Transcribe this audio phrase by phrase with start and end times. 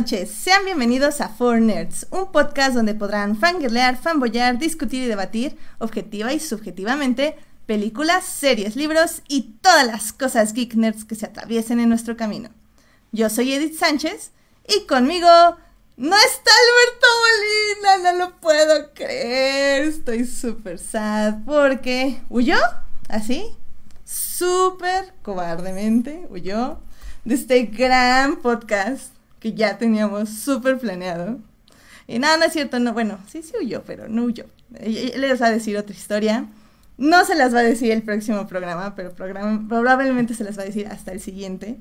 [0.00, 0.30] noches.
[0.30, 6.32] Sean bienvenidos a Four Nerds, un podcast donde podrán fangirlear, fanboyar, discutir y debatir, objetiva
[6.32, 7.36] y subjetivamente,
[7.66, 12.48] películas, series, libros y todas las cosas geek nerds que se atraviesen en nuestro camino.
[13.12, 14.30] Yo soy Edith Sánchez
[14.66, 15.28] y conmigo
[15.98, 19.82] no está Alberto Molina, no lo puedo creer.
[19.82, 22.56] Estoy súper sad porque huyó,
[23.10, 23.44] así,
[24.06, 26.78] súper cobardemente huyó
[27.26, 31.38] de este gran podcast que ya teníamos súper planeado.
[32.06, 34.44] Y nada, no es cierto, no, bueno, sí, sí huyó, pero no huyó.
[34.80, 36.46] Les va a decir otra historia.
[36.98, 40.66] No se las va a decir el próximo programa, pero probablemente se las va a
[40.66, 41.78] decir hasta el siguiente.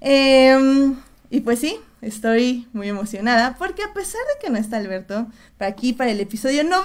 [0.00, 0.96] Em,
[1.28, 5.70] y pues sí, estoy muy emocionada porque a pesar de que no está Alberto, para
[5.70, 6.82] aquí, para el episodio 99,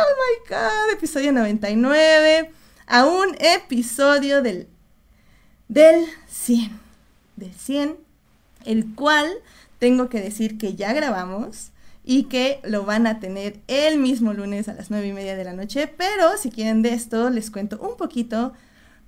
[0.00, 2.50] oh my god, episodio 99,
[2.86, 4.68] a un episodio del,
[5.68, 6.80] del 100,
[7.36, 7.96] del 100,
[8.66, 9.28] el cual
[9.78, 11.72] tengo que decir que ya grabamos
[12.04, 15.44] y que lo van a tener el mismo lunes a las 9 y media de
[15.44, 18.52] la noche, pero si quieren de esto les cuento un poquito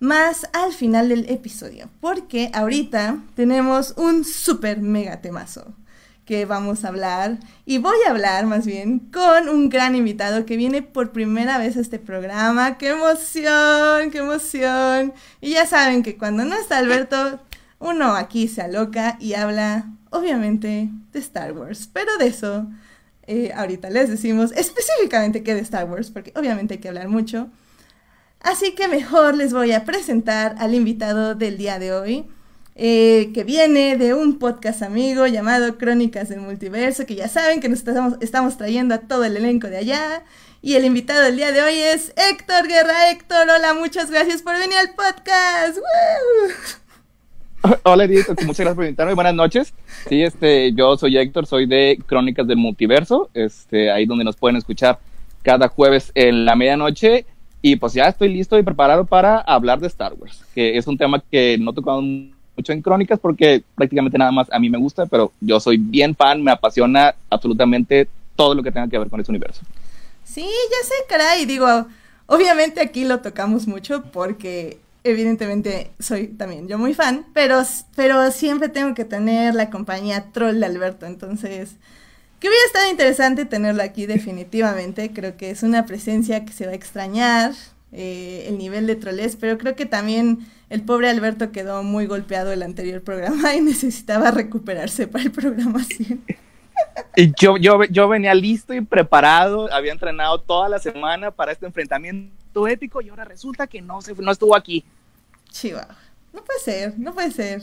[0.00, 5.74] más al final del episodio, porque ahorita tenemos un super mega temazo
[6.24, 10.56] que vamos a hablar y voy a hablar más bien con un gran invitado que
[10.56, 12.78] viene por primera vez a este programa.
[12.78, 14.10] ¡Qué emoción!
[14.10, 15.12] ¡Qué emoción!
[15.40, 17.40] Y ya saben que cuando no está Alberto,
[17.84, 21.88] uno aquí se aloca y habla, obviamente, de Star Wars.
[21.92, 22.66] Pero de eso,
[23.26, 27.48] eh, ahorita les decimos específicamente qué de Star Wars, porque obviamente hay que hablar mucho.
[28.40, 32.26] Así que mejor les voy a presentar al invitado del día de hoy.
[32.76, 37.68] Eh, que viene de un podcast amigo llamado Crónicas del Multiverso, que ya saben que
[37.68, 40.24] nos estamos, estamos trayendo a todo el elenco de allá.
[40.60, 43.10] Y el invitado del día de hoy es Héctor Guerra.
[43.10, 45.78] Héctor, hola, muchas gracias por venir al podcast.
[47.84, 49.14] Hola, Edith, muchas gracias por invitarme.
[49.14, 49.72] Buenas noches.
[50.08, 54.56] Sí, este, yo soy Héctor, soy de Crónicas del Multiverso, este, ahí donde nos pueden
[54.56, 54.98] escuchar
[55.42, 57.24] cada jueves en la medianoche.
[57.62, 60.98] Y pues ya estoy listo y preparado para hablar de Star Wars, que es un
[60.98, 62.04] tema que no tocamos
[62.54, 66.14] mucho en Crónicas porque prácticamente nada más a mí me gusta, pero yo soy bien
[66.14, 69.62] fan, me apasiona absolutamente todo lo que tenga que ver con este universo.
[70.24, 71.86] Sí, ya sé, caray, digo,
[72.26, 77.62] obviamente aquí lo tocamos mucho porque evidentemente soy también yo muy fan, pero,
[77.94, 81.76] pero siempre tengo que tener la compañía troll de Alberto, entonces
[82.40, 86.72] que hubiera estado interesante tenerlo aquí definitivamente, creo que es una presencia que se va
[86.72, 87.52] a extrañar,
[87.96, 92.52] eh, el nivel de troles, pero creo que también el pobre Alberto quedó muy golpeado
[92.52, 96.24] el anterior programa y necesitaba recuperarse para el programa 100.
[97.16, 101.66] Y yo, yo, yo venía listo y preparado, había entrenado toda la semana para este
[101.66, 104.84] enfrentamiento ético y ahora resulta que no, se, no estuvo aquí.
[105.50, 105.96] Chihuahua.
[106.32, 107.62] No puede ser, no puede ser.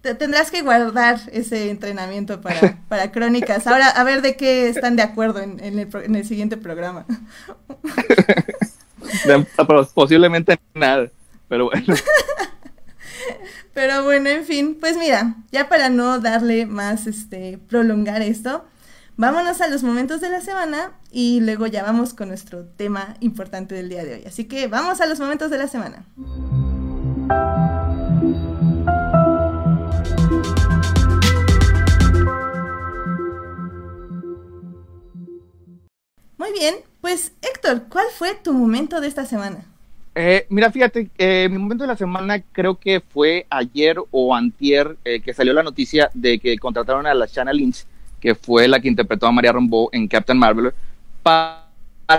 [0.00, 3.66] Te, tendrás que guardar ese entrenamiento para, para crónicas.
[3.66, 7.06] Ahora, a ver de qué están de acuerdo en, en, el, en el, siguiente programa.
[9.94, 11.08] Posiblemente nada,
[11.48, 11.94] pero bueno.
[13.74, 18.64] Pero bueno, en fin, pues mira, ya para no darle más, este, prolongar esto,
[19.16, 23.76] Vámonos a los momentos de la semana y luego ya vamos con nuestro tema importante
[23.76, 24.24] del día de hoy.
[24.26, 26.04] Así que vamos a los momentos de la semana.
[36.36, 39.73] Muy bien, pues Héctor, ¿cuál fue tu momento de esta semana?
[40.16, 44.96] Eh, mira, fíjate, eh, mi momento de la semana creo que fue ayer o antier
[45.04, 47.84] eh, que salió la noticia de que contrataron a la Shanna Lynch
[48.24, 50.72] que fue la que interpretó a María Rambeau en Captain Marvel,
[51.22, 51.68] para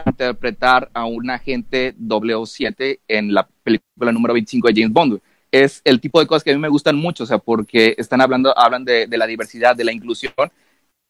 [0.05, 5.19] interpretar a un agente 007 en la película número 25 de James Bond.
[5.51, 8.21] Es el tipo de cosas que a mí me gustan mucho, o sea, porque están
[8.21, 10.31] hablando, hablan de, la diversidad, de la inclusión,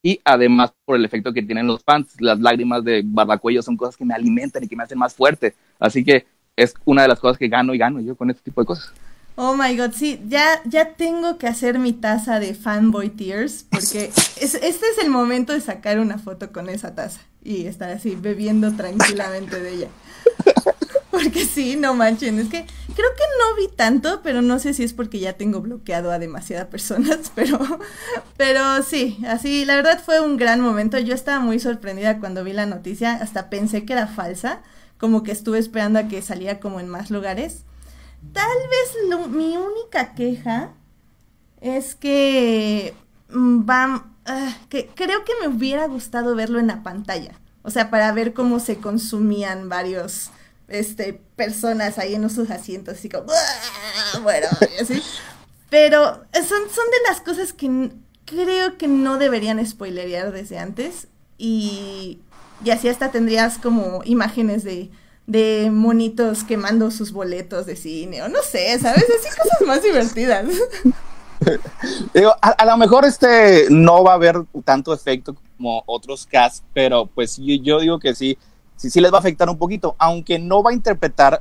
[0.01, 3.98] y además por el efecto que tienen los fans, las lágrimas de Barbacuello son cosas
[3.98, 5.56] que me alimentan y que me hacen más fuerte.
[5.77, 6.25] Así que
[6.56, 8.92] es una de las cosas que gano y gano yo con este tipo de cosas.
[9.38, 14.06] Oh my god, sí, ya, ya tengo que hacer mi taza de fanboy tears, porque
[14.40, 18.16] es, este es el momento de sacar una foto con esa taza y estar así
[18.16, 19.88] bebiendo tranquilamente de ella.
[21.12, 24.84] Porque sí, no manchen, es que creo que no vi tanto, pero no sé si
[24.84, 27.58] es porque ya tengo bloqueado a demasiadas personas, pero,
[28.36, 31.00] pero sí, así, la verdad fue un gran momento.
[31.00, 34.62] Yo estaba muy sorprendida cuando vi la noticia, hasta pensé que era falsa,
[34.97, 37.63] como que estuve esperando a que salía como en más lugares.
[38.33, 40.74] Tal vez mi única queja
[41.62, 42.94] es que
[43.30, 47.39] mm, va, ah, que creo que me hubiera gustado verlo en la pantalla.
[47.63, 50.30] O sea, para ver cómo se consumían varios
[50.68, 53.25] este personas ahí en sus asientos, así como
[54.24, 54.48] bueno,
[54.81, 55.01] así.
[55.69, 57.91] Pero son, son de las cosas que
[58.25, 61.07] creo que no deberían spoilerear desde antes
[61.38, 62.19] y,
[62.65, 64.89] y así hasta tendrías como imágenes de,
[65.27, 69.03] de monitos quemando sus boletos de cine o no sé, ¿sabes?
[69.03, 70.47] Así cosas más divertidas.
[72.13, 77.06] Digo, a, lo mejor este no va a haber tanto efecto como otros casts, pero
[77.06, 78.38] pues yo, digo que sí,
[78.75, 81.39] sí, sí les va a afectar un poquito, aunque no va a interpretar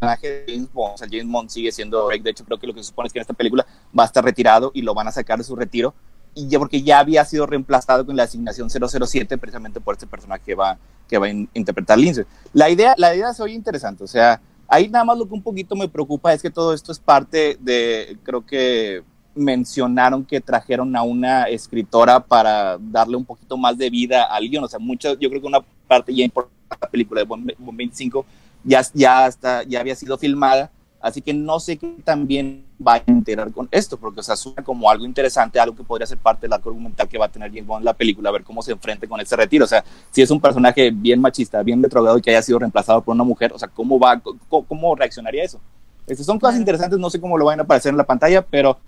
[0.00, 2.82] de James Bond, o sea, James Bond sigue siendo de hecho creo que lo que
[2.82, 5.12] se supone es que en esta película va a estar retirado y lo van a
[5.12, 5.94] sacar de su retiro,
[6.34, 10.42] y ya porque ya había sido reemplazado con la asignación 007 precisamente por este personaje
[10.44, 10.78] que va,
[11.08, 12.24] que va a interpretar Lindsay.
[12.52, 15.42] La idea, la idea se oye interesante, o sea, ahí nada más lo que un
[15.42, 19.02] poquito me preocupa es que todo esto es parte de, creo que
[19.34, 24.64] mencionaron que trajeron a una escritora para darle un poquito más de vida al guion,
[24.64, 27.52] o sea, mucho, yo creo que una parte ya importante de la película de Bond
[27.58, 28.24] 25
[28.64, 33.02] ya, ya, está, ya había sido filmada, así que no sé qué también va a
[33.06, 36.42] enterar con esto, porque o sea, suena como algo interesante, algo que podría ser parte
[36.42, 38.62] del arco argumental que va a tener James Bond en la película, a ver cómo
[38.62, 42.18] se enfrenta con ese retiro, o sea, si es un personaje bien machista, bien retrogrado
[42.18, 45.60] y que haya sido reemplazado por una mujer, o sea, ¿cómo va, cómo, reaccionaría eso?
[46.06, 48.78] Estas son cosas interesantes, no sé cómo lo van a aparecer en la pantalla, pero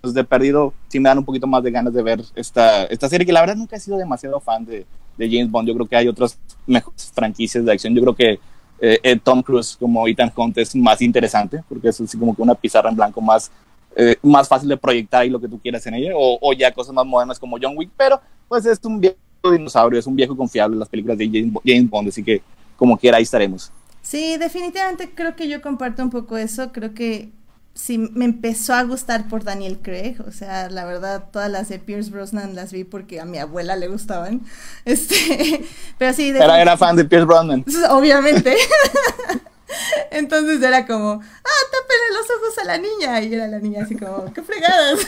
[0.00, 3.08] pues de perdido sí me dan un poquito más de ganas de ver esta, esta
[3.08, 5.86] serie, que la verdad nunca he sido demasiado fan de, de James Bond, yo creo
[5.86, 8.40] que hay otras mejores franquicias de acción, yo creo que
[8.84, 12.54] eh, Tom Cruise como Ethan Hunt es más interesante, porque es así como que una
[12.54, 13.50] pizarra en blanco más,
[13.94, 16.92] eh, más fácil de proyectar y lo que tú quieras en ella, o, ya cosas
[16.92, 19.16] más modernas como John Wick, pero pues es un viejo
[19.50, 21.28] dinosaurio, es un viejo confiable en las películas de
[21.64, 22.42] James Bond, así que
[22.76, 23.70] como quiera ahí estaremos.
[24.02, 27.30] Sí, definitivamente creo que yo comparto un poco eso, creo que
[27.74, 31.78] sí me empezó a gustar por Daniel Craig, o sea, la verdad todas las de
[31.78, 34.42] Pierce Brosnan las vi porque a mi abuela le gustaban.
[34.84, 35.64] Este,
[35.96, 37.64] pero sí, era, era fan de Pierce Brosnan.
[37.90, 38.56] Obviamente.
[40.10, 43.22] Entonces era como, ah, tápele los ojos a la niña.
[43.22, 44.98] Y era la niña así como, qué fregadas.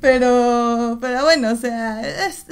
[0.00, 2.02] pero, pero bueno, o sea,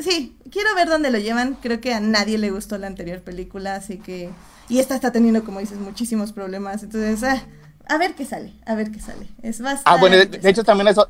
[0.01, 1.59] sí, quiero ver dónde lo llevan.
[1.61, 4.31] Creo que a nadie le gustó la anterior película, así que.
[4.69, 6.83] Y esta está teniendo, como dices, muchísimos problemas.
[6.83, 7.43] Entonces, ah,
[7.87, 9.27] a ver qué sale, a ver qué sale.
[9.43, 9.83] Es bastante.
[9.85, 11.07] Ah, bueno, de, hecho también eso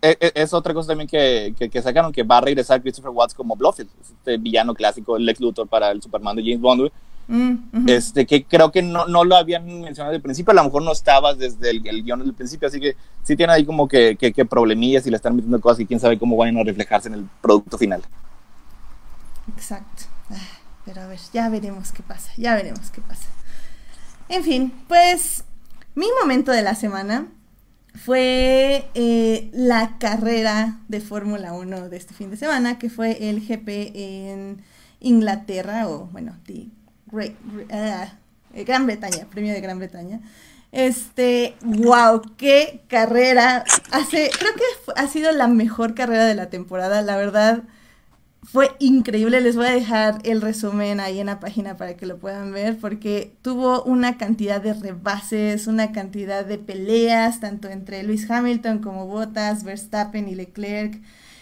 [0.00, 3.34] es, e, es, otra cosa también que, que, sacaron, que va a regresar Christopher Watts
[3.34, 6.90] como Blofeld, este villano clásico, el Lex Luthor para el Superman de James Bond,
[7.26, 10.64] mm, este, que creo que no, no, lo habían mencionado desde el principio, a lo
[10.64, 13.88] mejor no estabas desde el, el guion del principio, así que sí tiene ahí como
[13.88, 17.08] que, que, problemillas y le están metiendo cosas y quién sabe cómo van a reflejarse
[17.08, 18.02] en el producto final.
[19.56, 20.04] Exacto,
[20.84, 23.28] pero a ver, ya veremos qué pasa, ya veremos qué pasa.
[24.28, 25.42] En fin, pues
[25.98, 27.26] mi momento de la semana
[27.92, 33.40] fue eh, la carrera de Fórmula 1 de este fin de semana, que fue el
[33.40, 34.62] GP en
[35.00, 36.68] Inglaterra, o bueno, de
[37.72, 38.12] ah,
[38.54, 40.20] Gran Bretaña, premio de Gran Bretaña.
[40.70, 43.64] Este, wow, qué carrera.
[43.90, 47.64] Hace, creo que ha sido la mejor carrera de la temporada, la verdad
[48.50, 49.42] fue increíble.
[49.42, 52.78] Les voy a dejar el resumen ahí en la página para que lo puedan ver,
[52.78, 59.06] porque tuvo una cantidad de rebases, una cantidad de peleas, tanto entre Lewis Hamilton como
[59.06, 60.98] Bottas, Verstappen y Leclerc.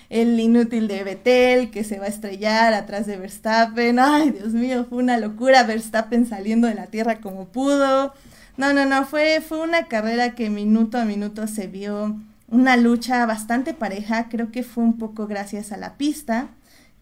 [0.09, 3.99] El inútil de Vettel que se va a estrellar atrás de Verstappen.
[4.01, 5.63] Ay, Dios mío, fue una locura.
[5.63, 8.15] Verstappen saliendo de la tierra como pudo.
[8.57, 12.17] No, no, no, fue, fue una carrera que minuto a minuto se vio
[12.49, 14.29] una lucha bastante pareja.
[14.29, 16.49] Creo que fue un poco gracias a la pista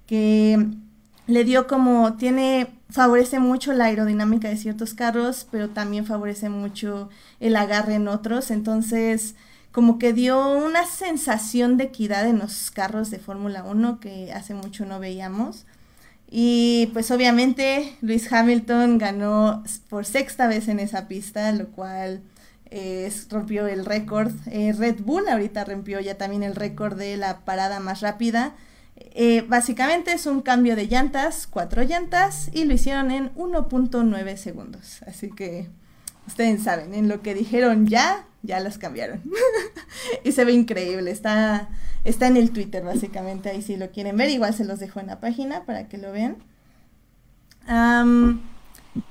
[0.06, 0.66] que
[1.26, 7.08] le dio como, tiene, favorece mucho la aerodinámica de ciertos carros, pero también favorece mucho
[7.40, 9.34] el agarre en otros, entonces
[9.73, 14.54] como que dio una sensación de equidad en los carros de Fórmula 1 que hace
[14.54, 15.66] mucho no veíamos.
[16.30, 22.23] Y pues obviamente Luis Hamilton ganó por sexta vez en esa pista, lo cual
[23.30, 24.32] rompió el récord.
[24.46, 28.54] Eh, Red Bull ahorita rompió ya también el récord de la parada más rápida
[28.97, 35.03] eh, básicamente es un cambio de llantas, cuatro llantas, y lo hicieron en 1.9 segundos.
[35.07, 35.69] Así que
[36.27, 39.23] ustedes saben, en lo que dijeron ya, ya las cambiaron.
[40.25, 41.69] y se ve increíble, está,
[42.05, 45.09] está en el Twitter básicamente, ahí si lo quieren ver, igual se los dejo en
[45.09, 46.37] la página para que lo vean.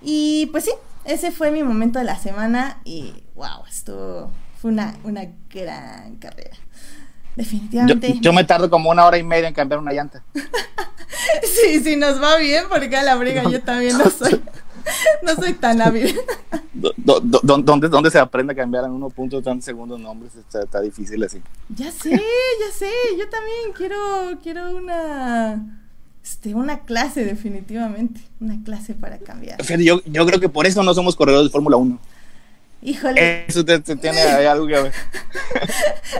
[0.02, 0.72] y pues sí,
[1.06, 6.56] ese fue mi momento de la semana y wow, esto fue una, una gran carrera.
[7.36, 8.18] Definitivamente.
[8.22, 10.24] Yo, me tardo como una hora y media en cambiar una llanta.
[11.44, 14.40] sí, sí, nos va bien, porque a la briga yo también no soy,
[15.24, 16.16] no soy tan hábil.
[16.74, 20.36] ¿Dónde, ¿Dónde se aprende a cambiar en uno punto tantos segundos nombres?
[20.36, 21.42] Está, está, difícil así.
[21.70, 22.92] Ya sé, ya sé.
[23.18, 23.98] Yo también quiero,
[24.42, 25.82] quiero una,
[26.24, 28.22] este, una clase, definitivamente.
[28.40, 29.62] Una clase para cambiar.
[29.80, 32.00] Yo, yo creo que por eso no somos corredores de Fórmula 1.
[32.84, 33.46] Híjole.
[33.48, 34.94] Eso te, te tiene algo que ver.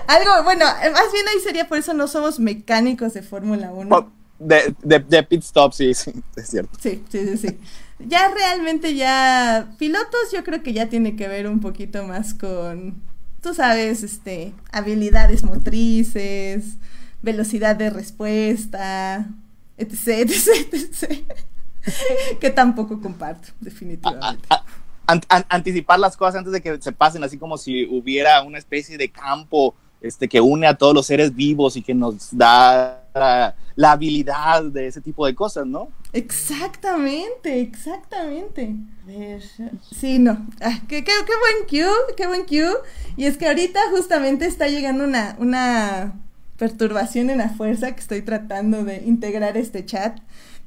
[0.08, 3.90] Algo, bueno, más bien ahí sería por eso no somos mecánicos de Fórmula 1.
[3.90, 6.78] Po- De, de, de pit stop, sí, sí, es cierto.
[6.82, 7.60] Sí, sí, sí, sí.
[8.00, 13.02] Ya realmente ya pilotos yo creo que ya tiene que ver un poquito más con,
[13.42, 16.64] tú sabes, este, habilidades motrices,
[17.22, 19.28] velocidad de respuesta,
[19.78, 21.24] etc, etc, etc.
[22.40, 24.48] que tampoco comparto, definitivamente.
[24.50, 24.66] A-
[25.08, 28.58] an- an- anticipar las cosas antes de que se pasen, así como si hubiera una
[28.58, 33.04] especie de campo este, que une a todos los seres vivos y que nos da
[33.14, 35.88] la, la habilidad de ese tipo de cosas, ¿no?
[36.12, 38.76] Exactamente, exactamente.
[39.96, 40.46] Sí, no.
[40.62, 42.74] Ah, qué, qué, qué buen cue, qué buen cue.
[43.18, 46.14] Y es que ahorita justamente está llegando una, una
[46.58, 50.20] perturbación en la fuerza que estoy tratando de integrar este chat.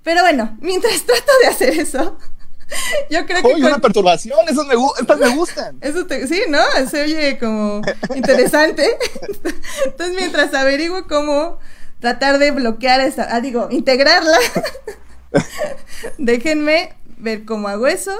[0.02, 2.19] Pero bueno, mientras trato de hacer eso,
[3.11, 3.46] yo creo que...
[3.49, 4.38] ¡Uy, con- una perturbación!
[4.49, 5.78] Esas me, estas me gustan.
[5.80, 6.58] Eso te- sí, ¿no?
[6.88, 7.82] Se oye como
[8.14, 8.87] interesante.
[9.85, 11.58] Entonces, mientras averiguo cómo
[12.00, 14.37] tratar de bloquear esa, ah, digo, integrarla,
[16.18, 18.12] déjenme ver cómo hago eso.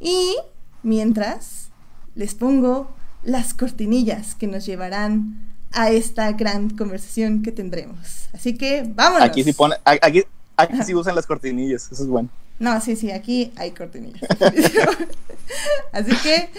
[0.00, 0.36] Y
[0.82, 1.68] mientras
[2.14, 5.40] les pongo las cortinillas que nos llevarán
[5.72, 8.28] a esta gran conversación que tendremos.
[8.32, 9.26] Así que vámonos.
[9.26, 10.24] Aquí sí pone, aquí,
[10.56, 12.28] aquí sí usan las cortinillas, eso es bueno.
[12.58, 14.22] No, sí, sí, aquí hay cortinillas.
[15.92, 16.50] Así que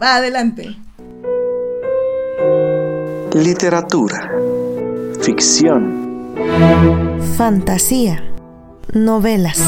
[0.00, 0.76] va adelante.
[3.34, 4.30] Literatura.
[5.22, 6.34] Ficción.
[7.36, 8.24] Fantasía.
[8.92, 9.60] Novelas.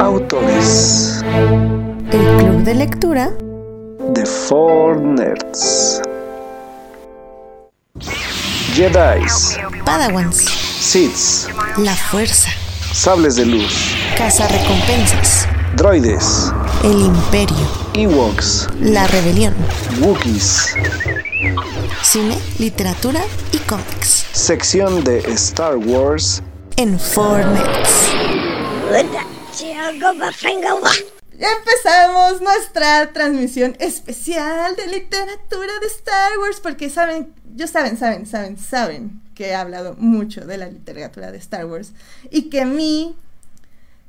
[0.00, 1.22] Autores.
[2.10, 3.32] El club de lectura
[4.14, 6.02] The Four Nerds.
[8.74, 9.58] Jedis.
[9.84, 10.36] Padawans.
[10.38, 11.48] Siths.
[11.78, 12.50] La fuerza.
[12.92, 13.94] Sables de luz.
[14.18, 15.46] Casa recompensas.
[15.76, 16.52] Droides.
[16.82, 17.56] El imperio.
[17.94, 18.66] Ewoks.
[18.80, 19.54] La rebelión.
[20.00, 20.74] Wookiees.
[22.02, 23.20] Cine, literatura
[23.52, 24.26] y cómics.
[24.32, 26.42] Sección de Star Wars.
[26.76, 27.62] En Fortnite.
[31.38, 38.26] Ya empezamos nuestra transmisión especial de literatura de Star Wars porque saben, yo saben, saben,
[38.26, 41.94] saben, saben que he hablado mucho de la literatura de Star Wars
[42.30, 43.16] y que mi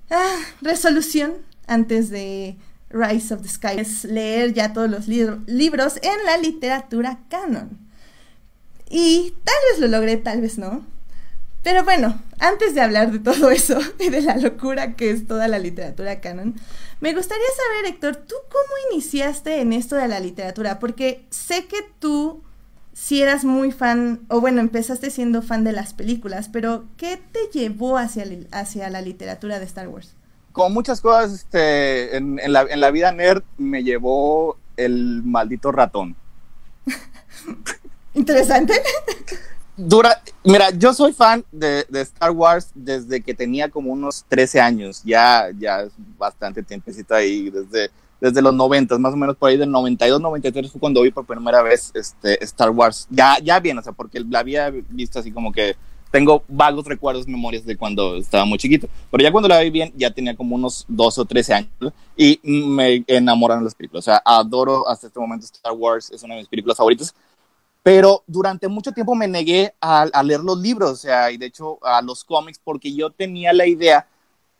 [0.09, 1.35] ah, resolución
[1.67, 2.57] antes de
[2.89, 7.77] Rise of the Sky es leer ya todos los li- libros en la literatura canon.
[8.89, 10.85] Y tal vez lo logré, tal vez no.
[11.63, 15.47] Pero bueno, antes de hablar de todo eso y de la locura que es toda
[15.47, 16.55] la literatura canon,
[16.99, 20.77] me gustaría saber, Héctor, ¿tú cómo iniciaste en esto de la literatura?
[20.77, 22.43] Porque sé que tú
[22.93, 27.39] si eras muy fan, o bueno, empezaste siendo fan de las películas, pero ¿qué te
[27.57, 30.13] llevó hacia, hacia la literatura de Star Wars?
[30.51, 35.71] Como muchas cosas este, en, en la, en la vida nerd, me llevó el maldito
[35.71, 36.15] ratón.
[38.13, 38.73] Interesante.
[39.77, 44.59] Dura, mira, yo soy fan de, de Star Wars desde que tenía como unos 13
[44.59, 49.49] años, ya, ya es bastante tiempecito ahí, desde, desde los 90, más o menos por
[49.49, 53.59] ahí del 92, 93 fue cuando vi por primera vez este, Star Wars, ya, ya
[53.61, 55.75] bien, o sea, porque la había visto así como que
[56.11, 59.93] tengo vagos recuerdos, memorias de cuando estaba muy chiquito, pero ya cuando la vi bien,
[59.95, 64.21] ya tenía como unos 12 o 13 años y me enamoraron las películas, o sea,
[64.25, 67.15] adoro hasta este momento Star Wars, es una de mis películas favoritas,
[67.83, 71.79] pero durante mucho tiempo me negué a, leer los libros, o sea, y de hecho
[71.83, 74.07] a los cómics, porque yo tenía la idea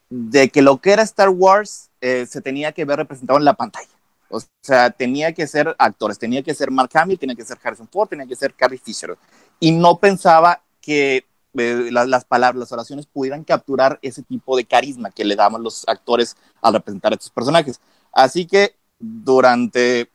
[0.10, 3.54] de que lo que era Star Wars eh, se tenía que ver representado en la
[3.54, 3.88] pantalla.
[4.30, 7.88] O sea, tenía que ser actores, tenía que ser Mark Hamill, tenía que ser Harrison
[7.88, 9.18] Ford, tenía que ser Carrie Fisher.
[9.60, 11.26] Y no pensaba que
[11.58, 15.62] eh, la, las palabras, las oraciones pudieran capturar ese tipo de carisma que le daban
[15.62, 17.82] los actores al representar a estos personajes.
[18.14, 20.10] Así que durante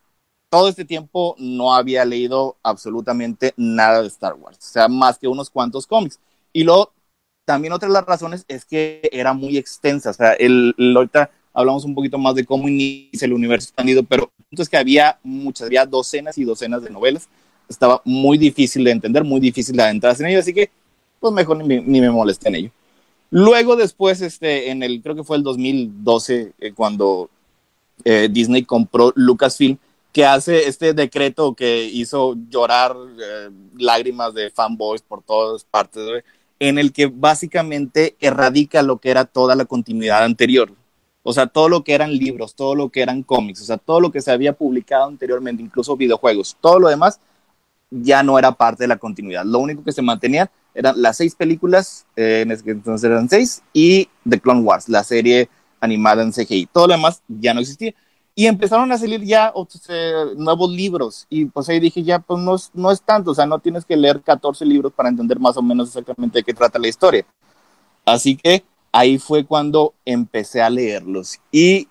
[0.57, 5.29] todo este tiempo no había leído absolutamente nada de Star Wars, o sea, más que
[5.29, 6.19] unos cuantos cómics.
[6.51, 6.95] Y luego,
[7.45, 11.31] también otra de las razones es que era muy extensa, o sea, el, el, ahorita
[11.53, 15.67] hablamos un poquito más de cómo inicia el universo expandido, pero entonces que había muchas,
[15.67, 17.29] había docenas y docenas de novelas,
[17.69, 20.71] estaba muy difícil de entender, muy difícil de adentrarse en ello, así que
[21.21, 22.71] pues mejor ni, ni me molesté en ello.
[23.29, 27.29] Luego después, este, en el, creo que fue el 2012, eh, cuando
[28.07, 29.77] eh, Disney compró Lucasfilm,
[30.17, 36.25] que hace este decreto que hizo llorar eh, lágrimas de fanboys por todas partes, ¿ve?
[36.59, 40.73] en el que básicamente erradica lo que era toda la continuidad anterior.
[41.23, 44.01] O sea, todo lo que eran libros, todo lo que eran cómics, o sea, todo
[44.01, 47.21] lo que se había publicado anteriormente, incluso videojuegos, todo lo demás
[47.91, 49.45] ya no era parte de la continuidad.
[49.45, 53.63] Lo único que se mantenía eran las seis películas, eh, en ese entonces eran seis,
[53.75, 56.71] y The Clone Wars, la serie animada en CGI.
[56.73, 57.93] Todo lo demás ya no existía.
[58.39, 59.83] Y empezaron a salir ya otros,
[60.37, 61.27] nuevos libros.
[61.31, 63.31] Y pues ahí dije, ya, pues no, no es tanto.
[63.31, 66.45] O sea, no tienes que leer 14 libros para entender más o menos exactamente de
[66.45, 67.25] qué trata la historia.
[68.05, 68.63] Así que
[68.93, 71.39] ahí fue cuando empecé a leerlos.
[71.51, 71.89] Y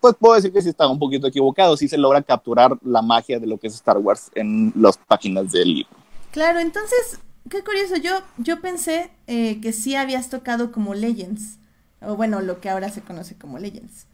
[0.00, 1.76] pues puedo decir que sí estaba un poquito equivocado.
[1.76, 5.52] Sí se logra capturar la magia de lo que es Star Wars en las páginas
[5.52, 5.90] del libro.
[6.32, 11.58] Claro, entonces, qué curioso, yo, yo pensé eh, que sí habías tocado como Legends,
[12.00, 14.06] o bueno, lo que ahora se conoce como Legends.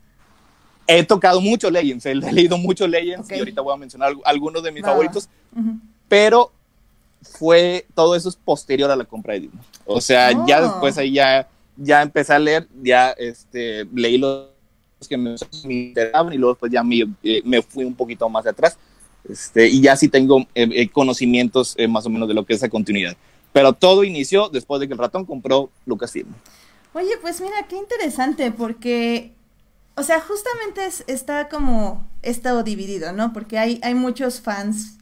[0.86, 3.36] He tocado mucho Legends, he leído mucho Legends Ok.
[3.36, 5.28] y ahorita voy a mencionar algu- algunos de mis favoritos.
[5.56, 5.78] Ujú.
[6.08, 6.52] pero
[7.22, 9.62] fue todo eso es posterior a la compra de Disney.
[9.86, 10.46] O sea, Oh.
[10.46, 14.48] ya después ahí ya, ya empecé a leer, ya este, leí los
[15.08, 18.46] que me, me interesaban y luego pues ya me, eh, me fui un poquito más
[18.46, 18.76] atrás
[19.28, 22.52] este, y ya sí tengo eh, eh, conocimientos eh, más o menos de lo que
[22.52, 23.16] es esa continuidad.
[23.52, 26.28] Pero todo inició después de que el ratón compró Lucasfilm.
[26.92, 29.32] Oye, pues mira, qué interesante, porque,
[29.96, 33.32] o sea, justamente es- está como estado dividido, ¿no?
[33.32, 34.98] Porque hay, hay muchos fans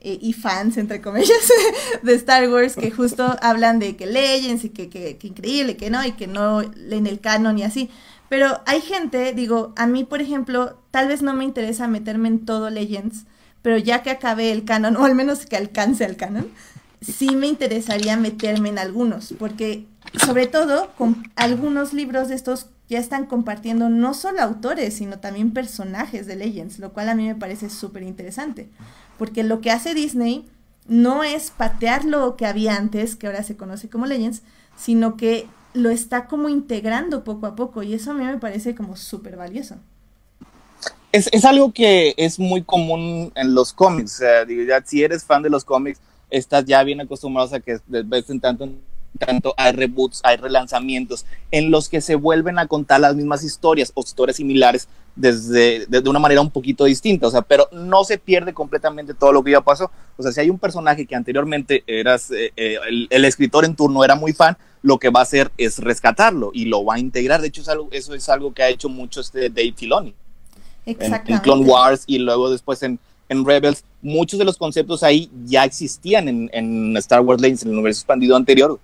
[0.00, 1.50] eh, y fans, entre comillas,
[2.02, 5.90] de Star Wars que justo hablan de que Legends y que, que, que increíble, que
[5.90, 7.90] no, y que no leen el canon y así.
[8.28, 12.44] Pero hay gente, digo, a mí, por ejemplo, tal vez no me interesa meterme en
[12.44, 13.24] todo Legends,
[13.62, 16.48] pero ya que acabé el canon, o al menos que alcance el canon,
[17.00, 19.86] sí me interesaría meterme en algunos, porque
[20.24, 25.52] sobre todo con algunos libros de estos ya están compartiendo no solo autores, sino también
[25.52, 28.68] personajes de Legends, lo cual a mí me parece súper interesante,
[29.18, 30.46] porque lo que hace Disney
[30.86, 34.42] no es patear lo que había antes, que ahora se conoce como Legends,
[34.76, 38.74] sino que lo está como integrando poco a poco y eso a mí me parece
[38.74, 39.76] como súper valioso.
[41.12, 44.12] es, es algo que es muy común en los cómics.
[44.12, 46.00] Sea, digo, si eres fan de los cómics,
[46.30, 48.68] estás ya bien acostumbrado a que de vez en tanto,
[49.18, 53.92] tanto hay reboots, hay relanzamientos en los que se vuelven a contar las mismas historias
[53.94, 57.26] o historias similares desde, de, de una manera un poquito distinta.
[57.26, 59.90] O sea, pero no se pierde completamente todo lo que ya pasó.
[60.16, 63.74] O sea, si hay un personaje que anteriormente eras, eh, eh, el, el escritor en
[63.74, 66.98] turno era muy fan, lo que va a hacer es rescatarlo y lo va a
[66.98, 67.40] integrar.
[67.40, 70.14] De hecho, es algo, eso es algo que ha hecho mucho este Dave Filoni
[70.84, 71.38] en, en.
[71.40, 72.98] Clone Wars y luego después en,
[73.28, 77.70] en Rebels, muchos de los conceptos ahí ya existían en, en Star Wars Legends, en
[77.70, 78.78] el universo expandido anterior,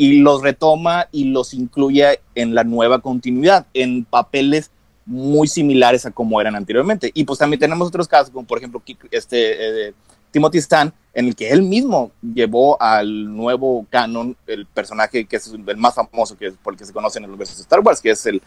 [0.00, 4.70] y los retoma y los incluye en la nueva continuidad, en papeles
[5.04, 7.10] muy similares a como eran anteriormente.
[7.12, 9.94] Y pues también tenemos otros casos, como por ejemplo este, eh,
[10.30, 15.48] Timothy Stan, en el que él mismo llevó al nuevo canon el personaje que es
[15.48, 17.80] el más famoso, que es por el que se conoce en el universo de Star
[17.80, 18.40] Wars, que es el,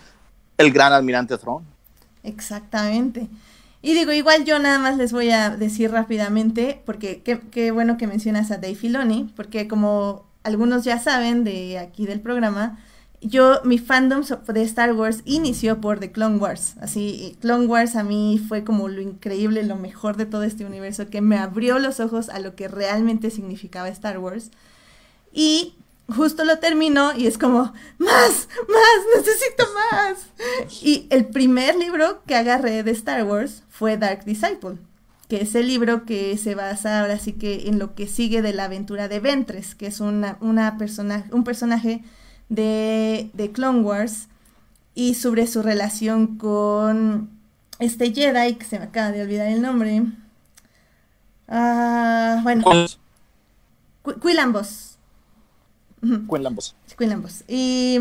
[0.57, 1.63] el gran almirante Thrawn.
[2.23, 3.27] Exactamente.
[3.83, 8.07] Y digo, igual yo nada más les voy a decir rápidamente, porque qué bueno que
[8.07, 12.79] mencionas a Dave Filoni, porque como algunos ya saben de aquí del programa,
[13.25, 16.75] yo, mi fandom de Star Wars inició por The Clone Wars.
[16.81, 21.09] Así, Clone Wars a mí fue como lo increíble, lo mejor de todo este universo,
[21.09, 24.51] que me abrió los ojos a lo que realmente significaba Star Wars.
[25.31, 25.75] Y
[26.13, 30.27] justo lo termino y es como, más, más, necesito más.
[30.81, 34.77] Y el primer libro que agarré de Star Wars fue Dark Disciple,
[35.33, 38.53] que es el libro que se basa ahora sí que en lo que sigue de
[38.53, 42.03] la aventura de Ventres, que es una, una persona, un personaje
[42.49, 44.27] de, de Clone Wars
[44.93, 47.31] y sobre su relación con
[47.79, 50.03] este Jedi, que se me acaba de olvidar el nombre.
[51.47, 52.63] Ah, bueno,
[54.03, 54.99] Qu- Quillan Vos.
[56.03, 56.27] Ujú.
[56.27, 56.75] Quinlan Vos.
[56.95, 57.43] Quinlan Vos.
[57.47, 57.97] Y,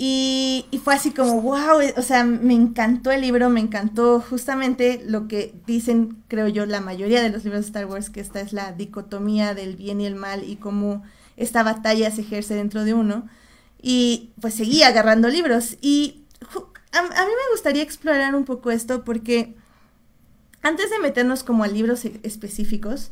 [0.00, 5.26] y, fue así como, wow, o sea, me encantó el libro, me encantó justamente lo
[5.26, 8.52] que dicen, creo yo, la mayoría de los libros de Star Wars, que esta es
[8.52, 11.02] la dicotomía del bien y el mal y cómo
[11.36, 13.28] esta batalla se ejerce dentro de uno.
[13.82, 15.76] Y pues seguí agarrando libros.
[15.80, 16.22] Y
[16.92, 19.56] a mí me gustaría explorar un poco esto porque
[20.62, 23.10] antes de meternos como a libros e- específicos,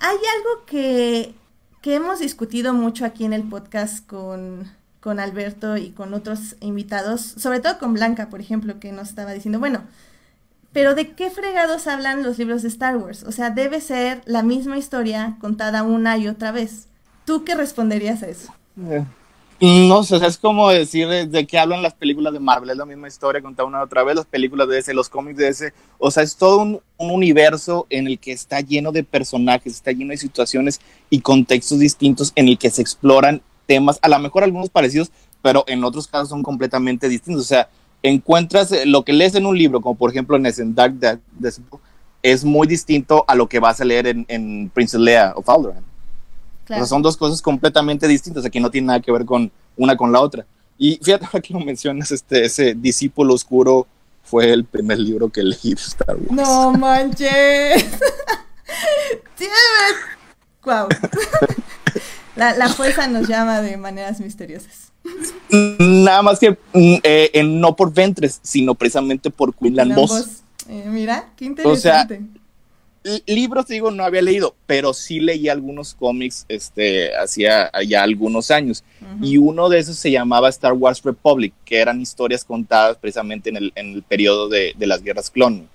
[0.00, 1.34] hay algo que,
[1.82, 4.70] que hemos discutido mucho aquí en el podcast con,
[5.04, 9.34] con Alberto y con otros invitados, sobre todo con Blanca, por ejemplo, que nos estaba
[9.34, 9.82] diciendo, bueno,
[10.72, 13.22] pero ¿de qué fregados hablan los libros de Star Wars?
[13.24, 16.86] O sea, debe ser la misma historia contada una y otra vez.
[17.26, 18.54] ¿Tú qué responderías a eso?
[19.60, 22.86] No sé, es como decir de, de qué hablan las películas de Marvel, es la
[22.86, 25.74] misma historia contada una y otra vez, las películas de ese, los cómics de ese,
[25.98, 29.92] o sea, es todo un, un universo en el que está lleno de personajes, está
[29.92, 34.44] lleno de situaciones y contextos distintos en el que se exploran temas, a lo mejor
[34.44, 35.10] algunos parecidos,
[35.42, 37.68] pero en otros casos son completamente distintos, o sea,
[38.02, 41.20] encuentras eh, lo que lees en un libro, como por ejemplo en ese Dark Death,
[42.22, 45.84] es muy distinto a lo que vas a leer en, en Princess Leia of Alderaan.
[46.64, 49.96] O sea, son dos cosas completamente distintas, aquí no tiene nada que ver con una
[49.96, 50.46] con la otra.
[50.78, 53.86] Y fíjate ahora que lo mencionas, este, ese discípulo oscuro
[54.22, 56.32] fue el primer libro que leí de Star Wars.
[56.32, 57.84] No manches.
[60.64, 60.88] Wow.
[62.36, 64.92] La, la fuerza nos llama de maneras misteriosas.
[65.50, 69.94] Nada más que mm, eh, eh, no por Ventres, sino precisamente por Quinlan.
[69.94, 70.42] Voss.
[70.68, 72.20] Eh, mira, qué O sea, interesante.
[73.26, 78.82] Libros digo no había leído, pero sí leí algunos cómics este hacía ya algunos años
[79.20, 83.56] y uno de esos se llamaba Star Wars Republic, que eran historias contadas precisamente en
[83.56, 85.68] el, en el periodo de, de las guerras clon.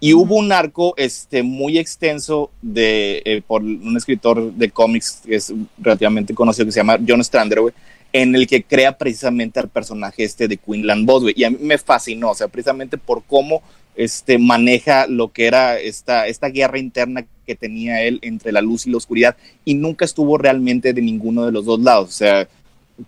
[0.00, 5.36] Y hubo un arco este, muy extenso de, eh, por un escritor de cómics que
[5.36, 7.74] es relativamente conocido que se llama John Strander, güey,
[8.12, 11.34] en el que crea precisamente al personaje este de Quinlan güey.
[11.36, 13.62] Y a mí me fascinó, o sea, precisamente por cómo
[13.94, 18.86] este, maneja lo que era esta, esta guerra interna que tenía él entre la luz
[18.86, 22.08] y la oscuridad y nunca estuvo realmente de ninguno de los dos lados.
[22.08, 22.48] O sea,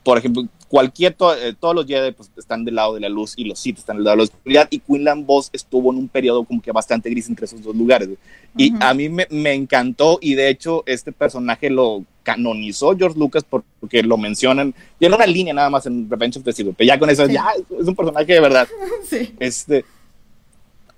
[0.03, 3.35] por ejemplo, cualquier, to- eh, todos los Jedi pues, están del lado de la luz
[3.37, 6.09] y los Sith están del lado de la oscuridad y Quinlan Voss estuvo en un
[6.09, 8.09] periodo como que bastante gris entre esos dos lugares.
[8.09, 8.19] güey.
[8.57, 13.45] Y a mí me, me encantó y de hecho este personaje lo canonizó George Lucas
[13.45, 14.75] por- porque lo mencionan.
[14.99, 17.35] Tiene una línea nada más en Revenge of the Sith, pero ya con eso Sí.
[17.35, 17.45] ya
[17.79, 18.67] es un personaje de verdad.
[19.11, 19.35] Sí.
[19.41, 19.85] Este,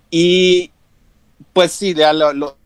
[0.08, 0.70] y
[1.52, 2.56] pues sí, ya lo, lo,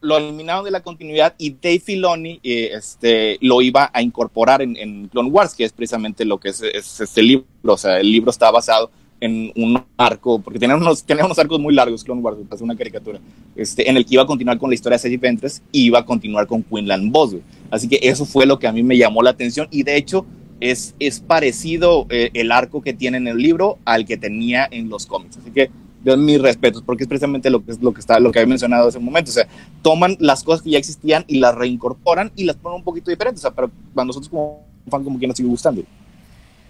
[0.00, 4.76] lo eliminaron de la continuidad y Dave Filoni eh, este, lo iba a incorporar en,
[4.76, 7.46] en Clone Wars, que es precisamente lo que es, es este libro.
[7.64, 11.58] O sea, el libro está basado en un arco, porque tenía unos, tenía unos arcos
[11.58, 13.18] muy largos, Clone Wars, es una caricatura,
[13.56, 15.98] este, en el que iba a continuar con la historia de Sergi Ventress y iba
[15.98, 17.42] a continuar con Quinlan güey.
[17.70, 20.24] Así que eso fue lo que a mí me llamó la atención y de hecho
[20.60, 24.88] es, es parecido eh, el arco que tiene en el libro al que tenía en
[24.88, 25.36] los cómics.
[25.38, 25.70] Así que
[26.02, 28.48] de mis respetos, porque es precisamente lo que es lo que está, lo que había
[28.48, 29.30] mencionado hace un momento.
[29.30, 29.46] O sea,
[29.82, 33.40] toman las cosas que ya existían y las reincorporan y las ponen un poquito diferentes.
[33.40, 35.82] O sea, pero a nosotros como fan como que nos sigue gustando.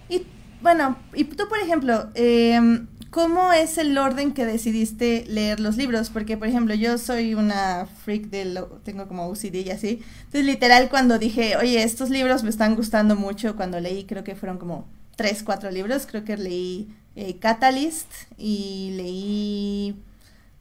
[0.09, 0.23] Y
[0.63, 6.11] bueno, y tú, por ejemplo, em, ¿cómo es el orden que decidiste leer los libros?
[6.11, 10.03] Porque, por ejemplo, yo soy una freak de lo, tengo como OCD y así.
[10.25, 14.35] Entonces, literal, cuando dije, oye, estos libros me están gustando mucho, cuando leí, creo que
[14.35, 14.87] fueron como
[15.17, 16.89] tres, cuatro libros, creo que leí
[17.19, 19.97] eh, Catalyst y leí...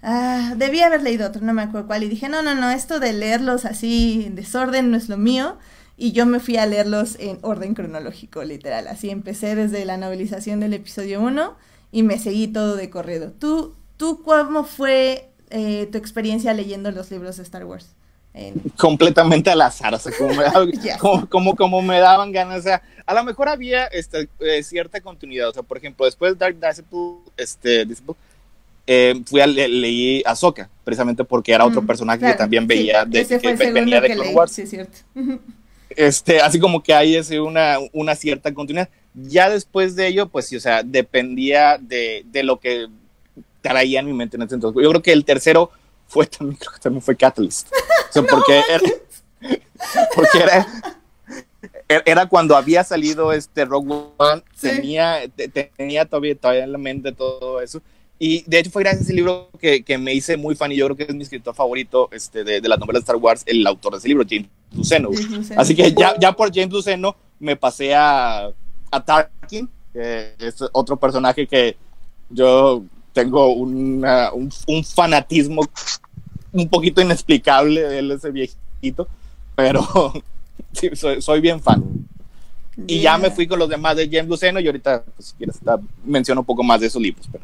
[0.02, 3.00] Ah, debí haber leído otro, no me acuerdo cuál, y dije, no, no, no, esto
[3.00, 5.58] de leerlos así en desorden no es lo mío.
[5.98, 8.88] Y yo me fui a leerlos en orden cronológico, literal.
[8.88, 11.56] Así empecé desde la novelización del episodio 1
[11.91, 13.32] y me seguí todo de corrido.
[13.32, 17.96] ¿Tú, tú cómo fue eh, tu experiencia leyendo los libros de Star Wars?
[18.38, 20.43] En- completamente al azar, o sea, como me,
[21.00, 25.02] como, como, como me daban ganas, o sea, a lo mejor había este, eh, cierta
[25.02, 27.00] continuidad, o sea, por ejemplo, después de Dark Disciple,
[27.36, 28.15] este, Disciple,
[28.86, 32.38] eh, fui a le- leí a Ahsoka, precisamente porque era otro Mm, personaje claro, que
[32.38, 34.52] también sí, veía de, ese fue que el venía de que Clone leí, Wars.
[34.52, 34.97] sí, es cierto.
[35.89, 38.89] Este, así como que hay ese, una, una cierta continuidad.
[39.13, 42.88] Ya después de ello, pues sí, o sea, dependía de, de lo que
[43.62, 44.82] traía en mi mente en ese entonces.
[44.84, 45.71] Yo creo que el tercero
[46.08, 47.67] fue también, creo que también fue Catalyst.
[47.72, 48.82] O sea, porque, era,
[50.15, 50.67] porque era,
[52.06, 54.67] era cuando había salido este Rogue One, Sí.
[54.70, 57.82] tenía, te- tenía todavía, todavía en la mente todo eso.
[58.20, 60.76] Y de hecho fue gracias a ese libro que, que me hice muy fan y
[60.76, 63.43] yo creo que es mi escritor favorito este, de, de las novelas de Star Wars,
[63.46, 65.10] el autor de ese libro, James Luceno.
[65.10, 65.22] güey.
[65.22, 65.62] James Luceno.
[65.62, 68.50] Así que ya, ya por James Luceno me pasé a,
[68.89, 71.78] a Tarkin, que es otro personaje que
[72.30, 72.84] yo
[73.17, 75.63] tengo una- un, un fanatismo
[76.51, 79.08] un poquito inexplicable de él, ese viejito,
[79.56, 79.82] pero
[80.71, 81.84] sí, soy, soy bien fan.
[82.86, 83.36] Y ya me Yeah.
[83.36, 85.60] fui con los demás de James Luceno y ahorita, pues, si quieres,
[86.06, 87.43] menciono un poco más de esos libros, pero,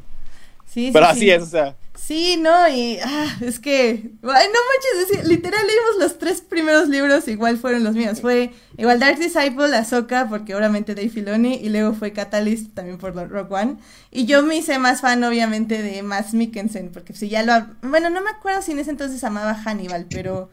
[0.73, 1.11] Sí, pero sí.
[1.11, 5.65] así es, o sea, Sí, no, y ah, es que, ay, no manches, es literal
[5.65, 8.19] leímos los tres primeros libros, igual fueron los míos.
[8.19, 13.15] Fue igual Dark Disciple, Ahsoka, porque obviamente Dave Filoni, y luego fue Catalyst también por
[13.15, 13.77] Rock One.
[14.11, 17.53] Y yo me hice más fan, obviamente, de Max Mikkelsen, porque si ya lo.
[17.81, 20.49] Bueno, no me acuerdo si en ese entonces amaba Hannibal, pero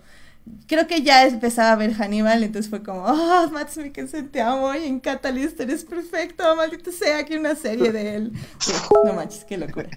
[0.68, 4.72] creo que ya empezaba a ver Hannibal, entonces fue como, oh, Max Mikkelsen, te amo,
[4.74, 8.32] y en Catalyst eres perfecto, maldito sea, que una serie de él.
[8.60, 8.72] Sí,
[9.04, 9.90] no manches, qué locura.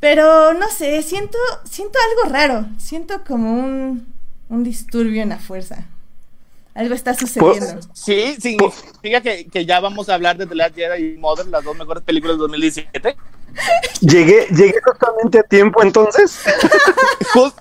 [0.00, 2.66] Pero no sé, siento, siento algo raro.
[2.78, 4.06] Siento como un,
[4.48, 5.86] un disturbio en la fuerza.
[6.74, 7.80] Algo está sucediendo.
[7.92, 11.64] sí, significa que, que ya vamos a hablar de The Last Jedi y Mother, las
[11.64, 13.16] dos mejores películas de 2017.
[14.00, 16.40] Llegué, llegué justamente a tiempo entonces.
[17.34, 17.60] Just-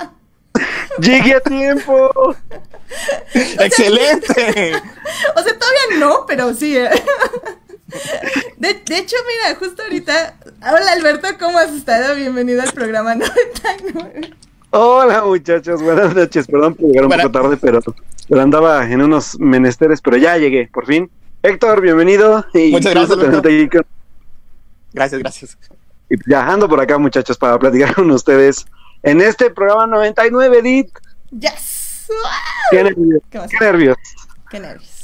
[0.99, 2.35] Llegué a tiempo.
[3.33, 4.73] ¡Excelente!
[5.35, 6.77] O sea, todavía no, pero sí.
[6.77, 6.89] eh.
[8.57, 10.35] De, de hecho, mira, justo ahorita.
[10.61, 12.15] Hola Alberto, ¿cómo has estado?
[12.15, 14.31] Bienvenido al programa 99.
[14.71, 16.45] Hola muchachos, buenas noches.
[16.47, 17.79] Perdón por llegar un Buena- poco tarde, pero,
[18.27, 21.09] pero andaba en unos menesteres, pero ya llegué, por fin.
[21.41, 22.45] Héctor, bienvenido.
[22.53, 23.85] Y Muchas gracias, con-
[24.93, 25.57] Gracias, gracias.
[26.09, 28.65] Y ya ando por acá, muchachos, para platicar con ustedes
[29.03, 30.89] en este programa 99, Edith.
[31.31, 32.07] ¡Yes!
[32.71, 33.97] Qué nervios, qué nervios.
[34.49, 34.98] Qué nervios,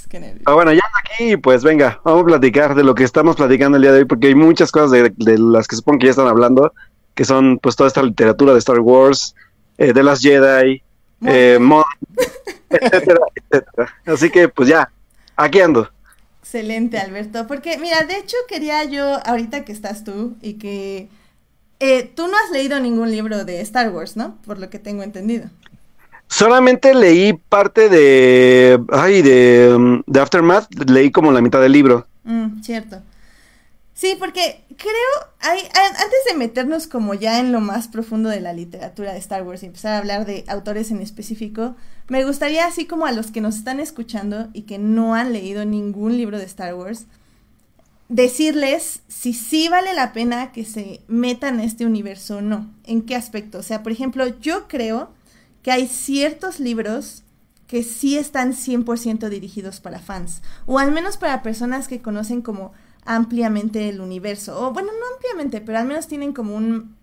[0.45, 3.81] Ah, bueno, ya aquí, pues venga, vamos a platicar de lo que estamos platicando el
[3.83, 6.27] día de hoy, porque hay muchas cosas de, de las que supongo que ya están
[6.27, 6.73] hablando,
[7.13, 9.35] que son pues toda esta literatura de Star Wars,
[9.77, 10.81] eh, de las Jedi,
[11.25, 11.83] eh, mod,
[12.69, 13.19] etcétera,
[13.51, 13.93] etcétera.
[14.05, 14.89] Así que pues ya,
[15.35, 15.89] aquí ando.
[16.41, 17.47] Excelente, Alberto.
[17.47, 21.09] Porque, mira, de hecho quería yo, ahorita que estás tú y que
[21.79, 24.37] eh, tú no has leído ningún libro de Star Wars, ¿no?
[24.45, 25.49] Por lo que tengo entendido.
[26.27, 32.07] Solamente leí parte de, ay, de, um, de Aftermath, leí como la mitad del libro.
[32.23, 33.01] Mm, cierto.
[33.93, 38.41] Sí, porque creo, hay, a- antes de meternos como ya en lo más profundo de
[38.41, 41.75] la literatura de Star Wars y empezar a hablar de autores en específico,
[42.09, 45.63] me gustaría, así como a los que nos están escuchando y que no han leído
[45.63, 47.05] ningún libro de Star Wars,
[48.09, 52.69] decirles si sí vale la pena que se metan en este universo o no.
[52.83, 53.59] ¿En qué aspecto?
[53.59, 55.09] O sea, por ejemplo, yo creo
[55.65, 57.23] que hay ciertos libros
[57.65, 62.71] que sí están 100% dirigidos para fans, o al menos para personas que conocen como
[63.03, 66.95] ampliamente el universo, o bueno, no ampliamente, pero al menos tienen como un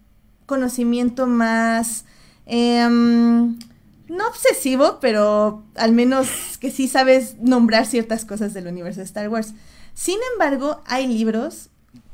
[0.46, 2.04] conocimiento más,
[2.46, 3.58] em,
[4.06, 6.28] no obsesivo, pero al menos
[6.60, 9.54] que sí sabes nombrar ciertas cosas del universo de Star Wars.
[9.92, 11.68] Sin embargo, hay libros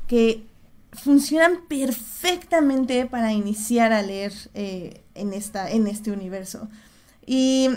[0.07, 0.47] que
[0.93, 6.67] funcionan perfectamente para iniciar a leer eh, en, esta, en este universo.
[7.25, 7.69] Y,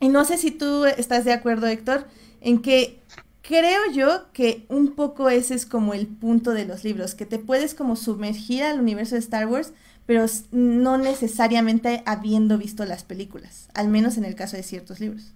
[0.00, 2.06] y no sé si tú estás de acuerdo, Héctor,
[2.40, 2.98] en que
[3.42, 7.38] creo yo que un poco ese es como el punto de los libros, que te
[7.38, 9.72] puedes como sumergir al universo de Star Wars,
[10.04, 15.32] pero no necesariamente habiendo visto las películas, al menos en el caso de ciertos libros.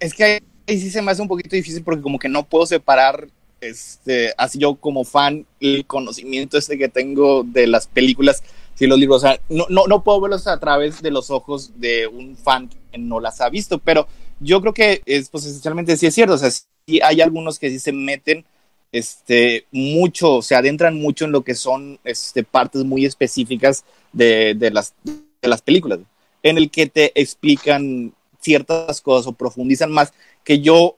[0.00, 2.66] Es que ahí sí se me hace un poquito difícil porque como que no puedo
[2.66, 3.28] separar,
[3.60, 8.42] este, así yo como fan, el conocimiento este que tengo de las películas
[8.84, 9.18] y los libros.
[9.22, 12.68] O sea, no, no, no puedo verlos a través de los ojos de un fan
[12.68, 14.06] que no las ha visto, pero
[14.40, 16.34] yo creo que es, pues esencialmente sí es cierto.
[16.34, 18.44] O sea, sí hay algunos que sí se meten
[18.92, 24.70] este, mucho, se adentran mucho en lo que son este, partes muy específicas de, de,
[24.70, 26.00] las, de las películas,
[26.42, 30.12] en el que te explican ciertas cosas o profundizan más
[30.42, 30.96] que yo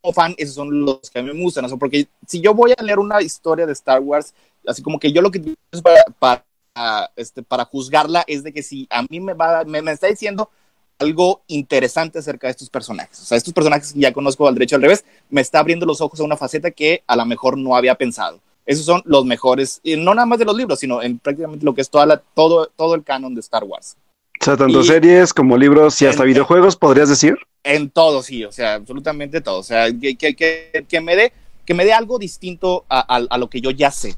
[0.00, 1.78] como fan, esos son los que a mí me gustan, ¿no?
[1.78, 4.34] porque si yo voy a leer una historia de Star Wars,
[4.66, 5.82] así como que yo lo que es
[6.18, 6.44] para,
[6.74, 10.08] para, este, para juzgarla es de que si a mí me, va, me, me está
[10.08, 10.50] diciendo
[10.98, 13.20] algo interesante acerca de estos personajes.
[13.20, 16.00] O sea, estos personajes que ya conozco al derecho al revés, me está abriendo los
[16.00, 18.40] ojos a una faceta que a lo mejor no había pensado.
[18.66, 21.74] Esos son los mejores, y no nada más de los libros, sino en prácticamente lo
[21.74, 23.96] que es toda la, todo, todo el canon de Star Wars.
[24.40, 27.36] O sea, tanto Y- series como libros y hasta En- videojuegos, podrías decir.
[27.62, 29.58] En todo, sí, o sea, absolutamente todo.
[29.58, 31.32] O sea, que, que, que, que me, dé,
[31.66, 34.12] que me dé algo distinto a, a, a lo que yo ya sé,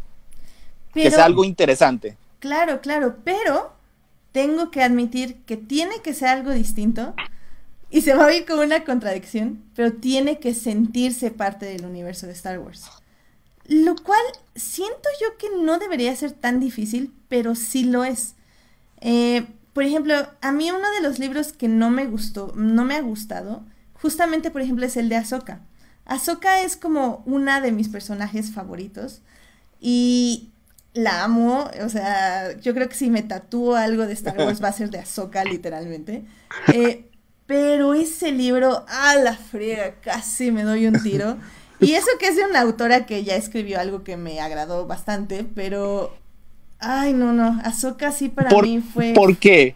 [0.95, 2.16] que Pero, sea algo interesante.
[2.38, 3.72] Claro, claro, pero
[4.33, 7.14] tengo que admitir que tiene que ser algo distinto
[7.90, 12.27] y se va a oír como una contradicción, pero tiene que sentirse parte del universo
[12.27, 12.85] de Star Wars.
[13.68, 14.20] Lo cual
[14.55, 18.35] siento yo que no debería ser tan difícil, pero sí lo es.
[19.01, 22.94] Eh, por ejemplo, a mí uno de los libros que no me gustó, no me
[22.94, 25.61] ha gustado, justamente por ejemplo es el de Ahsoka.
[26.05, 29.22] Ahsoka es como una de mis personajes favoritos
[29.81, 30.51] y
[30.96, 34.68] la amo, o sea, yo creo que si me tatúo algo de Star Wars va
[34.68, 36.24] a ser de Ahsoka literalmente.
[36.72, 37.04] Eh,
[37.46, 41.37] pero ese libro, a la friega, casi me doy un tiro.
[41.78, 45.44] Y eso que es de una autora que ya escribió algo que me agradó bastante,
[45.54, 46.12] pero
[46.78, 47.61] Ay, no, no.
[47.64, 49.12] Ahsoka sí para ¿Por, mí fue.
[49.14, 49.74] ¿Por qué?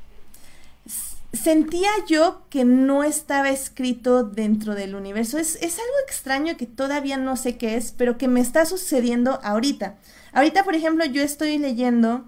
[1.32, 5.38] Sentía yo que no estaba escrito dentro del universo.
[5.38, 9.38] Es, es algo extraño que todavía no sé qué es, pero que me está sucediendo
[9.42, 9.96] ahorita.
[10.32, 12.24] Ahorita, por ejemplo, yo estoy leyendo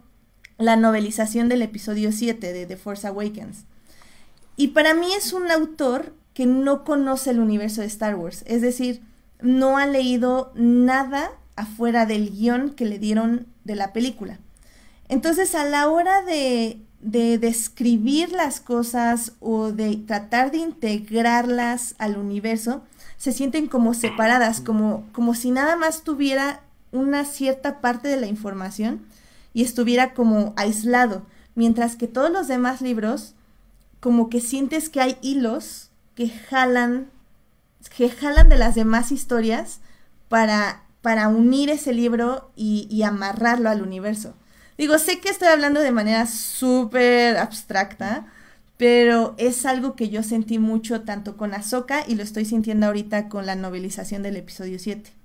[0.58, 3.64] la novelización del episodio 7 de The Force Awakens.
[4.56, 8.44] Y para mí es un autor que no conoce el universo de Star Wars.
[8.46, 9.02] Es decir,
[9.40, 14.38] no ha leído nada afuera del guion que le dieron de la película.
[15.08, 22.16] Entonces, a la hora de, de describir las cosas o de tratar de integrarlas al
[22.16, 22.82] universo,
[23.16, 28.26] se sienten como separadas, como, como si nada más tuviera una cierta parte de la
[28.26, 29.02] información
[29.54, 33.34] y estuviera como aislado, mientras que todos los demás libros,
[34.00, 37.08] como que sientes que hay hilos que jalan,
[37.96, 39.80] que jalan de las demás historias
[40.28, 44.34] para, para unir ese libro y, y amarrarlo al universo.
[44.78, 48.26] Digo, sé que estoy hablando de manera súper abstracta,
[48.76, 53.28] pero es algo que yo sentí mucho tanto con Ahsoka y lo estoy sintiendo ahorita
[53.28, 55.21] con la novelización del episodio 7.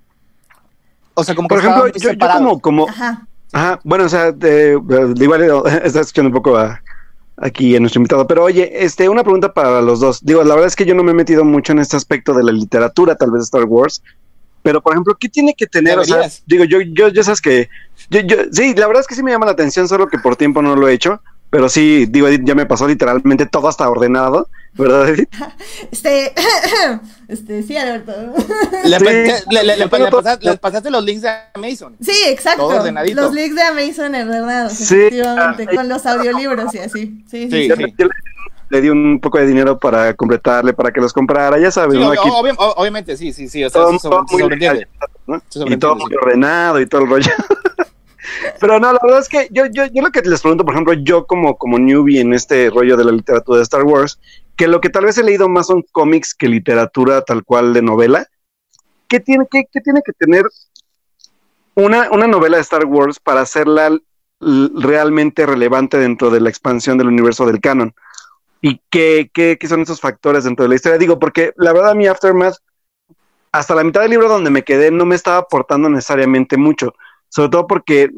[1.18, 3.26] O sea, como Por que ejemplo, muy yo, yo como, como, Ajá.
[3.52, 6.80] Ajá, bueno, o sea, de, de igual eh, está escuchando un poco a-
[7.36, 10.24] aquí a nuestro invitado, pero oye, este, una pregunta para los dos.
[10.24, 12.44] Digo, la verdad es que yo no me he metido mucho en este aspecto de
[12.44, 14.02] la literatura, tal vez Star Wars,
[14.62, 15.98] pero por ejemplo, ¿qué tiene que tener?
[15.98, 17.68] O sea, digo, yo, yo, yo sabes que,
[18.10, 20.36] yo, yo, sí, la verdad es que sí me llama la atención, solo que por
[20.36, 23.88] tiempo no lo he hecho, pero sí, digo, Edith, ya me pasó literalmente todo hasta
[23.88, 25.28] ordenado, ¿verdad, Edith?
[25.90, 26.32] Este,
[27.28, 28.12] este, sí, Alberto.
[28.84, 29.04] Le, Sí.
[29.04, 30.22] le- le- le- Yo tengo le todo-
[30.60, 31.96] pasaste, los links de Amazon.
[32.00, 32.68] Sí, exacto.
[32.68, 33.20] Todo ordenadito.
[33.20, 34.94] Los links de Amazon ordenados, Sí.
[34.94, 37.24] efectivamente, con los audiolibros y así.
[37.30, 37.68] Sí, sí, Sí,
[38.70, 41.98] le- di un poco de dinero para completarle, para que los comprara, ya sabes, Sí,
[42.00, 42.10] ¿no?
[42.12, 43.64] ob- Aquí obvia- ob- obviamente, sí, sí, sí.
[43.64, 44.48] O sea, todo, se sobre- todo se muy.
[45.48, 46.02] Se y todo sí.
[46.02, 47.30] muy ordenado y todo el rollo.
[48.60, 50.94] Pero no, la verdad es que yo, yo, yo lo que les pregunto, por ejemplo,
[50.94, 54.18] yo como, como newbie en este rollo de la literatura de Star Wars,
[54.56, 57.82] que lo que tal vez he leído más son cómics que literatura tal cual de
[57.82, 58.26] novela,
[59.06, 60.44] ¿qué tiene, qué, qué tiene que tener
[61.74, 63.96] una, una novela de Star Wars para hacerla
[64.40, 67.94] realmente relevante dentro de la expansión del universo del canon?
[68.60, 70.98] ¿Y qué, qué, qué son esos factores dentro de la historia?
[70.98, 72.56] Digo, porque la verdad mi Aftermath,
[73.52, 76.94] hasta la mitad del libro donde me quedé, no me estaba aportando necesariamente mucho
[77.28, 78.10] sobre todo porque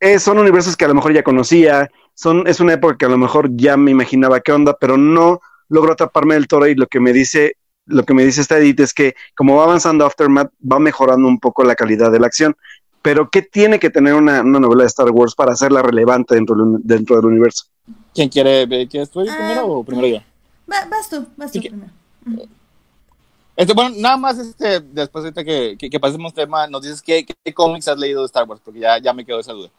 [0.00, 3.10] eh, son universos que a lo mejor ya conocía, son, es una época que a
[3.10, 6.86] lo mejor ya me imaginaba qué onda, pero no logro atraparme del toro y lo
[6.86, 10.50] que me dice, lo que me dice esta edit es que como va avanzando Aftermath,
[10.60, 12.56] va mejorando un poco la calidad de la acción.
[13.02, 16.56] Pero ¿qué tiene que tener una, una novela de Star Wars para hacerla relevante dentro
[16.56, 17.64] del, dentro del universo?
[18.14, 18.66] ¿Quién quiere?
[18.88, 19.24] ¿Quieres tú Ah.
[19.36, 20.16] primero o primero yo?
[20.70, 21.92] Va- vas tú, vas tú ¿Y qué- primero.
[23.56, 27.24] Este, bueno, nada más este, después de que, que, que pasemos tema, nos dices qué,
[27.24, 29.70] qué cómics has leído de Star Wars, porque ya, ya me quedó esa duda.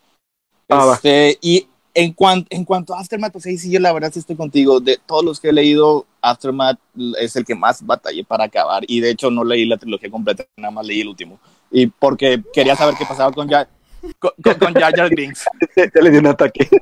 [0.70, 0.92] Ah.
[0.96, 4.20] Este, y en, cuan- en cuanto a Aftermath, pues ahí sí, yo la verdad sí
[4.20, 4.80] estoy contigo.
[4.80, 6.80] De todos los que he leído, Aftermath
[7.20, 8.84] es el que más batallé para acabar.
[8.88, 11.40] Y de hecho no leí la trilogía completa, nada más leí el último.
[11.72, 13.68] Y porque quería saber qué pasaba con Jar,
[14.20, 15.46] con, con, con Jar Jar Binks.
[15.76, 16.68] ya le di un ataque.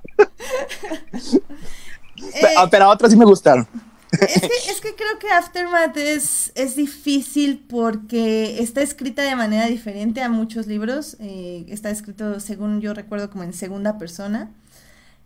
[2.18, 3.68] Eh, Ah, Pero a otros sí me gustaron.
[4.12, 10.30] Es, que, creo que Aftermath es, es difícil porque está escrita de manera diferente a
[10.30, 11.18] muchos libros.
[11.20, 14.52] eh, está escrito, según yo recuerdo, como en segunda persona.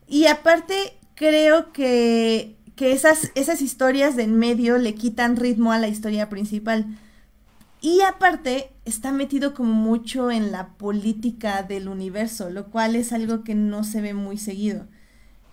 [0.08, 5.80] Y aparte, creo que, que esas, esas historias de en medio le quitan ritmo a
[5.80, 6.98] la historia principal.
[7.82, 13.44] Y aparte, está metido como mucho en la política del universo, lo cual es algo
[13.44, 14.88] que no se ve muy seguido.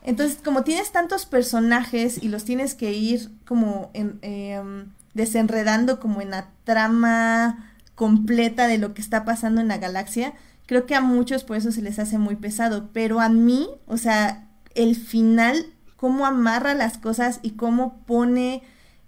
[0.06, 6.20] Entonces, como tienes tantos personajes y los tienes que ir como en- em, desenredando como
[6.22, 10.34] en la trama completa de lo que está pasando en la galaxia,
[10.66, 13.96] creo que a muchos por eso se les hace muy pesado, pero a mí, o
[13.96, 15.66] sea, el final,
[15.96, 18.62] cómo amarra las cosas y cómo pone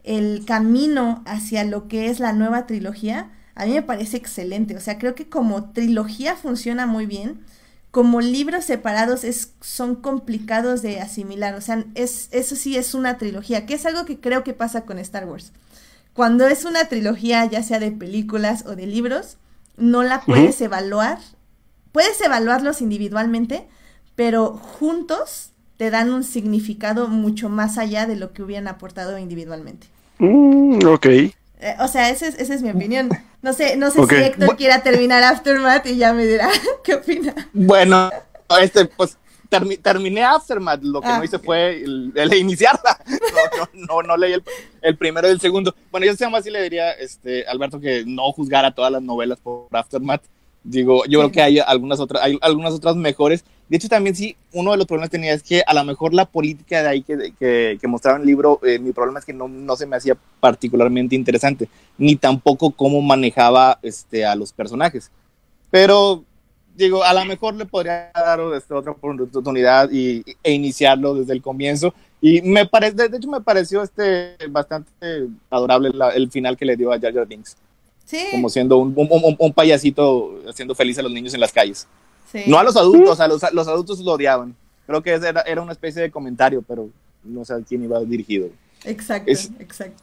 [0.04, 4.76] el camino hacia lo que es la nueva trilogía, a mí me parece excelente.
[4.76, 7.40] O sea, creo que como trilogía funciona muy bien.
[7.90, 11.54] Como libros separados es, son complicados de asimilar.
[11.54, 14.82] O sea, es, eso sí es una trilogía, que es algo que creo que pasa
[14.82, 15.52] con Star Wars.
[16.12, 19.38] Cuando es una trilogía, ya sea de películas o de libros,
[19.76, 21.18] no la puedes evaluar.
[21.92, 23.68] Puedes evaluarlos individualmente,
[24.16, 29.86] pero juntos te dan un significado mucho más allá de lo que hubieran aportado individualmente.
[30.18, 31.06] Mm, ok.
[31.60, 33.08] Eh, o sea, esa es, esa es mi opinión.
[33.42, 34.10] No sé, no sé Ok.
[34.12, 36.48] si Héctor Bu- quiera terminar Aftermath y ya me dirá
[36.84, 37.34] qué opina.
[37.52, 38.10] Bueno,
[38.60, 39.16] este, pues
[39.50, 42.98] termi- terminé Aftermath, lo que Ah, no hice fue el, el iniciarla.
[43.08, 44.42] No, no, no, no leí el,
[44.82, 45.74] el primero y el segundo.
[45.90, 49.68] Bueno, yo más sí le diría, este, Alberto, que no juzgara todas las novelas por
[49.72, 50.22] Aftermath.
[50.64, 53.44] Digo, yo creo que hay algunas otras, hay algunas otras mejores.
[53.68, 56.14] De hecho, también sí, uno de los problemas que tenía es que a lo mejor
[56.14, 59.24] la política de ahí que, que, que mostraba en el libro, eh, mi problema es
[59.26, 64.52] que no, no se me hacía particularmente interesante, ni tampoco cómo manejaba este, a los
[64.52, 65.10] personajes.
[65.70, 66.24] Pero
[66.74, 71.42] digo, a lo mejor le podría dar este, otra oportunidad y, e iniciarlo desde el
[71.42, 71.92] comienzo.
[72.20, 76.76] Y me parece, de hecho, me pareció este bastante adorable la- el final que le
[76.76, 77.56] dio a Jar Jar Binks,
[78.04, 81.52] Sí, como siendo un, un- un- un payasito haciendo feliz a los niños en las
[81.52, 81.86] calles.
[82.32, 82.44] Sí.
[82.46, 84.54] No a los adultos, a los, a los adultos lo odiaban.
[84.86, 86.88] Creo que ese era, era una especie de comentario, pero
[87.24, 88.48] no sé a quién iba dirigido.
[88.84, 90.02] Exacto, Es- exacto.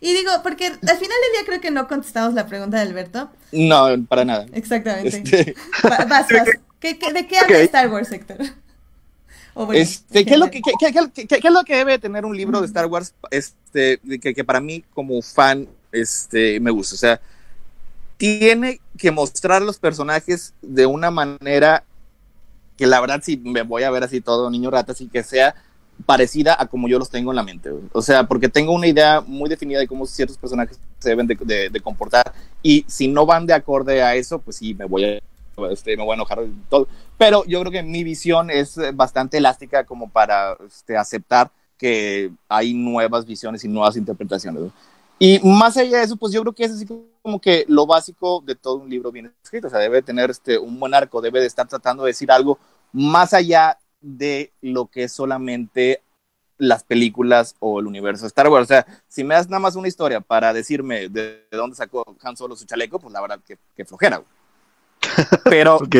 [0.00, 3.30] y digo, porque al final del día creo que no contestamos la pregunta de Alberto.
[3.52, 4.46] No, para nada.
[4.52, 5.16] Exactamente.
[5.18, 5.54] Este,
[5.84, 6.48] Va- vas, vas.
[6.78, 7.62] ¿Qué, qué- de qué habla Ok.
[7.64, 8.36] Star Wars, Héctor?
[9.54, 12.66] Bueno, Este, ¿qué, es lo que, qué es lo que debe tener un libro de
[12.66, 16.94] Star Wars este, que, que para mí como fan este, me gusta?
[16.94, 17.20] O sea,
[18.16, 21.84] tiene que mostrar los personajes de una manera
[22.76, 25.54] que la verdad si me voy a ver así todo niño rata, así que sea
[26.06, 27.70] parecida a como yo los tengo en la mente.
[27.92, 31.80] O sea, porque tengo una idea muy definida de cómo ciertos personajes se deben de,
[31.82, 32.32] comportar
[32.62, 35.18] y si no van de acorde a eso, pues sí, me voy a
[35.70, 36.86] este, me voy a enojar todo.
[37.18, 42.30] Pero yo creo que mi visión es eh, bastante elástica como para este, aceptar que
[42.48, 44.62] hay nuevas visiones y nuevas interpretaciones.
[45.22, 48.42] Y más allá de eso, pues yo creo que es así como que lo básico
[48.46, 49.66] de todo un libro bien escrito.
[49.66, 52.58] O sea, debe tener este, un buen arco, debe de estar tratando de decir algo
[52.92, 56.02] más allá de lo que es solamente
[56.56, 58.64] las películas o el universo Star Wars.
[58.64, 62.04] O sea, si me das nada más una historia para decirme de, de dónde sacó
[62.22, 64.18] Han Solo su chaleco, pues la verdad que, que flojera.
[64.18, 64.28] güey.
[65.44, 65.96] Pero, Ok.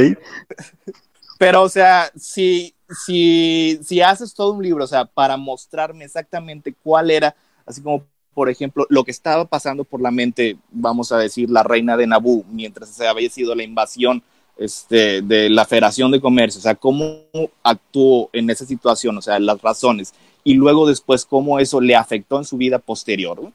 [1.38, 6.74] pero, o sea, si, si, si haces todo un libro, o sea, para mostrarme exactamente
[6.82, 8.04] cuál era, así como,
[8.40, 12.06] por ejemplo, lo que estaba pasando por la mente, vamos a decir, la reina de
[12.06, 14.22] Naboo, mientras se había sido la invasión
[14.56, 17.18] este, de la Federación de Comercio, o sea, cómo
[17.62, 22.38] actuó en esa situación, o sea, las razones, y luego después cómo eso le afectó
[22.38, 23.52] en su vida posterior,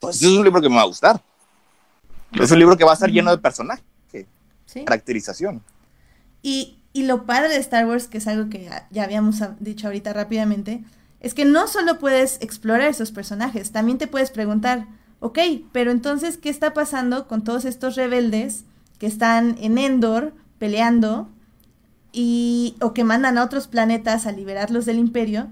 [0.00, 1.22] pues es un libro que me va a gustar.
[2.38, 3.82] Es un libro que va a estar lleno de personajes,
[4.66, 4.84] Sí.
[4.84, 5.62] caracterización.
[6.42, 9.86] Y, y lo padre de Star Wars, que es algo que ya, ya habíamos dicho
[9.86, 10.84] ahorita rápidamente,
[11.20, 14.86] es que no solo puedes explorar esos personajes, también te puedes preguntar,
[15.20, 15.38] ok,
[15.72, 18.64] pero entonces, ¿qué está pasando con todos estos rebeldes
[18.98, 21.28] que están en Endor peleando
[22.12, 25.48] y, o que mandan a otros planetas a liberarlos del imperio?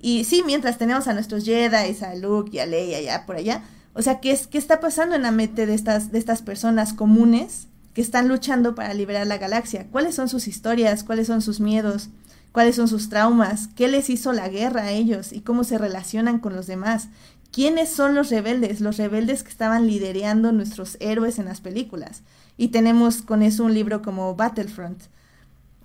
[0.00, 3.62] Y sí, mientras tenemos a nuestros Jedi, a Luke y a Leia allá por allá,
[3.94, 6.92] o sea, ¿qué, es, qué está pasando en la mente de estas, de estas personas
[6.92, 9.88] comunes que están luchando para liberar la galaxia?
[9.90, 11.02] ¿Cuáles son sus historias?
[11.02, 12.10] ¿Cuáles son sus miedos?
[12.58, 13.68] ¿Cuáles son sus traumas?
[13.76, 15.32] ¿Qué les hizo la guerra a ellos?
[15.32, 17.06] ¿Y cómo se relacionan con los demás?
[17.52, 18.80] ¿Quiénes son los rebeldes?
[18.80, 22.22] Los rebeldes que estaban liderando nuestros héroes en las películas.
[22.56, 25.04] Y tenemos con eso un libro como Battlefront.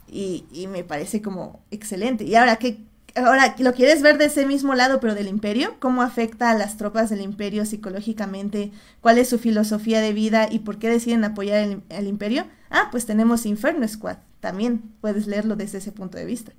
[0.08, 2.24] Y, me parece como excelente.
[2.24, 2.80] Y ahora, ¿qué,
[3.14, 5.76] ahora, ¿lo quieres ver de ese mismo lado, pero del imperio?
[5.78, 8.72] ¿Cómo afecta a las tropas del imperio psicológicamente?
[9.00, 12.48] ¿Cuál es su filosofía de vida y por qué deciden apoyar el imperio?
[12.72, 14.18] Ah, pues tenemos Inferno Squad.
[14.40, 16.52] También puedes leerlo desde ese punto de vista.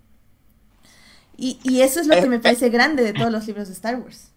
[1.37, 3.97] Y, y eso es lo que me parece grande de todos los libros de Star
[3.97, 4.30] Wars.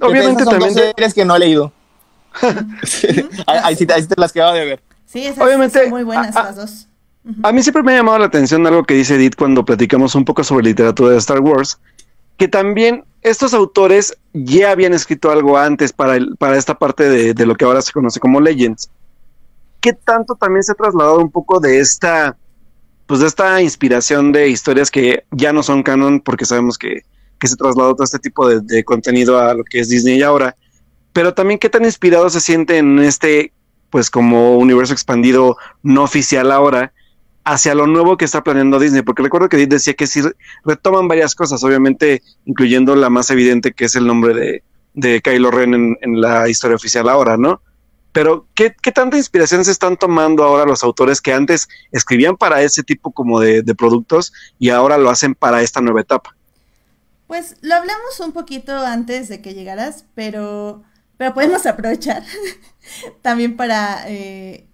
[0.00, 0.74] Obviamente son también.
[0.74, 1.72] dos series que no he leído.
[2.42, 2.58] ahí,
[3.64, 4.82] ahí sí, ahí sí te las quedo de ver.
[5.06, 6.84] Sí, esas Obviamente, son muy buenas a- las dos.
[7.42, 10.24] A mí siempre me ha llamado la atención algo que dice Edith cuando platicamos un
[10.24, 11.78] poco sobre literatura de Star Wars,
[12.38, 17.34] que también estos autores ya habían escrito algo antes para, el- para esta parte de,
[17.34, 18.90] de lo que ahora se conoce como Legends.
[19.80, 22.36] ¿Qué tanto también se ha trasladado un poco de esta,
[23.08, 27.04] pues de esta inspiración de historias que ya no son canon, porque sabemos que,
[27.40, 30.54] que se trasladó todo este tipo de, contenido a lo que es Disney ahora,
[31.14, 33.54] pero también qué tan inspirado se siente en este,
[33.88, 36.92] pues como universo expandido no oficial ahora,
[37.44, 40.20] hacia lo nuevo que está planeando Disney, porque recuerdo que Edith decía que sí
[40.66, 45.50] retoman varias cosas, obviamente incluyendo la más evidente que es el nombre de, de Kylo
[45.50, 47.62] Ren en, en la historia oficial ahora, ¿no?
[48.18, 52.62] Pero ¿qué, ¿qué tanta inspiración se están tomando ahora los autores que antes escribían para
[52.62, 56.34] ese tipo como de, de productos y ahora lo hacen para esta nueva etapa?
[57.28, 60.82] Pues lo hablamos un poquito antes de que llegaras, pero,
[61.16, 62.24] pero podemos aprovechar
[63.22, 64.66] también para eh,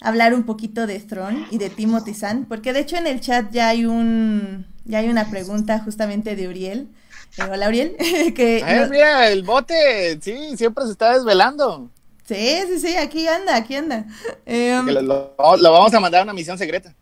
[0.00, 3.52] hablar un poquito de Throne y de Timothy Zahn, porque de hecho en el chat
[3.52, 6.88] ya hay un ya hay una pregunta justamente de Uriel.
[7.36, 7.96] Eh, hola Uriel,
[8.34, 11.90] que Ay, mira, el bote, sí, siempre se está desvelando.
[12.34, 14.06] Sí, sí, sí, aquí anda, aquí anda.
[14.46, 16.94] Em, lo, lo- lo vamos a mandar a una misión secreta.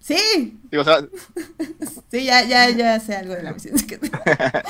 [0.00, 0.98] sí, Digo, o sea,
[2.10, 4.22] sí, ya, ya, ya sé algo de la misión secreta.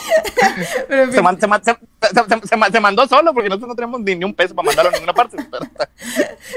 [0.88, 1.22] Pero se, fin.
[1.24, 4.14] man- se man- se- se- se man- se mandó solo porque nosotros no tenemos ni,
[4.16, 5.36] ni un peso para mandarlo a ninguna parte.
[5.50, 5.66] pero-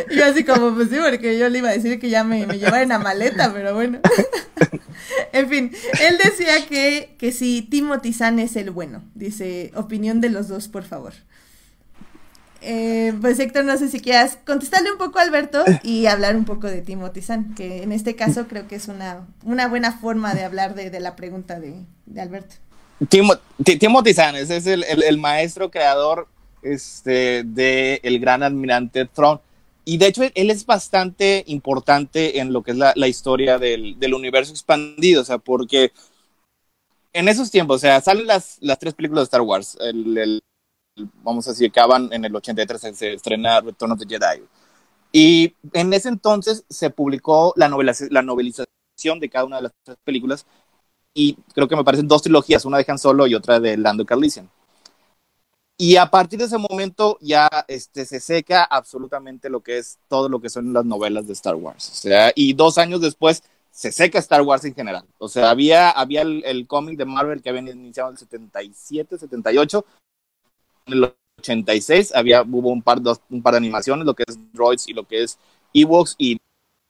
[0.10, 2.46] Y yo así como, pues sí, porque yo le iba a decir que ya me,
[2.48, 4.00] me llevara en la maleta, pero bueno.
[5.34, 5.72] en fin,
[6.02, 9.04] él decía que, que si Timothy Zahn es el bueno.
[9.16, 11.14] Dice, opinión de los dos, por favor.
[12.62, 16.46] Eh, pues Héctor, no sé si quieras contestarle un poco a Alberto y hablar un
[16.46, 20.36] poco de Timothy Zahn, que en este caso creo que es una, una buena forma
[20.36, 21.74] de hablar de, de la pregunta de,
[22.06, 22.56] de Alberto.
[23.10, 26.28] Timo- Ti- Timothy Zahn ese es el, el- el maestro creador
[26.62, 29.40] este, de El Gran Almirante Thrawn.
[29.84, 34.00] Y de hecho, él es bastante importante en lo que es la, la historia del,
[34.00, 35.92] del universo expandido, o sea, porque
[37.14, 40.18] en esos tiempos, o sea, salen las, las tres películas de Star Wars, el, el-
[40.18, 40.42] el-
[41.24, 44.44] vamos a decir, acaban en el 83, se estrena Return of the Jedi.
[45.12, 49.74] Y en ese entonces se publicó la, novela, la novelización de cada una de las
[49.84, 50.46] tres películas
[51.14, 54.06] y creo que me parecen dos trilogías, una de Han Solo y otra de Lando
[54.06, 54.50] Calrissian.
[55.78, 60.30] Y a partir de ese momento ya este, se seca absolutamente lo que es todo
[60.30, 61.90] lo que son las novelas de Star Wars.
[61.90, 65.06] O sea, y dos años después se seca Star Wars en general.
[65.18, 69.18] O sea, había, había el, el cómic de Marvel que había iniciado en el 77,
[69.18, 69.86] 78.
[70.94, 74.94] El 86 había, hubo un par, dos, par de animaciones, lo que es Droids y
[74.94, 75.40] lo que es
[75.74, 76.38] Ewoks, y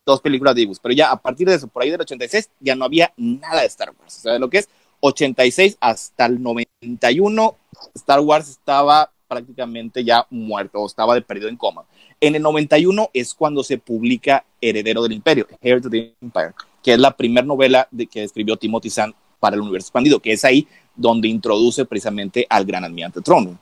[0.06, 2.76] dos películas de Ibus, pero ya a partir de eso, por ahí del 86, ya
[2.76, 4.18] no había nada de Star Wars.
[4.18, 4.70] O sea, lo que es
[5.02, 7.58] 86 hasta el 91,
[7.96, 11.86] Star Wars estaba prácticamente ya muerto o estaba de perdido en coma.
[12.20, 16.94] En el 91 es cuando se publica Heredero del Imperio, Heir to the Empire, que
[16.94, 20.68] es la primera novela que escribió Timothy Zahn para el universo expandido, que es ahí
[20.96, 23.58] donde introduce precisamente al gran almirante Tron.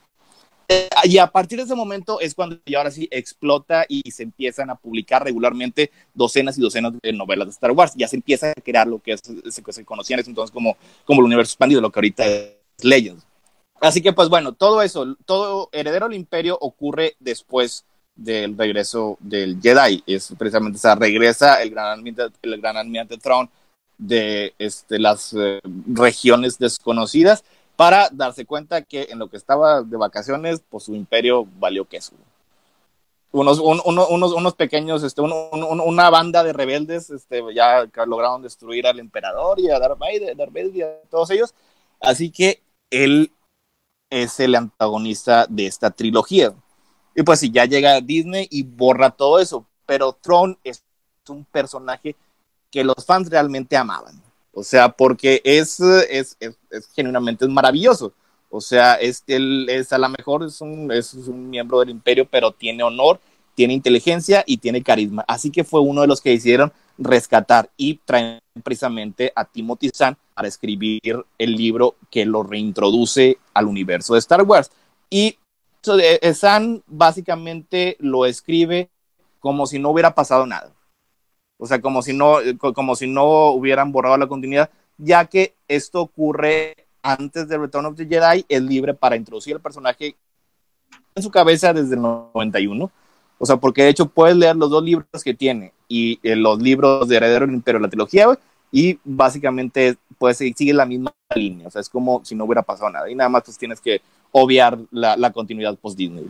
[1.03, 4.69] Y a partir de ese momento es cuando ya ahora sí explota y se empiezan
[4.69, 7.93] a publicar regularmente docenas y docenas de novelas de Star Wars.
[7.95, 11.25] Ya se empieza a crear lo que, es, se, se conocía entonces como, como el
[11.25, 13.25] universo expandido, lo que ahorita es Legends.
[13.81, 19.59] Así que, pues bueno, todo eso, todo Heredero del Imperio ocurre después del regreso del
[19.61, 20.03] Jedi.
[20.05, 23.17] Es precisamente, o sea, regresa el gran almirante, el gran almirante
[23.97, 27.43] de este, las eh, regiones desconocidas
[27.79, 32.11] para darse cuenta que en lo que estaba de vacaciones, pues su imperio valió queso.
[33.31, 38.41] Unos, un, uno, unos, unos pequeños, este, un, una banda de rebeldes este, ya lograron
[38.41, 41.55] destruir al emperador y a Darth Vader, Darth Vader y a todos ellos.
[42.01, 43.31] Así que él
[44.09, 46.53] es el antagonista de esta trilogía.
[47.15, 50.83] Y pues si ya llega Disney y borra todo eso, pero Throne es
[51.29, 52.17] un personaje
[52.71, 54.21] que los fans realmente amaban.
[54.53, 56.57] O sea, porque es, es, es,
[56.95, 58.13] genuinamente es maravilloso.
[58.49, 62.27] O sea, es, él es a lo mejor es un, es un miembro del imperio,
[62.29, 63.19] pero tiene honor,
[63.55, 65.23] tiene inteligencia y tiene carisma.
[65.27, 70.17] Así que fue uno de los que decidieron rescatar y traer precisamente a Timothy Zahn
[70.33, 71.01] para escribir
[71.37, 74.71] el libro que lo reintroduce al universo de Star Wars.
[75.09, 75.37] Y
[75.87, 78.89] eh, Zahn básicamente lo escribe
[79.39, 80.73] como si no hubiera pasado nada.
[81.59, 82.37] O sea, como si no,
[82.73, 87.97] como si no hubieran borrado la continuidad, ya que esto ocurre antes de Return of
[87.97, 90.15] the Jedi, es libre para introducir el personaje
[91.15, 92.89] en su cabeza desde el 91.
[93.37, 96.61] O sea, porque de hecho puedes leer los dos libros que tiene y eh, los
[96.61, 98.27] libros de Heredero del Imperio, la trilogía,
[98.71, 101.67] y básicamente pues sigue la misma línea.
[101.67, 103.09] O sea, es como si no hubiera pasado nada.
[103.09, 104.01] Y nada más pues tienes que
[104.31, 106.25] obviar la, la continuidad post-Disney.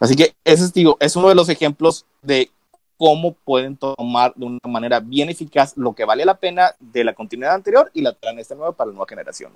[0.00, 2.50] Así que ese es, digo, es uno de los ejemplos de
[2.98, 7.14] cómo pueden tomar de una manera bien eficaz lo que vale la pena de la
[7.14, 9.52] continuidad anterior y la traen esta nueva para la nueva generación.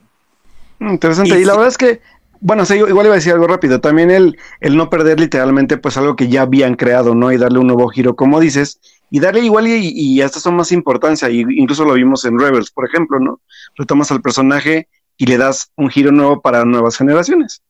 [0.79, 1.39] Mm, interesante.
[1.39, 2.01] Y, la verdad es que,
[2.41, 3.81] bueno, sí, igual iba a decir algo rápido.
[3.81, 7.33] También el, el no perder literalmente, pues algo que ya habían creado, ¿no?
[7.33, 8.81] Y darle un nuevo giro, como dices,
[9.11, 11.29] y darle igual y, y hasta son más importancia.
[11.29, 13.41] Y incluso lo vimos en Rebels, por ejemplo, ¿no?
[13.77, 17.61] Retomas al personaje y le das un giro nuevo para nuevas generaciones.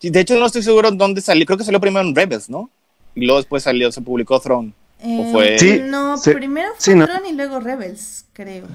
[0.00, 1.46] Sí, de hecho, no estoy seguro dónde salió.
[1.46, 2.70] Creo que salió primero en Rebels, ¿no?
[3.14, 4.72] Y luego después salió, se publicó Throne.
[5.02, 6.94] Eh, no, primero fue
[7.28, 8.66] y luego Rebels, creo.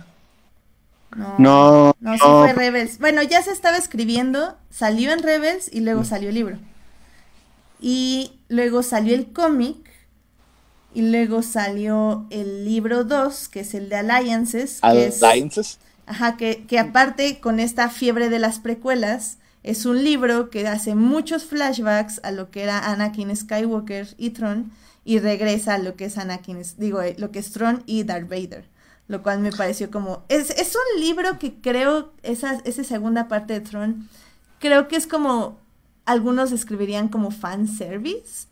[1.16, 2.98] No, no, no, sí fue Rebels.
[3.00, 6.06] Bueno, ya se estaba escribiendo, salió en Rebels y luego mm.
[6.06, 6.58] salió el libro.
[7.80, 9.78] Y luego salió el cómic
[10.94, 14.80] y luego salió el libro 2, que es el de Alliances.
[14.82, 15.80] Alliances.
[16.08, 20.96] ajá, que, que aparte con esta fiebre de las precuelas, es un libro que hace
[20.96, 24.72] muchos flashbacks a lo que era Anakin Skywalker y Tron
[25.06, 28.66] y regresa lo que es Anakin, digo, eh, lo que es Tron y Darth Vader.
[29.08, 30.26] Lo cual me pareció como.
[30.30, 34.10] Es, es un libro que creo, esa, esa segunda parte de Tron,
[34.60, 35.64] creo que es como.
[36.06, 38.48] Algunos escribirían como fan service,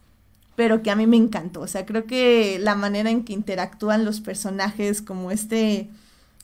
[0.56, 1.62] pero que a mí me encantó.
[1.62, 5.90] O sea, creo que la manera en que interactúan los personajes, como este.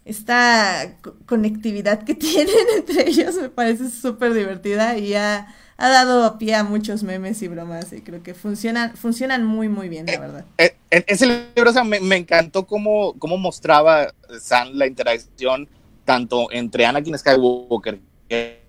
[0.05, 0.97] Esta
[1.27, 6.63] conectividad que tienen entre ellos me parece súper divertida y ya ha dado pie a
[6.63, 10.45] muchos memes y bromas y creo que funcionan, funcionan muy, muy bien, la eh, verdad.
[10.57, 15.69] Eh, ese libro, o sea, me, encantó cómo, cómo mostraba Sam la interacción
[16.03, 18.59] tanto entre Anakin Skywalker, que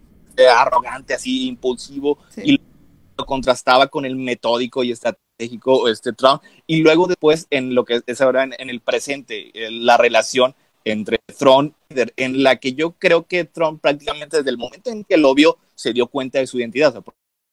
[0.56, 2.60] arrogante, así, impulsivo, y
[3.18, 8.02] lo contrastaba con el metódico y estratégico este Trump, y luego después en lo que
[8.06, 10.54] es ahora en, el presente, la relación
[10.84, 15.16] entre Tron en la que yo creo que Trump prácticamente desde el momento en que
[15.16, 17.02] lo vio se dio cuenta de su identidad,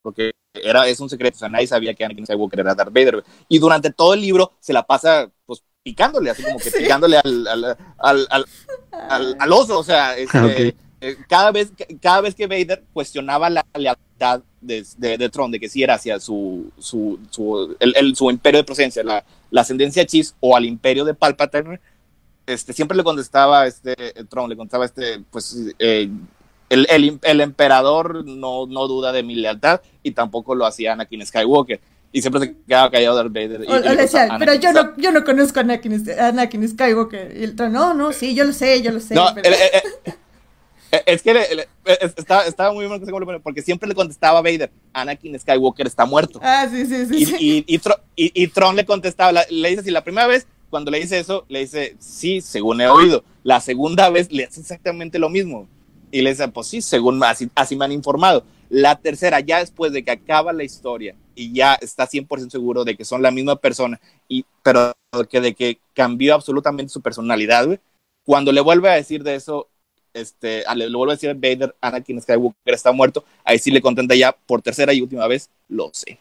[0.01, 3.23] porque era, es un secreto, o sea, nadie sabía que Anakin Skywalker era Darth Vader,
[3.47, 7.47] y durante todo el libro se la pasa, pues, picándole, así como que picándole al,
[7.47, 11.71] al, al, al, oso, o sea, este, eh, cada, vez,
[12.01, 15.93] cada vez que Vader cuestionaba la lealtad de, de, de Tron, de que si era
[15.93, 20.65] hacia su, su, su, el, su imperio de presencia, la, la ascendencia Chis, o al
[20.65, 21.80] imperio de Palpatine,
[22.48, 23.95] este, siempre le contestaba este
[24.30, 26.10] Tron, le contestaba este, pues eh,
[26.70, 31.26] el, el, el, emperador no, no duda de mi lealtad y tampoco lo hacía Anakin
[31.26, 31.80] Skywalker.
[32.12, 33.66] Y siempre se quedaba callado Darth Vader.
[33.68, 37.38] Y, le decía, pero yo no, yo no conozco a Anakin, Anakin Skywalker.
[37.38, 39.14] Y el Tron, no, no, sí, yo lo sé, yo lo sé.
[39.14, 39.56] No, pero...
[41.06, 41.68] es que
[42.16, 46.39] estaba, estaba, muy bien porque siempre le contestaba a Vader, Anakin Skywalker está muerto.
[46.41, 47.36] Ah, sí, sí, sí.
[47.39, 47.82] Y, y,
[48.16, 51.45] y, y, Tron le contestaba, le dice así, la primera vez cuando le dice eso,
[51.47, 53.24] le dice, sí, según he oído.
[53.43, 55.68] La segunda vez le hace exactamente lo mismo.
[56.11, 58.43] Y le dice, pues sí, según así, así me han informado.
[58.70, 62.97] La tercera, ya después de que acaba la historia y ya está 100% seguro de
[62.97, 64.93] que son la misma persona, y, pero
[65.30, 67.80] que de que cambió absolutamente su personalidad,
[68.26, 69.68] cuando le vuelve a decir de eso,
[70.13, 74.15] este, le vuelve a decir a Vader, Anakin Skywalker está muerto, ahí sí le contenta
[74.15, 76.20] ya por tercera y última vez, lo sé.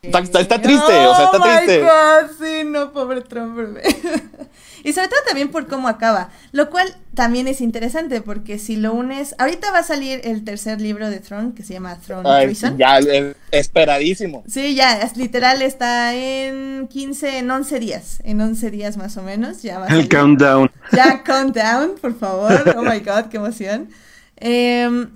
[0.00, 1.80] Está, está- está triste, o sea, está Oh my triste.
[1.82, 3.58] God, sí, no, pobre Trump,
[4.84, 8.92] y sobre todo también por cómo acaba, lo cual también es interesante porque si lo
[8.92, 12.46] unes, ahorita va a salir el tercer libro de Throne que se llama Throne Ay,
[12.46, 12.78] Treason.
[12.78, 14.44] ya, eh, esperadísimo.
[14.46, 19.22] Sí, ya, es literal está en 15, en 11 días, en 11 días más o
[19.22, 20.08] menos, ya va a El salir.
[20.10, 20.70] countdown.
[20.92, 22.74] Ya, countdown, por favor.
[22.76, 23.88] Oh my god, qué emoción.
[24.36, 25.10] Em,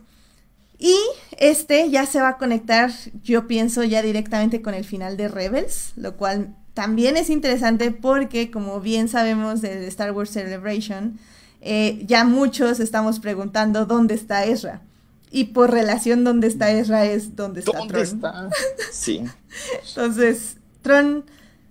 [0.79, 0.97] y
[1.39, 2.91] este ya se va a conectar,
[3.23, 8.51] yo pienso, ya directamente con el final de Rebels, lo cual también es interesante porque,
[8.51, 11.19] como bien sabemos de Star Wars Celebration,
[11.61, 14.81] eh, ya muchos estamos preguntando dónde está Ezra.
[15.31, 18.05] Y por relación, dónde está Ezra es dónde está ¿Dónde Tron.
[18.05, 18.49] está?
[18.93, 19.25] Sí.
[19.89, 21.25] Entonces, Tron,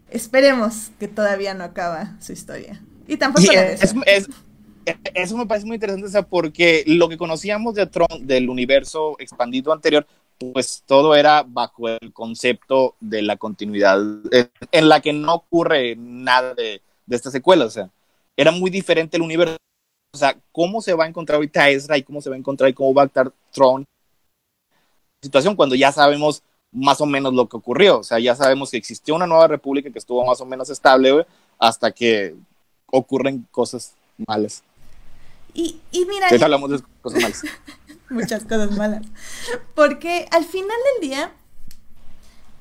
[0.10, 2.82] esperemos que todavía no acaba su historia.
[3.08, 4.28] Y tampoco Y la de es- es-
[5.14, 9.16] eso me parece muy interesante, o sea, porque lo que conocíamos de Tron, del universo
[9.20, 10.06] expandido anterior,
[10.38, 14.00] pues todo era bajo el concepto de la continuidad,
[14.32, 17.90] en, en la que no ocurre nada de, de esta secuela, o sea,
[18.36, 19.58] era muy diferente el universo.
[20.14, 22.70] O sea, cómo se va a encontrar ahorita Ezra y cómo se va a encontrar
[22.70, 23.86] y cómo va a estar Tron.
[25.22, 28.00] Situación cuando ya sabemos más o menos lo que ocurrió.
[28.00, 31.26] O sea, ya sabemos que existió una nueva república que estuvo más o menos estable,
[31.60, 32.36] hasta que
[32.88, 33.96] ocurren cosas
[34.28, 34.64] malas.
[35.54, 37.42] Y, y mira, hablamos de cosas malas.
[38.10, 39.04] muchas cosas malas.
[39.76, 41.32] Porque al final del día,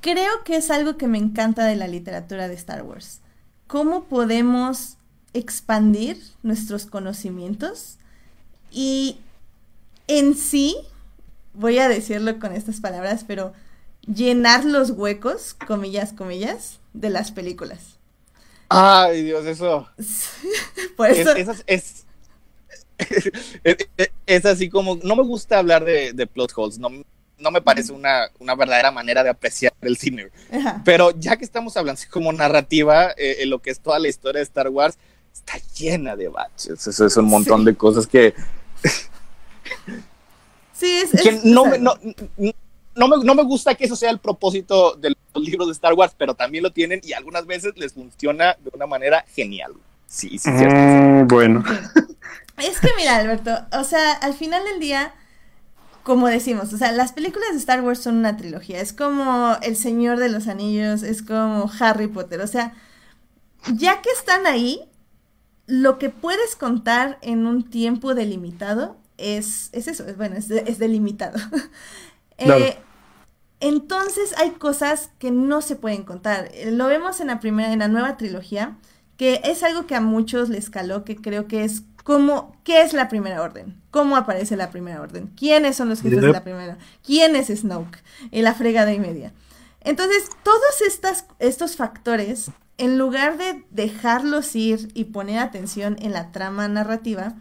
[0.00, 3.20] creo que es algo que me encanta de la literatura de Star Wars.
[3.66, 4.96] ¿Cómo podemos
[5.32, 7.98] expandir nuestros conocimientos?
[8.70, 9.18] Y
[10.08, 10.76] en sí,
[11.54, 13.52] voy a decirlo con estas palabras, pero
[14.06, 17.98] llenar los huecos, comillas, comillas, de las películas.
[18.68, 19.88] Ay, Dios, eso.
[20.96, 21.99] Por Es, eso, es,
[23.64, 24.96] es, es- es así como.
[25.02, 26.78] No me gusta hablar de, de plot holes.
[26.78, 26.88] No,
[27.38, 30.28] no me parece una, una verdadera manera de apreciar el cine.
[30.52, 30.82] Ajá.
[30.84, 34.08] Pero ya que estamos hablando así como narrativa, eh, en lo que es toda la
[34.08, 34.98] historia de Star Wars,
[35.32, 36.86] está llena de baches.
[36.86, 37.66] Eso es un montón Sí.
[37.66, 38.34] de cosas que,
[40.72, 41.94] sí, es, es- que no, o sea, me, no,
[42.96, 45.94] no, me, no me gusta que eso sea el propósito de los libros de Star
[45.94, 49.72] Wars, pero también lo tienen y algunas veces les funciona de una manera genial.
[50.06, 50.74] Sí, sí, cierto.
[50.74, 51.64] Mm, bueno.
[52.62, 55.14] Es que mira, Alberto, o sea, al final del día,
[56.02, 58.80] como decimos, o sea, las películas de Star Wars son una trilogía.
[58.80, 62.40] Es como El Señor de los Anillos, es como Harry Potter.
[62.40, 62.74] O sea,
[63.74, 64.82] ya que están ahí,
[65.66, 70.64] lo que puedes contar en un tiempo delimitado es, es eso, es bueno, es, de-
[70.66, 71.38] es delimitado.
[72.42, 72.78] Eh,
[73.60, 76.48] entonces hay cosas que no se pueden contar.
[76.54, 78.78] Eh, Lo vemos en la primera, en la nueva trilogía,
[79.18, 82.92] que es algo que a muchos les caló, que creo que es cómo, ¿qué es
[82.92, 83.80] la primera orden?
[83.90, 85.28] ¿Cómo aparece la primera orden?
[85.36, 86.78] ¿Quiénes son los jefes de la primera?
[87.04, 88.02] ¿Quién es Snoke?
[88.30, 89.32] Y la fregada y media.
[89.82, 96.32] Entonces, todos estas, estos factores, en lugar de dejarlos ir y poner atención en la
[96.32, 97.34] trama narrativa,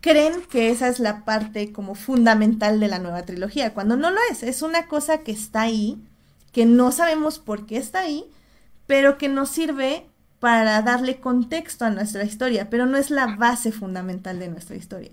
[0.00, 4.18] creen que esa es la parte como fundamental de la nueva trilogía, cuando no lo
[4.30, 4.42] es.
[4.42, 6.02] Es una cosa que está ahí,
[6.52, 8.24] que no sabemos por qué está ahí,
[8.86, 10.06] pero que nos sirve
[10.40, 15.10] para darle contexto a nuestra historia, pero no es la base fundamental de nuestra historia.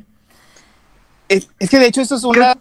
[1.30, 2.58] Es, es que de hecho eso es una,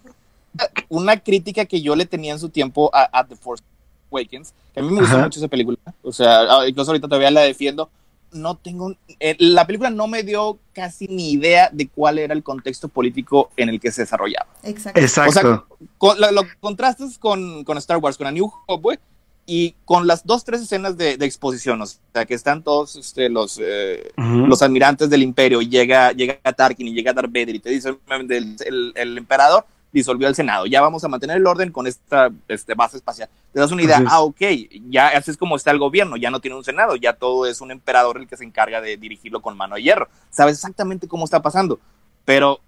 [0.89, 3.63] una crítica que yo le tenía en su tiempo a, a The Force
[4.11, 7.31] Awakens, que a mí me gusta mucho esa película, o sea, ah, incluso ahorita todavía
[7.31, 7.89] la defiendo.
[8.29, 12.43] No tengo, eh, la película no me dio casi ni idea de cuál era el
[12.43, 14.47] contexto político en el que se desarrollaba.
[14.63, 14.99] Exacto.
[14.99, 15.65] Exacto.
[15.97, 18.99] Con- lo, lo contrastas con, con Star Wars, con A New Hope, güey,
[19.47, 23.29] y con las dos, tres escenas de, de exposición, o sea, que están todos este,
[23.29, 24.45] los, eh, Ujú.
[24.45, 27.97] los admirantes del imperio y llega, llega Tarkin y llega Darth Vader y te dice
[28.09, 32.29] el, el, el emperador disolvió el Senado, ya vamos a mantener el orden con esta
[32.47, 33.29] este, base espacial.
[33.53, 34.41] Te das una idea, ah, ok,
[34.89, 37.61] ya así es como está el gobierno, ya no tiene un Senado, ya todo es
[37.61, 40.09] un emperador el que se encarga de dirigirlo con mano de hierro.
[40.29, 41.79] Sabes exactamente cómo está pasando,
[42.25, 42.59] pero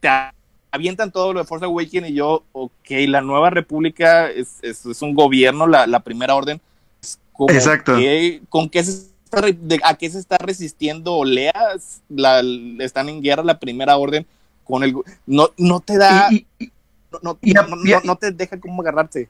[0.00, 0.08] te
[0.76, 5.02] avientan todo lo de Force Awakens y yo, ok, la nueva república es, es, es
[5.02, 6.60] un gobierno, la, la primera orden.
[7.02, 7.96] Es como Exacto.
[7.96, 8.92] que- ¿Con qué se
[9.24, 11.52] está, re- de- ¿A qué se está resistiendo Lea?
[12.08, 12.40] La,
[12.78, 14.24] están en guerra la primera orden
[14.64, 14.94] con el...
[15.26, 16.28] No, no te da...
[16.30, 16.70] Y- y-
[17.12, 19.28] no, no, y- no, no- y- no te deja como agarrarse.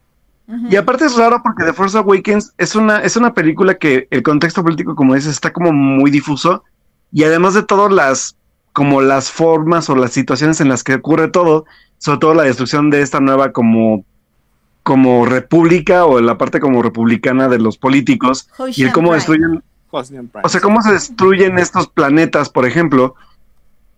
[0.49, 0.68] Ujú.
[0.70, 4.22] Y aparte es raro porque The Force Awakens es una, es una película que el
[4.22, 6.62] contexto político, como dices, está como muy difuso.
[7.12, 8.36] Y además de todo, las,
[8.77, 11.64] como las formas o las situaciones en las que ocurre todo,
[11.97, 14.05] sobre todo la destrucción de esta nueva como,
[14.83, 19.16] como república o la parte como republicana de los políticos y el cómo Prime.
[19.16, 19.62] destruyen
[20.43, 23.14] o sea, cómo se destruyen estos planetas, por ejemplo,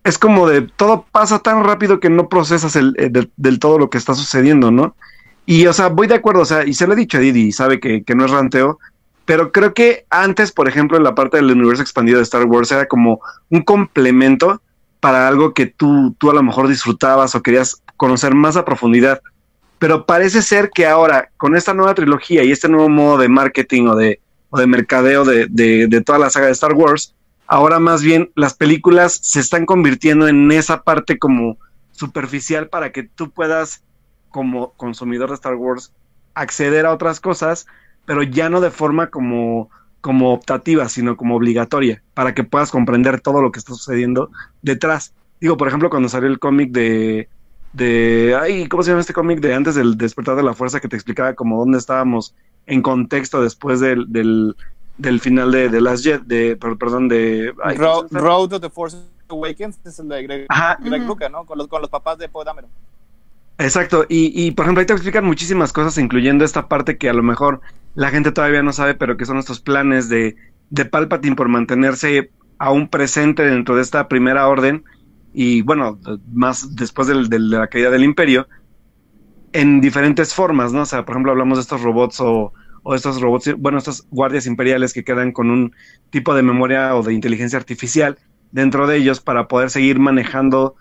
[0.05, 3.79] es como de todo pasa tan rápido que no procesas el, eh, del, del todo
[3.79, 4.95] lo que está sucediendo, ¿no?
[5.45, 7.47] Y, o sea, voy de acuerdo, o sea, y se lo he dicho a Didi,
[7.47, 8.79] y sabe que, que no es ranteo,
[9.25, 12.71] pero creo que antes, por ejemplo, en la parte del universo expandido de Star Wars
[12.71, 13.19] era como
[13.49, 14.61] un complemento
[14.99, 19.21] para algo que tú, tú a lo mejor disfrutabas o querías conocer más a profundidad.
[19.77, 23.87] Pero parece ser que ahora, con esta nueva trilogía y este nuevo modo de marketing
[23.87, 24.19] o de,
[24.49, 27.15] o de mercadeo de, de, de toda la saga de Star Wars,
[27.47, 31.57] ahora más bien las películas se están convirtiendo en esa parte como
[31.91, 33.83] superficial para que tú puedas,
[34.29, 35.93] como consumidor de Star Wars,
[36.33, 37.65] acceder a otras cosas,
[38.05, 39.69] pero ya no de forma como,
[40.01, 44.31] como optativa, sino como obligatoria, para que puedas comprender todo lo que está sucediendo
[44.61, 45.13] detrás.
[45.41, 47.27] Digo, por ejemplo, cuando salió el cómic de,
[47.73, 50.87] de, ay, ¿cómo se llama este cómic de antes del despertar de la fuerza que
[50.87, 52.33] te explicaba como dónde estábamos
[52.65, 54.55] en contexto después del, del,
[54.97, 57.53] del final de, de Last Jet, de, per- perdón, de...
[58.11, 58.97] Road to the Force
[59.27, 60.77] Awakens es el de Greg, Ajá.
[60.81, 61.03] Greg.
[61.03, 61.45] Luca, ¿no?
[61.45, 62.69] Con los, con los papás de Poe Dameron.
[63.57, 67.13] Exacto, y, y por ejemplo ahí te explican muchísimas cosas, incluyendo esta parte que a
[67.13, 67.59] lo mejor
[67.99, 70.37] la gente todavía no sabe, pero que son estos planes de,
[70.69, 74.85] de Palpatine por mantenerse aún presente dentro de esta primera orden,
[75.33, 75.99] y bueno,
[76.31, 78.47] más después de la caída del imperio,
[79.51, 80.83] en diferentes formas, ¿no?
[80.83, 84.45] O sea, por ejemplo, hablamos de estos robots o, o estos robots, bueno, estos guardias
[84.45, 85.75] imperiales que quedan con un
[86.09, 88.17] tipo de memoria o de inteligencia artificial
[88.53, 90.77] dentro de ellos para poder seguir manejando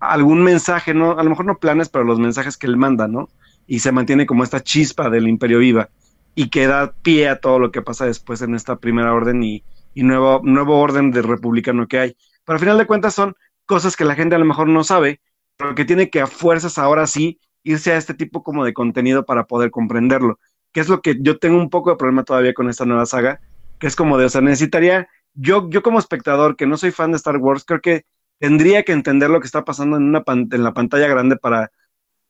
[0.00, 1.18] algún mensaje, ¿no?
[1.18, 3.30] A lo mejor no planes, pero los mensajes que él manda, ¿no?
[3.66, 5.88] Y se mantiene como esta chispa del imperio viva
[6.34, 9.64] y que da pie a todo lo que pasa después en esta primera orden y,
[9.94, 12.16] y nuevo, nuevo orden de republicano que hay.
[12.44, 13.34] Pero al final de cuentas son
[13.66, 15.20] cosas que la gente a lo mejor no sabe,
[15.56, 19.24] pero que tiene que a fuerzas ahora sí irse a este tipo como de contenido
[19.24, 20.38] para poder comprenderlo,
[20.72, 23.40] que es lo que yo tengo un poco de problema todavía con esta nueva saga,
[23.78, 27.12] que es como de, o sea, necesitaría, yo, yo como espectador que no soy fan
[27.12, 28.04] de Star Wars, creo que
[28.38, 31.70] tendría que entender lo que está pasando en, una en la pantalla grande para,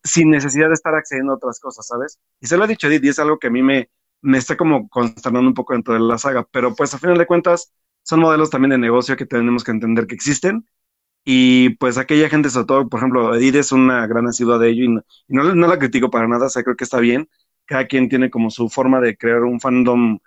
[0.04, 2.18] sin necesidad de estar accediendo a otras cosas, ¿sabes?
[2.40, 3.90] Y se lo he dicho y es algo que a mí me,
[4.20, 7.26] me está como consternando un poco dentro de la saga, pero pues a final de
[7.26, 7.72] cuentas
[8.02, 10.66] son modelos también de negocio que tenemos que entender que existen.
[11.24, 14.84] Y pues aquella gente, sobre todo, por ejemplo, Edith es una gran asidua de ello
[14.84, 17.28] y no, y no, no la critico para nada, o sea, creo que está bien,
[17.64, 20.18] cada quien tiene como su forma de crear un fandom,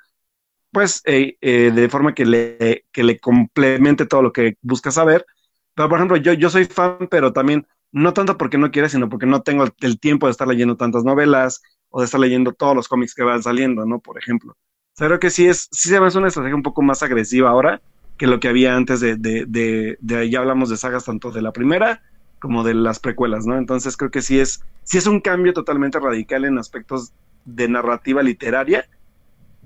[0.71, 5.25] pues eh, eh, de forma que le, que le complemente todo lo que busca saber,
[5.73, 9.07] pero por ejemplo, yo, yo soy fan, pero también no tanto porque no quiera, sino
[9.07, 12.75] porque no tengo el, tiempo de estar leyendo tantas novelas o de estar leyendo todos
[12.75, 13.99] los cómics que van saliendo, ¿no?
[13.99, 14.51] Por ejemplo.
[14.51, 17.49] O sea, creo que sí es, sí se hace una estrategia un poco más agresiva
[17.49, 17.81] ahora
[18.17, 21.41] que lo que había antes de, de, de, de- ya hablamos de sagas tanto de
[21.41, 22.01] la primera
[22.39, 23.57] como de las precuelas, ¿no?
[23.57, 27.13] Entonces creo que sí es, sí es un cambio totalmente radical en aspectos
[27.45, 28.89] de narrativa literaria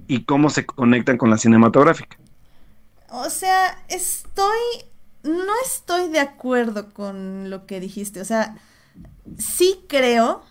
[0.07, 2.17] y cómo se conectan con la cinematográfica.
[3.09, 4.86] O sea, estoy.
[5.24, 8.22] No estoy de acuerdo con lo que dijiste.
[8.22, 8.57] O sea,
[9.38, 10.41] sí creo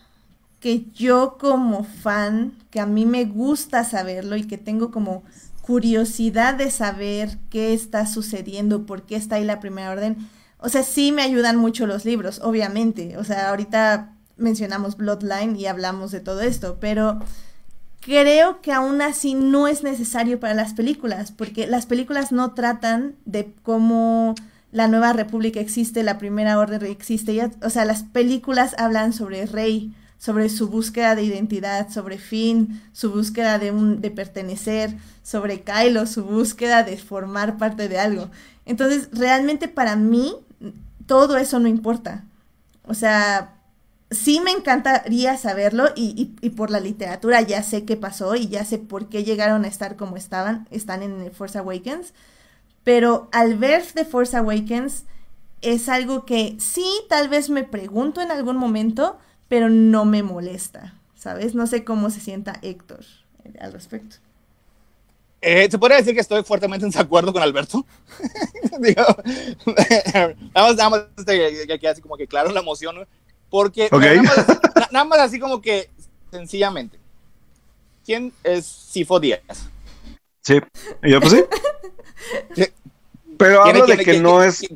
[0.59, 5.23] que yo como fan, que a mí me gusta saberlo y que tengo como
[5.61, 10.17] curiosidad de saber qué está sucediendo, por qué está ahí la primera orden.
[10.57, 13.17] O sea, sí me ayudan mucho los libros, obviamente.
[13.17, 17.19] O sea, ahorita mencionamos Bloodline y hablamos de todo esto, pero
[18.01, 23.15] creo que aún así no es necesario para las películas, porque las películas no tratan
[23.25, 24.35] de cómo
[24.71, 29.93] la nueva república existe, la primera orden existe, o sea, las películas hablan sobre Rey,
[30.17, 36.05] sobre su búsqueda de identidad, sobre Finn, su búsqueda de un de pertenecer, sobre Kylo,
[36.07, 38.29] su búsqueda de formar parte de algo.
[38.65, 40.35] Entonces, realmente para mí
[41.05, 42.25] todo eso no importa.
[42.85, 43.55] O sea,
[44.11, 48.47] sí me encantaría saberlo y, y- y por la literatura ya sé qué pasó y
[48.47, 52.13] ya sé por qué llegaron a estar como estaban, están en Force Awakens,
[52.83, 55.05] pero al ver The Force Awakens
[55.61, 60.95] es algo que sí, tal vez me pregunto en algún momento, pero no me molesta,
[61.15, 61.55] ¿sabes?
[61.55, 63.03] No sé cómo se sienta Héctor
[63.43, 64.17] eh, al respecto.
[65.41, 67.85] Eh, se podría decir que estoy fuertemente en desacuerdo con Alberto.
[68.79, 69.03] Digo,
[70.13, 73.07] nada más, nada más este, que así como que claro la emoción,
[73.49, 75.89] porque nada, más, na- nada más así como que
[76.31, 76.99] sencillamente,
[78.05, 79.69] ¿quién es Sifo Díaz?
[80.41, 80.59] Sí,
[81.03, 81.43] y yo pues sí.
[82.55, 82.73] ¿Qué-
[83.37, 84.67] Pero hablo de que no es...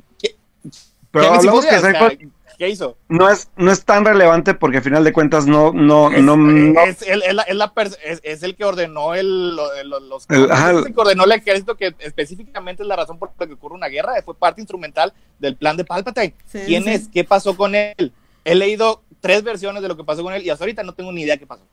[1.11, 2.97] Pero hablamos que Cypher- ¿Qué hizo?
[3.09, 6.37] no es, no es tan relevante porque al final de cuentas no, no, Es, no,
[6.37, 9.99] no- es, él- es la- es la pers- es- es el que ordenó el, lo-
[9.99, 13.31] los El- ajá, es el que ordenó el ejército que específicamente es la razón por
[13.39, 16.35] la que ocurre una guerra, fue parte instrumental del plan de Palpatine.
[16.45, 16.91] Sí, ¿Quién sí.
[16.91, 17.07] es?
[17.09, 18.13] ¿Qué pasó con él?
[18.45, 21.11] He leído tres versiones de lo que pasó con él y hasta ahorita no tengo
[21.11, 21.63] ni idea qué pasó.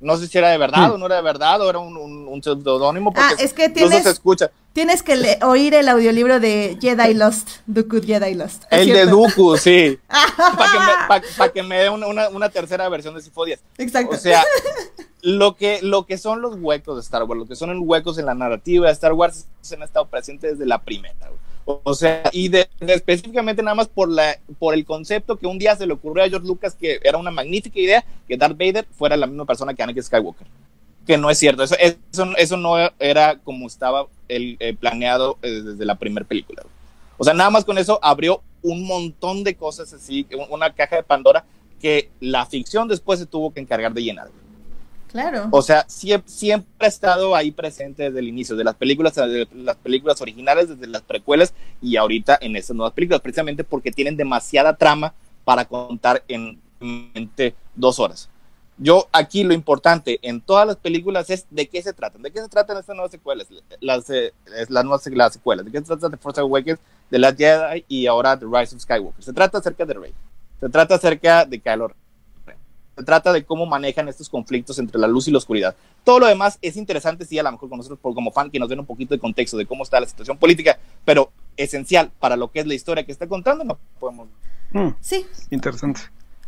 [0.00, 0.92] No sé si era de verdad Hmm.
[0.92, 3.68] o no era de verdad o era un, un, un pseudónimo porque Ah, es que
[3.68, 4.50] tienes- se escucha.
[4.72, 8.62] Tienes que le- oír el audiolibro de Jedi Lost, Dooku Jedi Lost.
[8.70, 9.06] ¿es El de?
[9.06, 9.98] Dooku, sí.
[10.08, 13.44] Para que, me, pa- pa' que me dé una, una- una tercera versión de Sifo
[13.44, 13.60] 10.
[13.78, 14.14] Exacto.
[14.14, 14.42] O sea,
[15.22, 18.16] lo que, lo que son los huecos de Star Wars, lo que son los huecos
[18.18, 21.14] en la narrativa de Star Wars, se han estado presentes desde la primera.
[21.28, 21.39] güey.
[21.64, 25.58] O, sea, y de, de- específicamente nada más por, la, por el concepto que un
[25.58, 28.86] día se le ocurrió a George Lucas que era una magnífica idea que Darth Vader
[28.90, 30.46] fuera la misma persona que Anakin Skywalker.
[31.06, 31.96] Que no es cierto, eso, eso,
[32.36, 36.62] eso no era como estaba el, eh, planeado eh, desde la primera película.
[37.18, 41.02] O sea, nada más con eso abrió un montón de cosas así, una caja de
[41.02, 41.44] Pandora
[41.80, 44.28] que la ficción después se tuvo que encargar de llenar.
[45.10, 45.48] Claro.
[45.50, 49.76] O sea, siempre, siempre ha estado ahí presente desde el inicio de las películas, las
[49.76, 51.52] películas originales, desde las precuelas
[51.82, 56.60] y ahorita en estas nuevas películas, precisamente porque tienen demasiada trama para contar en
[57.74, 58.28] dos horas.
[58.82, 62.40] Yo aquí lo importante en todas las películas es de qué se tratan, de qué
[62.40, 63.46] se tratan estas nuevas secuelas,
[63.78, 64.32] las, eh,
[64.70, 66.80] las nuevas las secuelas, de qué se trata de Force Awakens,
[67.10, 69.22] de Last Jedi y ahora The Rise of Skywalker.
[69.22, 70.14] Se trata acerca de Rey,
[70.60, 71.92] se trata acerca de Kylo.
[72.96, 75.74] Se trata de cómo manejan estos conflictos entre la luz y la oscuridad.
[76.04, 78.58] Todo lo demás es interesante, sí, a lo mejor con nosotros por, como fan, que
[78.58, 82.36] nos den un poquito de contexto de cómo está la situación política, pero esencial para
[82.36, 84.28] lo que es la historia que está contando, no podemos.
[84.72, 85.26] Mm, Sí.
[85.50, 86.00] interesante.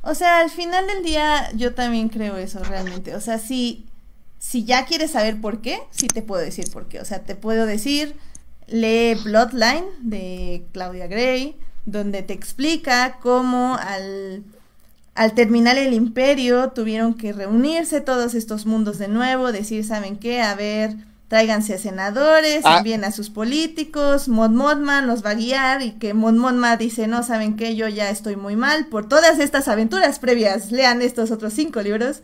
[0.03, 3.15] O sea, al final del día yo también creo eso realmente.
[3.15, 3.87] O sea, si,
[4.39, 7.01] si ya quieres saber por qué, sí te puedo decir por qué.
[7.01, 8.17] O sea, te puedo decir,
[8.67, 14.43] lee Bloodline de Claudia Gray, donde te explica cómo al,
[15.15, 20.41] al terminar el imperio tuvieron que reunirse todos estos mundos de nuevo, decir, ¿saben qué?
[20.41, 20.97] A ver,
[21.29, 22.79] tráiganse a senadores, Ah.
[22.79, 27.07] envíen a sus políticos, Mod Modma nos va a guiar y que Mod Modma dice,
[27.09, 27.75] no, ¿saben qué?
[27.77, 32.23] Yo ya estoy muy mal por todas estas aventuras previas, lean estos otros cinco libros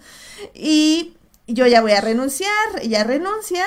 [0.55, 1.15] y
[1.47, 2.51] yo ya voy a renunciar,
[2.83, 3.65] ella renuncia,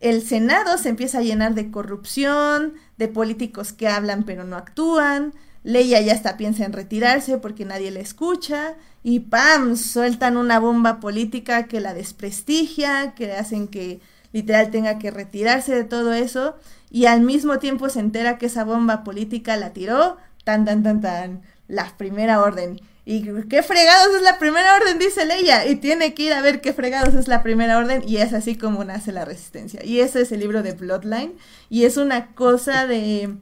[0.00, 5.34] el Senado se empieza a llenar de corrupción, de políticos que hablan pero no actúan,
[5.68, 9.76] Leia ya hasta piensa en retirarse porque nadie le escucha y ¡pam!
[9.76, 14.00] sueltan una bomba política que la desprestigia, que hacen que
[14.32, 16.56] literal tenga que retirarse de todo eso
[16.90, 21.02] y al mismo tiempo se entera que esa bomba política la tiró, tan tan tan
[21.02, 22.80] tan, la primera orden.
[23.04, 24.98] ¿Y qué fregados es la primera orden?
[24.98, 25.66] Dice Leia.
[25.66, 28.02] Y tiene que ir a ver qué fregados es la primera orden.
[28.06, 29.82] Y es así como nace la resistencia.
[29.82, 31.34] Y ese es el libro de Bloodline.
[31.70, 33.34] Y es una cosa de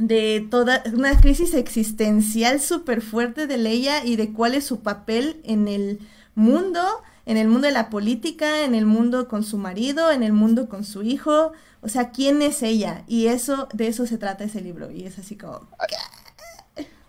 [0.00, 5.40] de toda una crisis existencial súper fuerte de Leia y de cuál es su papel
[5.44, 6.00] en el
[6.34, 6.80] mundo,
[7.26, 10.68] en el mundo de la política, en el mundo con su marido, en el mundo
[10.68, 14.60] con su hijo, o sea, quién es ella y eso de eso se trata ese
[14.62, 15.68] libro y es así como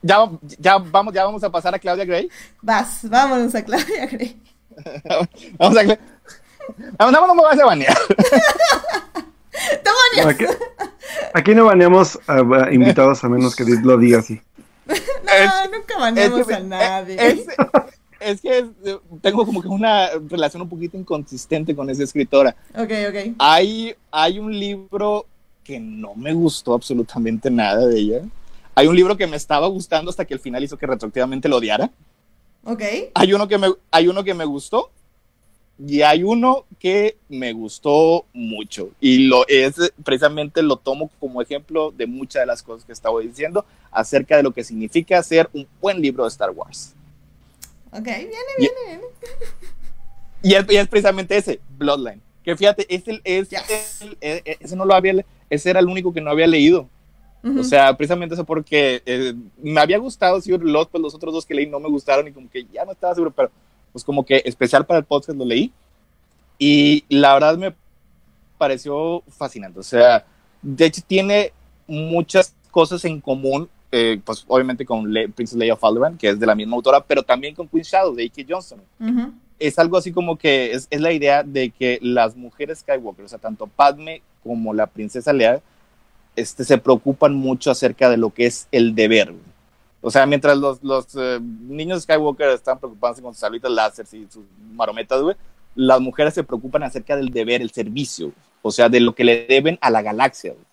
[0.02, 0.30] Ya,
[0.60, 2.30] ya, vamos, ya vamos a pasar a Claudia Gray.
[2.62, 4.42] vas, vámonos a Claudia Gray.
[5.58, 6.00] vamos a.
[6.98, 7.98] Vamos, no me vas a banear.
[9.84, 10.36] ¡Demonios!
[10.36, 10.46] Aquí,
[11.34, 14.42] aquí no baneamos a, a invitados a menos que lo diga así.
[14.88, 17.16] No, Es- nunca es que- a nadie.
[17.20, 17.46] Es,
[18.20, 18.66] es que
[19.22, 22.56] tengo como que una relación un poquito inconsistente con esa escritora.
[22.74, 23.36] Ok, ok.
[23.40, 25.26] Hay, hay un libro
[25.64, 28.22] que no me gustó absolutamente nada de ella.
[28.76, 31.58] Hay un libro que me estaba gustando hasta que el final hizo que retroactivamente lo
[31.58, 31.90] odiara.
[32.66, 32.82] Ok.
[33.14, 34.92] Hay uno que me, hay uno que me gustó
[35.88, 38.90] y hay uno que me gustó mucho.
[39.00, 43.20] Y lo es precisamente lo tomo como ejemplo de muchas de las cosas que estaba
[43.22, 46.94] diciendo acerca de lo que significa ser un buen libro de Star Wars.
[47.92, 49.04] Ok, viene, Y- viene, viene.
[50.44, 52.20] Y es, y es precisamente ese, Bloodline.
[52.44, 54.02] Que fíjate, es el, es Yes.
[54.22, 56.90] e- e- ese no lo había, ese era el único que no había leído.
[57.44, 57.60] Ujú.
[57.60, 61.46] O sea, precisamente eso porque eh, me había gustado Secret Lost, pues los otros dos
[61.46, 63.52] que leí no me gustaron y como que ya no estaba seguro, pero
[63.92, 65.72] pues como que especial para el podcast lo leí.
[66.58, 67.74] Y la verdad me
[68.58, 69.80] pareció fascinante.
[69.80, 70.26] O sea,
[70.62, 71.52] de hecho tiene
[71.88, 76.40] muchas cosas en común, eh, pues obviamente con Le Princess Leia of Alderaan, que es
[76.40, 78.44] de la misma autora, pero también con Queen Shadow de A.K.
[78.48, 79.34] Johnston Ujú.
[79.60, 83.28] es algo así como que es, es la idea de que las mujeres Skywalker, o
[83.28, 85.62] sea, tanto Padme como la princesa Leia,
[86.36, 89.34] este, se preocupan mucho acerca de lo que es el deber.
[90.02, 94.28] O sea, mientras los, los eh, niños Skywalker están preocupándose con sus sablitas láser y
[94.30, 94.44] sus
[94.74, 95.36] marometas, güey,
[95.76, 99.46] las mujeres se preocupan acerca del deber, el servicio, o sea, de lo que le
[99.46, 100.54] deben a la galaxia.
[100.54, 100.66] güey.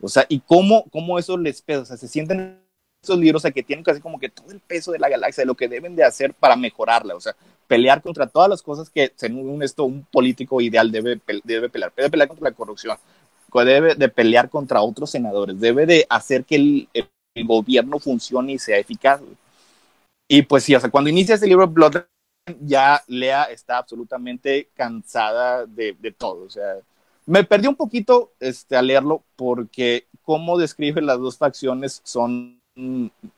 [0.00, 2.60] O sea, y cómo, cómo eso les pesa, o sea, se sienten
[3.02, 5.42] esos libros, o sea, que tienen casi como que todo el peso de la galaxia,
[5.42, 7.34] de lo que deben de hacer para mejorarla, o sea,
[7.66, 12.10] pelear contra todas las cosas que, según esto, un político ideal debe, debe pelear, debe
[12.10, 12.96] pelear contra la corrupción,
[13.54, 17.08] debe de pelear contra otros senadores, debe de hacer que el, el
[17.44, 19.20] gobierno funcione y sea eficaz.
[20.28, 21.96] Y pues sí, o sea, cuando inicia ese libro Blood,
[22.60, 26.44] ya Lea está absolutamente cansada de, de, todo.
[26.44, 26.76] O sea,
[27.26, 32.60] me perdí un poquito este, a leerlo porque cómo describe las dos facciones son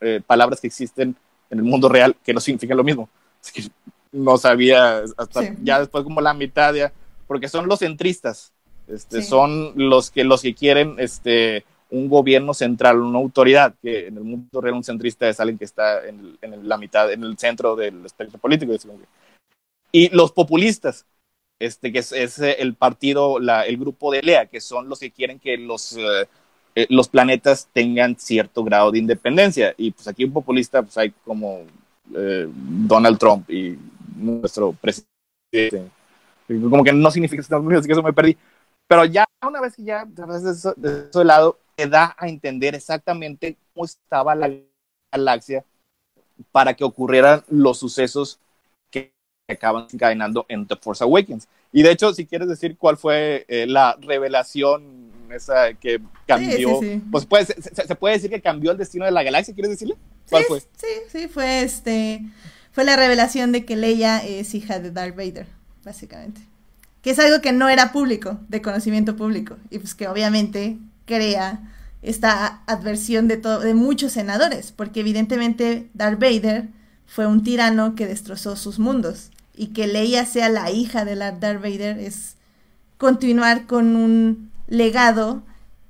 [0.01, 1.15] eh, palabras que existen
[1.49, 3.09] en el mundo real que no significan lo mismo.
[3.53, 3.63] Que
[4.11, 5.53] no sabía hasta sí.
[5.63, 6.91] ya después como la mitad ya,
[7.27, 8.53] porque son los centristas,
[8.87, 9.27] este, sí.
[9.27, 14.23] son los que los que quieren este un gobierno central, una autoridad, que en el
[14.23, 17.75] mundo real un centrista es alguien que está en, en la mitad, en el centro
[17.75, 18.73] del espectro político.
[19.91, 21.05] Y los populistas,
[21.59, 25.11] este, que es, es el partido, la, el grupo de Lea, que son los que
[25.11, 29.73] quieren que los, eh, los planetas tengan cierto grado de independencia.
[29.77, 31.61] Y pues aquí un populista, pues hay como
[32.15, 33.77] eh, Donald Trump y
[34.15, 35.89] nuestro presidente.
[36.47, 38.37] Como que no significa Estados Unidos, así que eso me perdí.
[38.87, 42.75] Pero ya una vez que ya de eso, de eso de lado, da a entender
[42.75, 44.51] exactamente cómo estaba la
[45.11, 45.65] galaxia
[46.51, 48.39] para que ocurrieran los sucesos
[48.89, 49.13] que
[49.47, 51.47] acaban encadenando en The Force Awakens.
[51.71, 56.87] Y de hecho, si quieres decir cuál fue eh, la revelación esa que cambió, sí,
[56.87, 57.01] sí, sí.
[57.11, 59.95] pues puede, se, se, puede decir que cambió el destino de la galaxia, ¿quieres decirle?
[60.27, 60.59] ¿Cuál fue?
[60.59, 62.21] Sí, sí, fue este,
[62.71, 65.45] fue la revelación de que Leia es hija de Darth Vader,
[65.83, 66.41] básicamente.
[67.03, 71.68] Que es algo que no era público, de conocimiento público, y pues que obviamente crea
[72.01, 76.67] esta adversión de, de muchos senadores, porque evidentemente Darth Vader
[77.05, 81.31] fue un tirano que destrozó sus mundos y que Leia sea la hija de la
[81.31, 82.37] Darth Vader es
[82.97, 85.43] continuar con un legado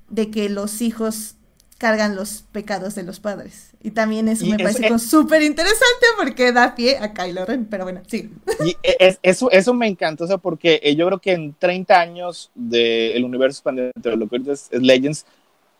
[0.09, 1.35] de que los hijos
[1.77, 3.71] cargan los pecados de los padres.
[3.81, 7.65] Y también eso y me es, parece súper interesante porque da pie a Kylo Ren,
[7.65, 8.29] pero bueno, sí.
[8.65, 12.51] Y es, eso, eso me encanta, o sea, porque yo creo que en 30 años
[12.53, 15.25] del de universo expandido de lo que es Legends,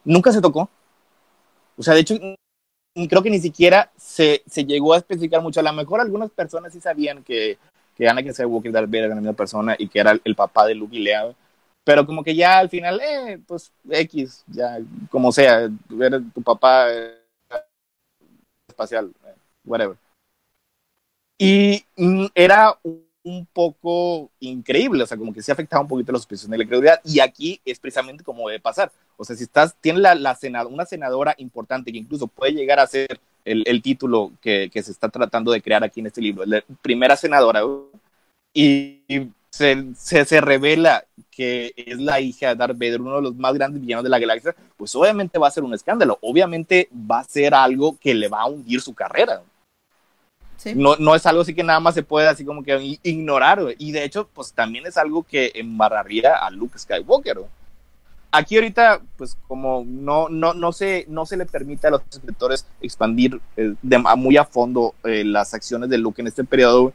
[0.04, 0.70] nunca se tocó.
[1.78, 2.16] O sea, de hecho,
[3.10, 5.60] creo que ni siquiera se, se llegó a especificar mucho.
[5.60, 7.58] A lo mejor algunas personas sí sabían que,
[7.96, 10.66] que Anakin Skywalker Darth Vader era la misma persona y que era el, el papá
[10.66, 11.34] de Luke y Leia,
[11.84, 14.78] pero como que ya al final, eh, pues X, ya
[15.10, 17.16] como sea, ver tu papá eh,
[18.68, 19.36] espacial, eh,
[19.66, 19.98] whatever.
[21.38, 26.12] Y mm, era un, un, poco increíble, o sea, como que sí afectaba un poquito
[26.12, 28.92] la suspensión de la credibilidad, y aquí es precisamente como debe pasar.
[29.18, 32.80] O sea, si estás, tiene la, la senad, una senadora importante que incluso puede llegar
[32.80, 36.22] a ser el, el título que, que, se está tratando de crear aquí en este
[36.22, 37.62] libro, la primera senadora,
[38.54, 43.22] y, y se, se, se, revela que es la hija de Darth Vader, uno de
[43.24, 46.90] los más grandes villanos de la galaxia, pues obviamente va a ser un escándalo, obviamente
[46.94, 49.42] va a ser algo que le va a hundir su carrera.
[50.60, 50.74] Sí.
[50.76, 53.94] No, no es algo así que nada más se puede así como que ignorar, y
[53.94, 57.40] de hecho, pues también es algo que embarraría a Luke Skywalker.
[58.32, 62.66] Aquí ahorita, pues como no, no, no, se, no se le permite a los escritores
[62.82, 66.94] expandir eh, de, a muy a fondo eh, las acciones de Luke en este periodo,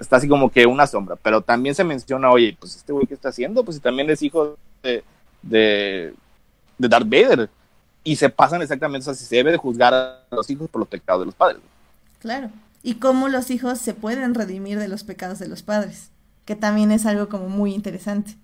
[0.00, 3.14] está así como que una sombra, pero también se menciona, oye, pues este güey que
[3.14, 5.04] está haciendo, pues también es hijo de,
[5.42, 6.12] de,
[6.76, 7.48] de, Darth Vader.
[8.02, 10.80] Y se pasan exactamente, o sea, si se debe de juzgar a los hijos por
[10.80, 11.60] los pecados de los padres.
[12.20, 12.50] Claro.
[12.86, 16.12] Y cómo los hijos se pueden redimir de los pecados de los padres,
[16.44, 18.36] que también es algo como muy interesante.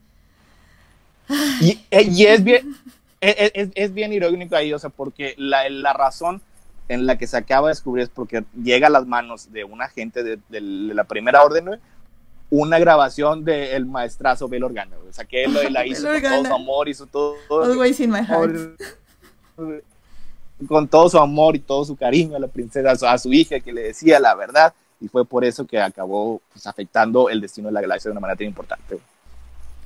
[1.61, 2.77] Y, y es bien,
[3.21, 6.43] es, es, es, bien irónico ahí, o sea, porque la, la razón
[6.89, 9.81] en la que se acaba de descubrir es porque llega a las manos de un
[9.81, 11.73] agente de, de, de la primera orden, ¿no?
[12.51, 16.45] una grabación del de maestrazo Bel Organa, o sea, que él la hizo con todo
[16.47, 17.37] su amor, hizo todo.
[17.49, 18.57] Always in my heart.
[20.69, 23.33] Con todo su amor y todo su cariño a la princesa, a su, a su
[23.33, 27.41] hija, que le decía la verdad, y fue por eso que acabó pues, afectando el
[27.41, 28.99] destino de la galaxia de una manera tan importante.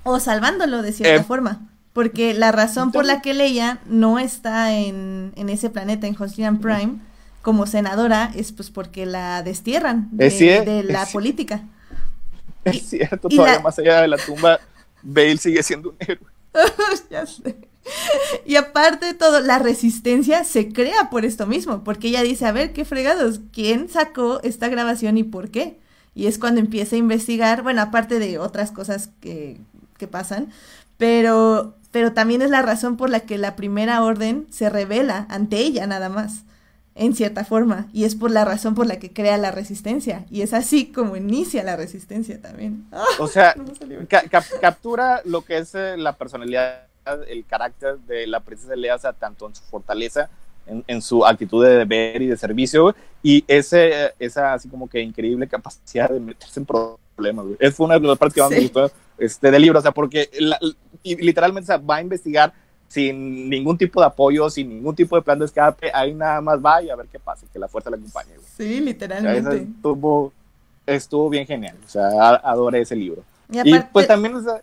[0.05, 1.61] O salvándolo de cierta eh, forma.
[1.93, 6.59] Porque la razón por la que Leia no está en, en ese planeta, en Hosnian
[6.59, 6.99] Prime,
[7.41, 11.63] como senadora, es pues porque la destierran de, es de la es política.
[12.65, 13.61] Es y, cierto, todavía la...
[13.61, 14.59] más allá de la tumba,
[15.01, 16.27] Bale sigue siendo un héroe.
[17.11, 17.57] ya sé.
[18.45, 22.53] Y aparte de todo, la resistencia se crea por esto mismo, porque ella dice, a
[22.53, 25.79] ver, qué fregados, ¿quién sacó esta grabación y por qué?
[26.15, 29.61] Y es cuando empieza a investigar, bueno, aparte de otras cosas que,
[29.99, 30.51] que pasan,
[30.97, 35.57] pero pero también es la razón por la que la primera orden se revela ante
[35.57, 36.43] ella nada más,
[36.95, 40.43] en cierta forma, y es por la razón por la que crea la resistencia, y
[40.43, 42.87] es así como inicia la resistencia también.
[43.19, 46.86] O sea, no ca cap captura lo que es eh, la personalidad,
[47.29, 50.29] el carácter de la princesa Leia, o sea, tanto en su fortaleza
[50.67, 54.89] en, en su actitud de deber y de servicio, güey, y ese, esa así como
[54.89, 57.57] que increíble capacidad de meterse en problemas, güey.
[57.61, 58.63] Es una de las partes que más me Sí.
[58.65, 60.59] gustó este, del libro, o sea, porque la-
[61.03, 62.53] y literalmente o sea, va a investigar
[62.89, 66.59] sin ningún tipo de apoyo, sin ningún tipo de plan de escape, ahí nada más
[66.59, 68.47] va y a ver qué pasa, que la fuerza le acompañe, güey.
[68.57, 69.57] Sí, O sea, literalmente.
[69.57, 70.33] estuvo,
[70.85, 72.09] estuvo bien genial, o sea,
[72.43, 73.23] adoré ese libro.
[73.51, 74.61] Y, Y aparte, pues también, o sea,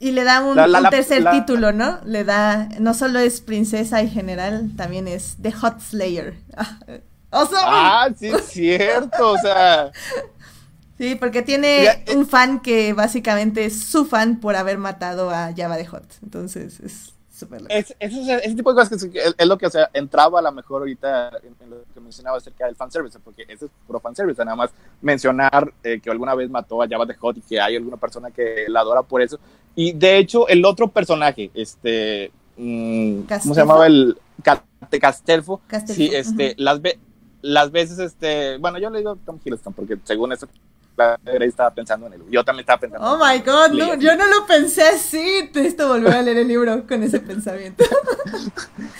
[0.00, 1.98] y le da un, la- la- un la- tercer la- título, ¿no?
[2.04, 6.36] Le da, no solo es princesa y general, también es The Hot Slayer.
[7.30, 7.58] ¡Awesome!
[7.62, 9.90] ah, sí, es cierto, o sea,
[10.98, 12.16] Sí, porque tiene Ya, eh.
[12.16, 16.02] un fan que básicamente es su fan por haber matado a Java de Hot.
[16.24, 17.72] Entonces es súper loco.
[17.72, 20.42] es, es- ese tipo de cosas que es, es lo que o sea, entraba a
[20.42, 24.00] lo mejor ahorita en, en lo que mencionaba acerca del fanservice, porque ese es puro
[24.00, 24.70] fanservice, nada más
[25.00, 28.32] mencionar eh, que alguna vez mató a Java de Hot y que hay alguna persona
[28.32, 29.38] que la adora por eso.
[29.80, 33.54] Y de hecho, el otro personaje, este, mm, ¿cómo Castelfo.
[33.54, 33.86] se llamaba?
[33.86, 34.64] El Ca-
[35.00, 35.60] Castelfo.
[35.68, 36.54] Castelfo, Sí, este, ujú.
[36.64, 36.98] las, ve
[37.42, 40.48] las veces, este, bueno, yo le digo Tom Hiddleston porque según eso,
[40.96, 42.22] la Grey estaba pensando en él.
[42.28, 43.06] Yo también estaba pensando.
[43.08, 45.48] Oh my god, no, yo no lo pensé así.
[45.54, 47.84] Necesito volver a leer el libro con ese pensamiento.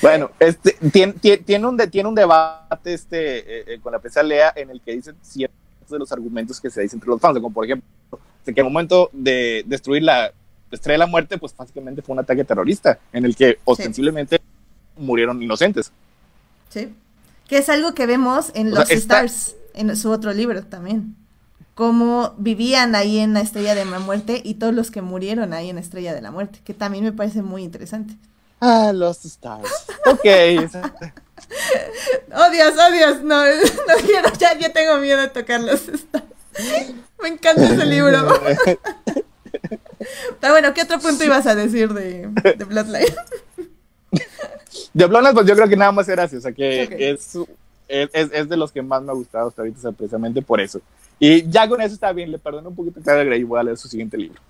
[0.00, 4.22] Bueno, este, tiene, tiene, un, de- tiene un debate este, eh, eh, con la prensa
[4.22, 5.58] Lea en el que dicen ciertos
[5.90, 7.88] de los argumentos que se dicen entre los fans, como por ejemplo,
[8.44, 10.32] que al momento de destruir la
[10.76, 14.40] estrella de la muerte, pues básicamente fue un ataque terrorista en el que ostensiblemente
[14.96, 15.90] murieron inocentes.
[16.68, 16.94] Sí.
[17.46, 20.62] Que es algo que vemos en O sea, Los está- Stars, en su otro libro
[20.64, 21.16] también.
[21.74, 25.70] Cómo vivían ahí en la Estrella de la Muerte y todos los que murieron ahí
[25.70, 28.14] en la Estrella de la Muerte, que también me parece muy interesante.
[28.60, 29.70] Ah, Lost Stars.
[30.06, 30.26] Ok.
[32.34, 36.24] Oh Dios, oh Dios, no, no quiero, ya, ya tengo miedo de tocar Los Stars.
[37.22, 38.18] Me encanta ese libro.
[40.40, 43.14] Pero bueno, ¿qué otro punto ibas a decir de, de Bloodline?
[44.92, 47.36] De Bloodlines, pues yo creo que nada más era así, o sea que es,
[47.88, 50.80] es, de los que más me ha gustado hasta ahorita, o sea, precisamente por eso.
[51.18, 53.58] Y ya con eso está bien, le perdono un poquito a Clara Grey y voy
[53.58, 54.40] a leer su siguiente libro.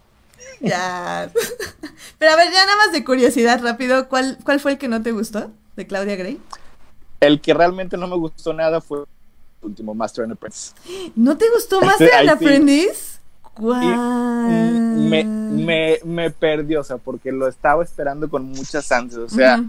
[0.60, 1.30] Ya.
[2.18, 5.02] Pero a ver, ya nada más de curiosidad rápido, ¿cuál, ¿cuál fue el que no
[5.02, 6.40] te gustó de Claudia Gray?
[7.20, 9.06] El que realmente no me gustó nada fue el
[9.62, 10.72] último Master and Apprentice.
[11.16, 12.92] ¿No te gustó más Ahí de
[13.60, 19.28] Y, me, me, me perdió, o sea, porque lo estaba esperando con muchas ansias, o
[19.28, 19.64] sea,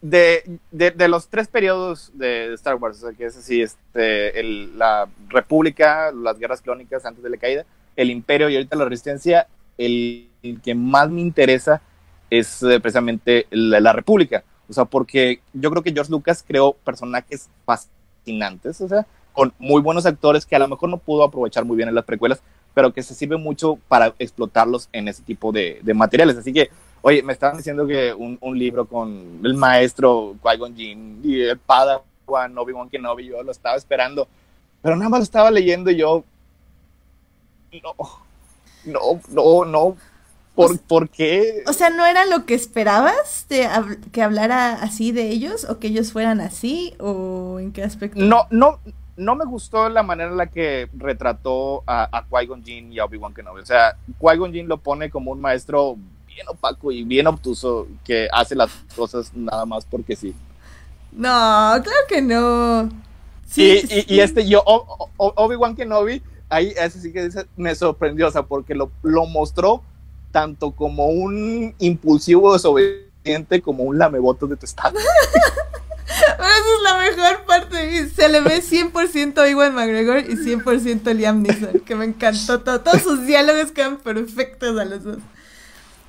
[0.00, 4.40] de, de, de los tres periodos de Star Wars, o sea, que es así, este,
[4.40, 7.64] el, la República, las Guerras Clónicas antes de la caída,
[7.96, 9.46] el Imperio y ahorita la Resistencia,
[9.76, 11.82] el, el que más me interesa
[12.30, 16.72] es eh, precisamente la, la República, o sea, porque yo creo que George Lucas creó
[16.72, 21.64] personajes fascinantes, o sea, con muy buenos actores que a lo mejor no pudo aprovechar
[21.64, 22.42] muy bien en las precuelas,
[22.74, 26.36] pero que se sirve mucho para explotarlos en ese tipo de, de materiales.
[26.36, 26.70] Así que,
[27.02, 31.58] oye, me estaban diciendo que un, un libro con el maestro Qui-Gon Jinn y el
[31.58, 34.28] Padawan Obi-Wan Kenobi, yo lo estaba esperando,
[34.82, 36.24] pero nada más lo estaba leyendo y yo,
[37.82, 37.94] no,
[38.84, 39.96] no, no, no,
[40.54, 41.62] ¿por, ¿por qué?
[41.66, 45.78] O sea, ¿no era lo que esperabas de hab- que hablara así de ellos o
[45.78, 48.20] que ellos fueran así o en qué aspecto?
[48.20, 48.80] No, no,
[49.20, 53.04] no me gustó la manera en la que retrató a, a Qui-Gon Jinn y a
[53.04, 53.60] Obi-Wan Kenobi.
[53.60, 58.28] O sea, Qui-Gon Jinn lo pone como un maestro bien opaco y bien obtuso que
[58.32, 60.34] hace las cosas nada más porque sí.
[61.12, 62.88] No, claro que no.
[63.46, 64.04] Sí, y, sí.
[64.08, 64.62] y, y este yo,
[65.16, 69.82] Obi-Wan Kenobi, ahí ese sí que dice, me sorprendió, o sea, porque lo, lo mostró
[70.30, 74.98] tanto como un impulsivo desobediente como un lameboto de tu estado.
[76.06, 78.08] Pero esa es la mejor parte.
[78.08, 82.80] Se le ve 100% Iwan McGregor y 100% Liam Neeson, que me encantó todo.
[82.80, 85.18] Todos sus diálogos quedan perfectos a los dos.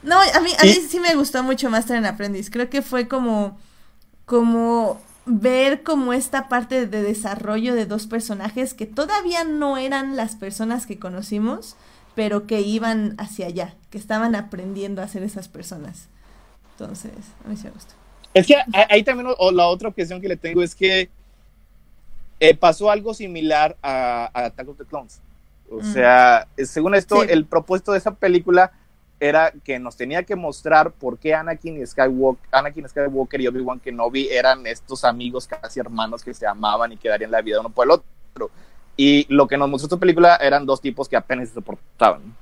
[0.03, 2.49] No, a mí, a mí sí me gustó mucho Master en Aprendiz.
[2.49, 3.59] Creo que fue como,
[4.25, 10.35] como ver como esta parte de desarrollo de dos personajes que todavía no eran las
[10.35, 11.75] personas que conocimos,
[12.15, 16.07] pero que iban hacia allá, que estaban aprendiendo a ser esas personas.
[16.71, 17.11] Entonces,
[17.45, 18.00] a mí sí me gustó.
[18.33, 18.55] Es que
[18.89, 21.09] ahí también o- la otra objeción que le tengo es que
[22.39, 25.21] eh, pasó algo similar a, a Attack of the Clones.
[25.69, 25.93] O Mm.
[25.93, 27.27] sea, eh, según esto, Sí.
[27.29, 28.71] el propósito de esa película
[29.19, 33.79] era que nos tenía que mostrar por qué Anakin y Skywalker, Anakin Skywalker y Obi-Wan
[33.79, 37.69] Kenobi eran estos amigos casi hermanos que se amaban y que darían la vida uno
[37.69, 38.49] por el otro.
[38.97, 42.35] Y lo que nos mostró esta película eran dos tipos que apenas se soportaban.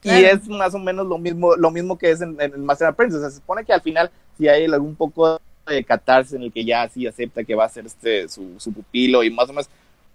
[0.00, 0.20] Claro.
[0.20, 3.18] Y es más o menos lo mismo, lo mismo que es en, en Master Apprentice.
[3.18, 6.52] O sea, se supone que al final si hay algún poco de catarse en el
[6.52, 9.52] que ya sí acepta que va a ser este su, su pupilo y más o
[9.52, 9.68] menos,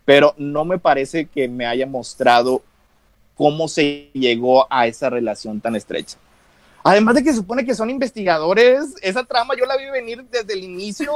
[0.06, 2.64] pero no me parece que me haya mostrado
[3.36, 6.18] cómo se llegó a esa relación tan estrecha.
[6.84, 10.64] Además de que supone que son investigadores, esa trama yo la vi venir desde el
[10.64, 11.12] inicio.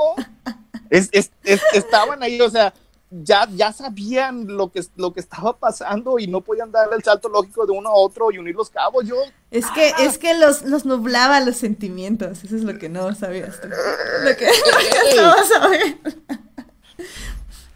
[0.90, 2.74] Es, es- es- estaban ahí, o sea,
[3.10, 7.30] ya, ya sabían lo que, lo que estaba pasando y no podían darle el salto
[7.30, 9.06] lógico de uno a otro y unir los cabos.
[9.06, 9.16] Yo,
[9.52, 12.44] Es que, es que los, los nublaba los sentimientos.
[12.44, 13.68] Eso es lo que no sabías tú.
[13.68, 14.48] Lo que,
[15.16, 15.98] no ver.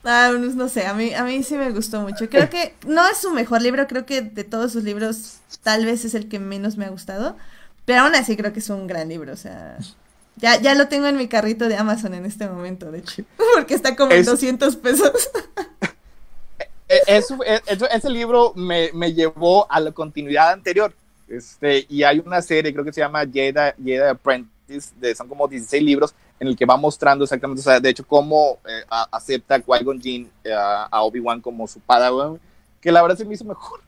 [0.04, 2.28] Ah, no sé, a mí, a mí sí me gustó mucho.
[2.30, 6.06] Creo que no es su mejor libro, creo que de todos sus libros tal vez
[6.06, 7.38] es el que menos me ha gustado,
[7.86, 9.78] pero aún así creo que es un gran libro, o sea,
[10.38, 13.24] ya, ya lo tengo en mi carrito de Amazon en este momento, de hecho,
[13.56, 15.12] porque está como en Es- 200 pesos.
[16.90, 20.94] eh, eso- eh, eso- ese libro me, me llevó a la continuidad anterior.
[21.28, 23.54] Este, y hay una serie, creo que se llama Jedi,
[23.84, 27.80] Jedi Apprentice, de, son como 16 libros en el que va mostrando exactamente, o sea,
[27.80, 32.38] de hecho, cómo eh, a- acepta Qui-Gon Jinn eh, a, Obi-Wan como su padawan,
[32.82, 33.80] que la verdad se me hizo mejor.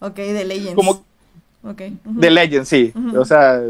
[0.00, 0.74] ok, de Legends.
[0.74, 0.90] Como
[1.62, 1.80] Ok.
[2.04, 2.20] ujú.
[2.20, 2.92] de Legend, sí.
[2.94, 3.20] Ujú.
[3.20, 3.62] O sea,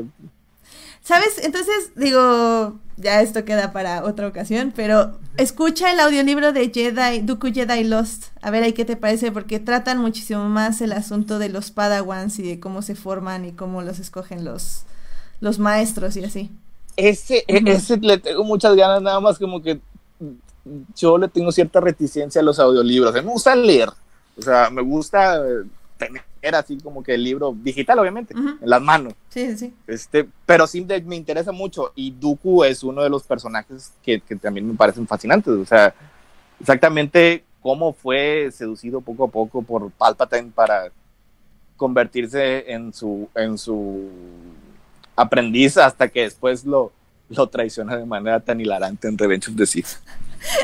[1.03, 1.39] ¿Sabes?
[1.43, 7.53] Entonces, digo, ya esto queda para otra ocasión, pero escucha el audiolibro de Jedi, Dooku
[7.53, 8.27] Jedi Lost.
[8.43, 12.39] A ver ahí qué te parece, porque tratan muchísimo más el asunto de los Padawans
[12.39, 14.85] y de cómo se forman y cómo los escogen los,
[15.41, 16.51] los maestros y así.
[16.97, 19.81] ese, e- ese le tengo muchas ganas, nada más como que
[20.97, 23.13] yo le tengo cierta reticencia a los audiolibros.
[23.15, 23.89] Me gusta leer,
[24.37, 25.65] o sea, me gusta eh,
[26.09, 29.13] tener así como que el libro digital, obviamente, en las manos.
[29.29, 29.75] Sí, sí, sí.
[29.87, 34.21] Este, pero sí de- me interesa mucho y Dooku es uno de los personajes que,
[34.21, 35.53] que también me parecen fascinantes.
[35.55, 35.95] O sea,
[36.61, 40.91] exactamente cómo fue seducido poco a poco por Palpatine para
[41.77, 44.09] convertirse en su, en su
[45.17, 46.93] aprendiz hasta que después lo,
[47.29, 49.87] lo traiciona de manera tan hilarante en Revenge of the Sith.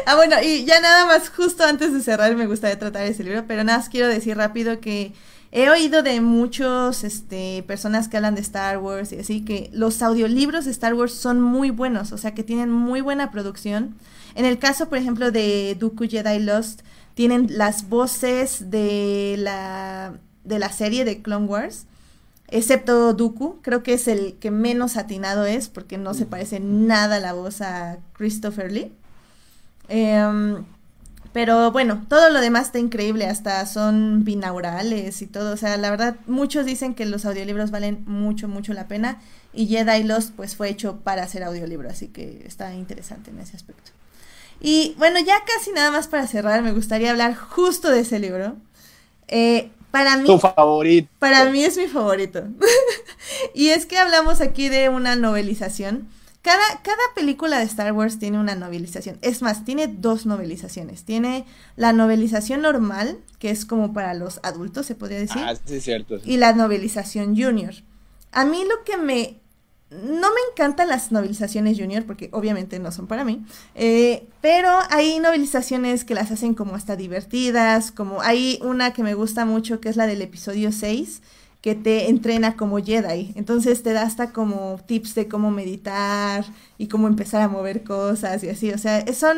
[0.07, 3.45] Ah, bueno, y ya nada más, justo antes de cerrar, me gustaría tratar ese libro,
[3.47, 5.13] pero nada más quiero decir rápido que
[5.53, 10.03] he oído de muchos, este, personas que hablan de Star Wars y así, que los
[10.03, 13.97] audiolibros de Star Wars son muy buenos, o sea, que tienen muy buena producción.
[14.35, 16.83] En el caso, por ejemplo, de Dooku Jedi Lost,
[17.15, 21.87] tienen las voces de la, de la serie de Clone Wars,
[22.49, 27.19] excepto Dooku, creo que es el que menos atinado es, porque no se parece nada
[27.19, 28.93] la voz a Christopher Lee.
[29.89, 30.65] Em,
[31.33, 35.53] pero bueno, todo lo demás está increíble, hasta son binaurales y todo.
[35.53, 39.21] O sea, la verdad, muchos dicen que los audiolibros valen mucho, mucho la pena.
[39.53, 43.57] Y Jedi Lost, pues fue hecho para hacer audiolibro, así que está interesante en ese
[43.57, 43.91] aspecto.
[44.61, 48.57] Y bueno, ya casi nada más para cerrar, me gustaría hablar justo de ese libro.
[49.29, 51.09] Eh, para mí, Tu favorito.
[51.19, 52.45] para mí es mi favorito.
[53.55, 56.09] y es que hablamos aquí de una novelización.
[56.47, 59.19] Cada, cada película de Star Wars tiene una novelización.
[59.21, 61.03] Es más, tiene dos novelizaciones.
[61.03, 61.45] Tiene
[61.75, 65.83] la novelización normal, que es como para los adultos, se podría decir, Ah, sí, es
[65.83, 66.21] cierto.
[66.21, 66.31] sí.
[66.31, 67.75] y la novelización junior.
[68.31, 69.41] A mí lo que me...
[69.91, 73.45] No me encantan las novelizaciones junior porque obviamente no son para mí,
[73.75, 79.15] eh, pero hay novelizaciones que las hacen como hasta divertidas, como hay una que me
[79.15, 81.23] gusta mucho que es la del episodio 6,
[81.67, 83.33] que te entrena como Jedi.
[83.35, 86.45] Entonces te da hasta como tips de cómo meditar
[86.79, 88.71] y cómo empezar a mover cosas y así.
[88.71, 89.37] O sea, son,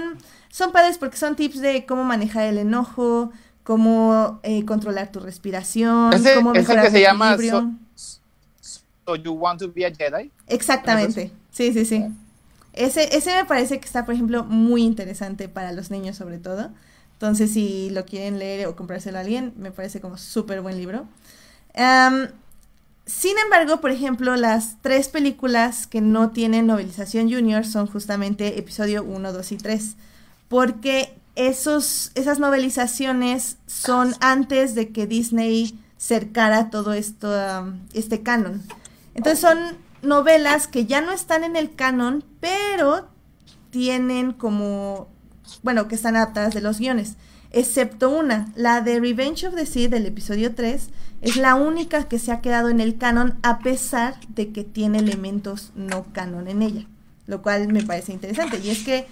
[0.50, 3.32] son padres porque son tips de cómo manejar el enojo,
[3.64, 7.70] cómo eh, controlar tu respiración, Ese- cómo ese mejorar que tu se llama equilibrio.
[9.06, 10.30] So you want to be a Jedi?
[10.48, 11.32] Exactamente.
[11.50, 12.04] Sí, sí, sí.
[12.74, 16.72] Ese, ese me parece que está, por ejemplo, muy interesante para los niños sobre todo.
[17.14, 21.06] Entonces, si lo quieren leer o comprárselo a alguien, me parece como súper buen libro.
[21.78, 22.28] Am,
[23.06, 29.04] sin embargo, por ejemplo, las tres películas que no tienen novelización junior son justamente episodio
[29.04, 29.96] 1, 2 y 3.
[30.48, 38.60] Porque esos, esas novelizaciones son antes de que Disney cercara todo esto, am, este canon.
[39.14, 39.58] Entonces son
[40.02, 43.08] novelas que ya no están en el canon, pero
[43.70, 45.08] tienen como,
[45.62, 47.16] bueno, que están adaptadas de los guiones,
[47.50, 50.88] excepto una, la de Revenge of the Sith del episodio 3,
[51.20, 54.98] es la única que se ha quedado en el canon a pesar de que tiene
[54.98, 56.86] elementos no canon en ella,
[57.26, 58.58] lo cual me parece interesante.
[58.62, 59.06] Y es que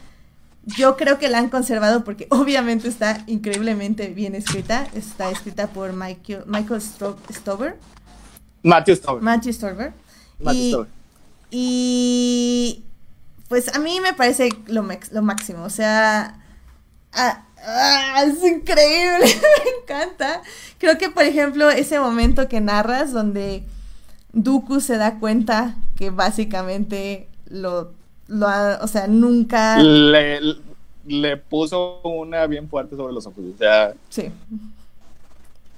[0.65, 5.93] yo creo que la han conservado porque obviamente está increíblemente bien escrita, está escrita por
[5.93, 7.77] Michael, Michael Stro- Stover,
[8.63, 9.23] Matthew Stover.
[9.23, 9.93] Matthew Stover.
[10.41, 10.89] Matthew Y, Stover.
[11.51, 12.83] y
[13.49, 16.41] pues a mí me parece lo, lo máximo, o sea,
[17.67, 20.43] ah, es increíble, me encanta.
[20.79, 23.63] Creo que por ejemplo ese momento que narras donde
[24.33, 27.93] Dooku se da cuenta que básicamente lo,
[28.29, 29.79] lo ha- o sea, nunca...
[29.83, 30.41] Le,
[31.07, 33.45] le puso una bien fuerte sobre los ojos.
[33.55, 34.31] O sea, Sí.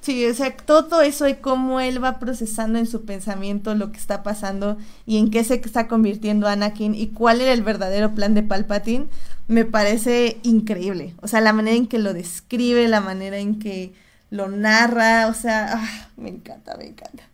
[0.09, 3.99] Sí, o sea, todo eso de cómo él va procesando en su pensamiento lo que
[3.99, 8.33] está pasando y en qué se está convirtiendo Anakin y cuál era el verdadero plan
[8.33, 9.09] de Palpatine,
[9.49, 11.13] me parece increíble.
[11.21, 13.93] O sea, la manera en que lo describe, la manera en que
[14.31, 17.25] lo narra, o sea, ah, me encanta, me encanta.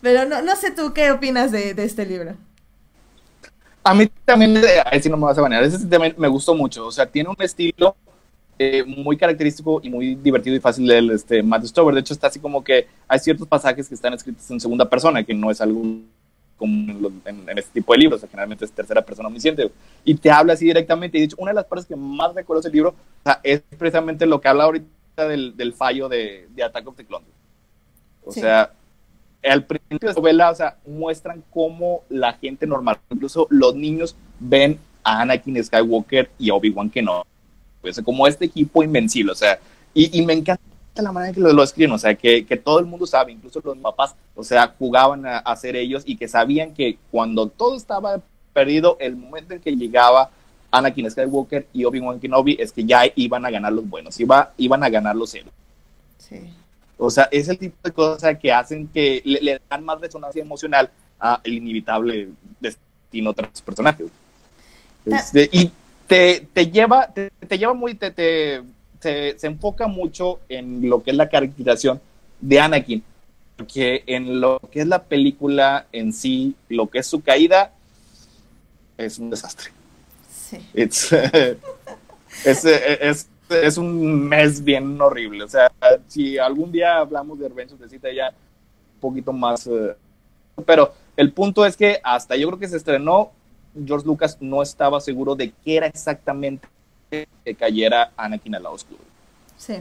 [0.00, 2.36] Pero no, no sé tú qué opinas de, este libro.
[3.82, 6.54] A mí también, eh, ahí sí no me vas a banear, ese también me gustó
[6.54, 6.86] mucho.
[6.86, 7.96] O sea, tiene un estilo
[8.58, 11.94] eh, muy característico y muy divertido y fácil de leer, este, Matt Stover.
[11.94, 15.22] De hecho, está así como que hay ciertos pasajes que están escritos en segunda persona,
[15.24, 15.82] que no es algo
[16.56, 19.70] como en, en- este tipo de libros, o sea, generalmente es tercera persona omnisciente.
[20.04, 21.18] Y te habla así directamente.
[21.18, 23.40] Y de hecho, una de las partes que más recuerdo de ese libro o sea,
[23.42, 27.28] es precisamente lo que habla ahorita del, del fallo de, de Attack of the Clones.
[28.24, 28.40] O Sí.
[28.40, 28.72] sea,
[29.44, 34.16] al principio de la novela, o sea, muestran cómo la gente normal, incluso los niños,
[34.40, 37.28] ven a Anakin Skywalker y a Obi-Wan Kenobi.
[37.94, 39.60] Pues, como este equipo invencible, o sea,
[39.94, 40.60] y, y me encanta
[40.96, 43.60] la manera que lo, lo escriben, o sea, que, que todo el mundo sabe, incluso
[43.64, 47.76] los papás, o sea, jugaban a, a ser ellos y que sabían que cuando todo
[47.76, 48.20] estaba
[48.52, 50.30] perdido, el momento en que llegaba
[50.72, 54.82] Anakin Skywalker y Obi-Wan Kenobi es que ya iban a ganar los buenos, iba, iban
[54.82, 55.54] a ganar los héroes.
[56.18, 56.40] Sí.
[56.98, 60.42] O sea, es el tipo de cosas que hacen que le, le dan más resonancia
[60.42, 60.90] emocional
[61.20, 64.08] a el inevitable destino de otros personajes.
[65.04, 65.70] Este, y
[66.06, 68.62] te, te lleva, te, te lleva muy, te, te-
[69.00, 72.00] se, se enfoca mucho en lo que es la caracterización
[72.40, 73.02] de Anakin,
[73.56, 77.72] porque en lo que es la película en sí, lo que es su caída,
[78.96, 79.70] es un desastre.
[80.30, 80.58] Sí.
[80.74, 81.12] It's,
[82.44, 85.44] es, es, es un mes bien horrible.
[85.44, 85.70] O sea,
[86.08, 89.66] si algún día hablamos de Revenge of the Sith, ya un poquito más.
[89.66, 89.94] eh,
[90.64, 93.32] pero el punto es que hasta yo creo que se estrenó,
[93.84, 96.68] George Lucas no estaba seguro de qué era exactamente
[97.10, 99.00] que cayera Anakin al lado oscuro.
[99.56, 99.74] Sí.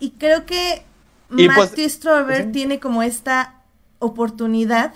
[0.00, 0.84] Y creo que
[1.30, 3.62] Y pues- Matthew Strober tiene como esta
[3.98, 4.94] oportunidad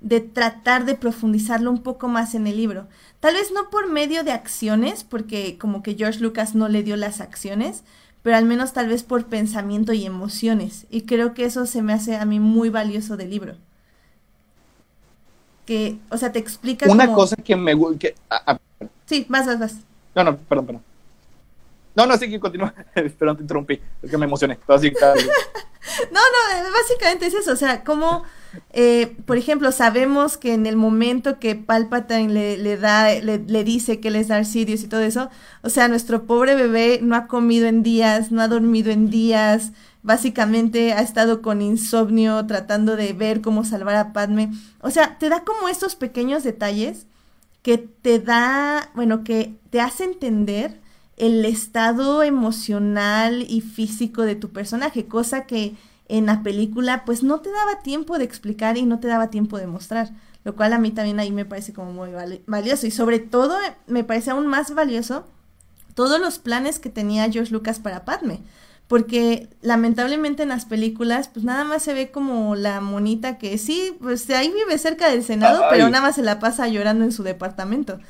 [0.00, 2.86] de tratar de profundizarlo un poco más en el libro.
[3.20, 6.96] Tal vez no por medio de acciones, porque como que George Lucas no le dio
[6.96, 7.82] las acciones,
[8.22, 10.86] pero al menos tal vez por pensamiento y emociones.
[10.90, 13.56] Y creo que eso se me hace a mí muy valioso del libro.
[15.68, 18.14] Que, o sea, te explica Una como- cosa que me que
[19.04, 19.74] Sí, vas, vas, vas.
[20.14, 20.82] No, no, perdón, perdón.
[21.94, 22.72] No, no, sí que continúa.
[23.18, 23.78] Perdón, te interrumpí.
[24.02, 24.58] Es que me emocioné.
[24.66, 24.90] Así,
[26.10, 28.22] No, no, eh, básicamente es eso, o sea, como,
[28.72, 33.64] eh, por ejemplo, sabemos que en el momento que Palpatine le, le da, le, le
[33.64, 35.28] dice que él es Darth Sidious y todo eso,
[35.62, 39.72] o sea, nuestro pobre bebé no ha comido en días, no ha dormido en días,
[40.08, 45.28] básicamente ha estado con insomnio tratando de ver cómo salvar a Padme, o sea, te
[45.28, 47.06] da como estos pequeños detalles
[47.62, 50.80] que te da, bueno, que te hace entender
[51.18, 55.76] el estado emocional y físico de tu personaje, cosa que
[56.08, 59.58] en la película pues no te daba tiempo de explicar y no te daba tiempo
[59.58, 60.10] de mostrar,
[60.44, 62.86] lo cual a mí también ahí me parece como muy vali- valioso.
[62.86, 65.26] Y sobre todo me parece aún más valioso
[65.94, 68.40] todos los planes que tenía George Lucas para Padme,
[68.88, 73.94] porque lamentablemente en las películas pues nada más se ve como la monita que sí,
[74.00, 75.68] pues ahí vive cerca del Senado, Ay.
[75.70, 78.00] pero nada más se la pasa llorando en su departamento.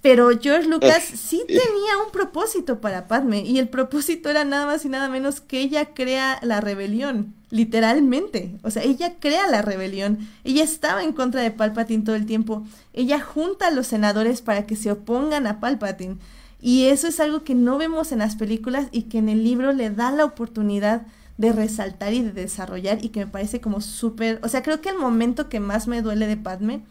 [0.00, 4.64] Pero George Lucas Eh, sí tenía un propósito para Padme y el propósito era nada
[4.64, 8.52] más y nada menos que ella crea la rebelión, literalmente.
[8.62, 10.18] O sea, ella crea la rebelión.
[10.44, 12.64] Ella estaba en contra de Palpatine todo el tiempo.
[12.92, 16.18] Ella junta a los senadores para que se opongan a Palpatine.
[16.60, 19.72] Y eso es algo que no vemos en las películas y que en el libro
[19.72, 21.06] le da la oportunidad
[21.36, 24.88] de resaltar y de desarrollar y que me parece como súper, o sea, creo que
[24.88, 26.82] el momento que más me duele de Padme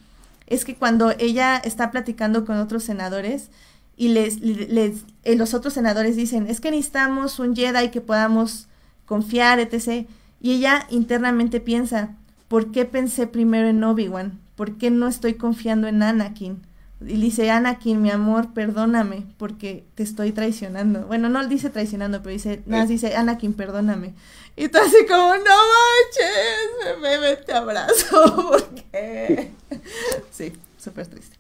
[0.48, 3.49] es que cuando ella está platicando con otros senadores
[3.98, 8.68] y les, les eh, los otros senadores dicen, es que necesitamos un Jedi que podamos
[9.06, 10.07] confiar, etc.
[10.39, 12.15] Y ella internamente piensa,
[12.48, 14.39] ¿por qué pensé primero en Obi-Wan?
[14.56, 16.66] ¿Por qué no estoy confiando en Anakin?
[16.99, 21.02] Y dice, Anakin, mi amor, perdóname, porque te estoy traicionando.
[21.02, 24.14] Bueno, no dice traicionando, pero dice, nada, más dice, Anakin, perdóname.
[24.56, 29.52] Y tú así como, no manches, bebé, te abrazo, ¿por qué?
[30.32, 31.38] Sí, súper triste.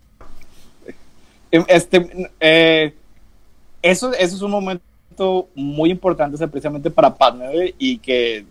[1.49, 2.93] Este, eh,
[3.81, 8.45] eso, eso es un momento muy importante, precisamente para Padme y que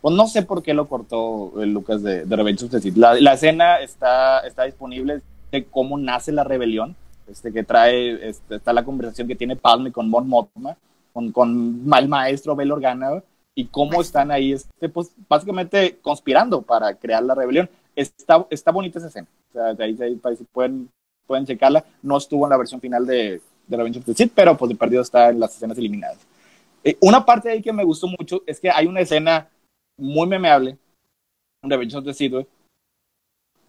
[0.00, 2.96] pues no sé por qué lo cortó Lucas de, de Revenge of the Sith.
[2.96, 5.20] La, la escena está, está disponible
[5.50, 6.96] de cómo nace la rebelión,
[7.28, 10.76] este, que trae, este, está la conversación que tiene Padme con Mon Mothma,
[11.12, 13.22] con, con el maestro Bail Organa,
[13.54, 17.68] y cómo están ahí, este, pues, básicamente conspirando para crear la rebelión.
[17.94, 20.90] Está, está bonita esa escena, o sea, de ahí, de ahí, de ahí pueden,
[21.26, 21.84] pueden checarla.
[22.02, 24.74] No estuvo en la versión final de, de Revenge of the Sith, pero pues de
[24.74, 26.18] perdido está en las escenas eliminadas.
[26.84, 29.48] Eh, una parte de ahí que me gustó mucho es que hay una escena
[29.96, 30.76] muy memeable
[31.62, 32.34] en Revenge of the Sith,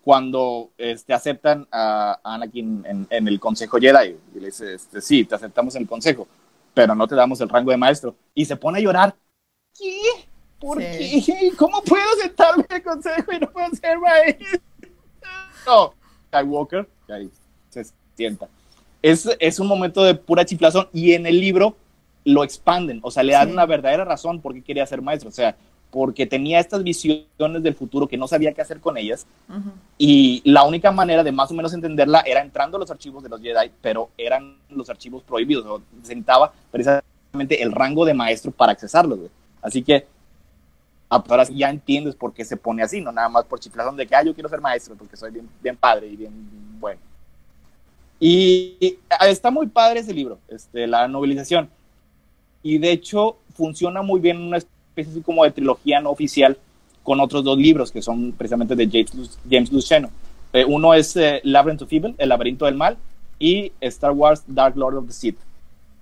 [0.08, 4.16] cuando este, aceptan a Anakin en, en el Consejo Jedi.
[4.34, 6.26] Y le dice, este, sí, te aceptamos en el Consejo,
[6.74, 8.16] pero no te damos el rango de maestro.
[8.34, 9.14] Y se pone a llorar.
[9.78, 10.00] ¿Qué?
[10.62, 11.22] ¿Por Sí.
[11.26, 11.52] qué?
[11.58, 14.60] ¿Cómo puedo aceptarme el Consejo y no puedo ser maestro?
[15.66, 15.94] No,
[16.28, 17.30] Skywalker, ahí
[17.70, 17.86] se
[18.16, 18.48] sienta.
[19.02, 21.76] Es, es un momento de pura chiflazón y en el libro
[22.24, 23.54] lo expanden, o sea, le dan Sí.
[23.54, 25.58] una verdadera razón por qué quería ser maestro, o sea,
[25.91, 29.72] porque tenía estas visiones del futuro que no sabía qué hacer con ellas Ujú.
[29.97, 33.30] y la única manera de más o menos entenderla era entrando a los archivos de
[33.30, 38.73] los Jedi, pero eran los archivos prohibidos, o necesitaba precisamente el rango de maestro para
[38.73, 39.31] accesarlos, güey.
[39.61, 40.05] Así que
[41.09, 43.95] ah, pues ahora ya entiendes por qué se pone así, no nada más por chiflazón
[43.95, 46.34] de que ah, yo quiero ser maestro porque soy bien, bien padre y bien
[46.80, 46.99] bueno.
[48.19, 51.69] Y, y, ah, está muy padre ese libro, este, la novelización.
[52.64, 54.57] Y de hecho funciona muy bien una
[55.02, 56.57] especie así como de trilogía no oficial
[57.03, 60.10] con otros dos libros que son precisamente de James, James Luceno.
[60.53, 62.98] Eh, uno es eh, Labyrinth of Evil, El laberinto del mal,
[63.40, 65.38] y Star Wars Dark Lord of the Sith.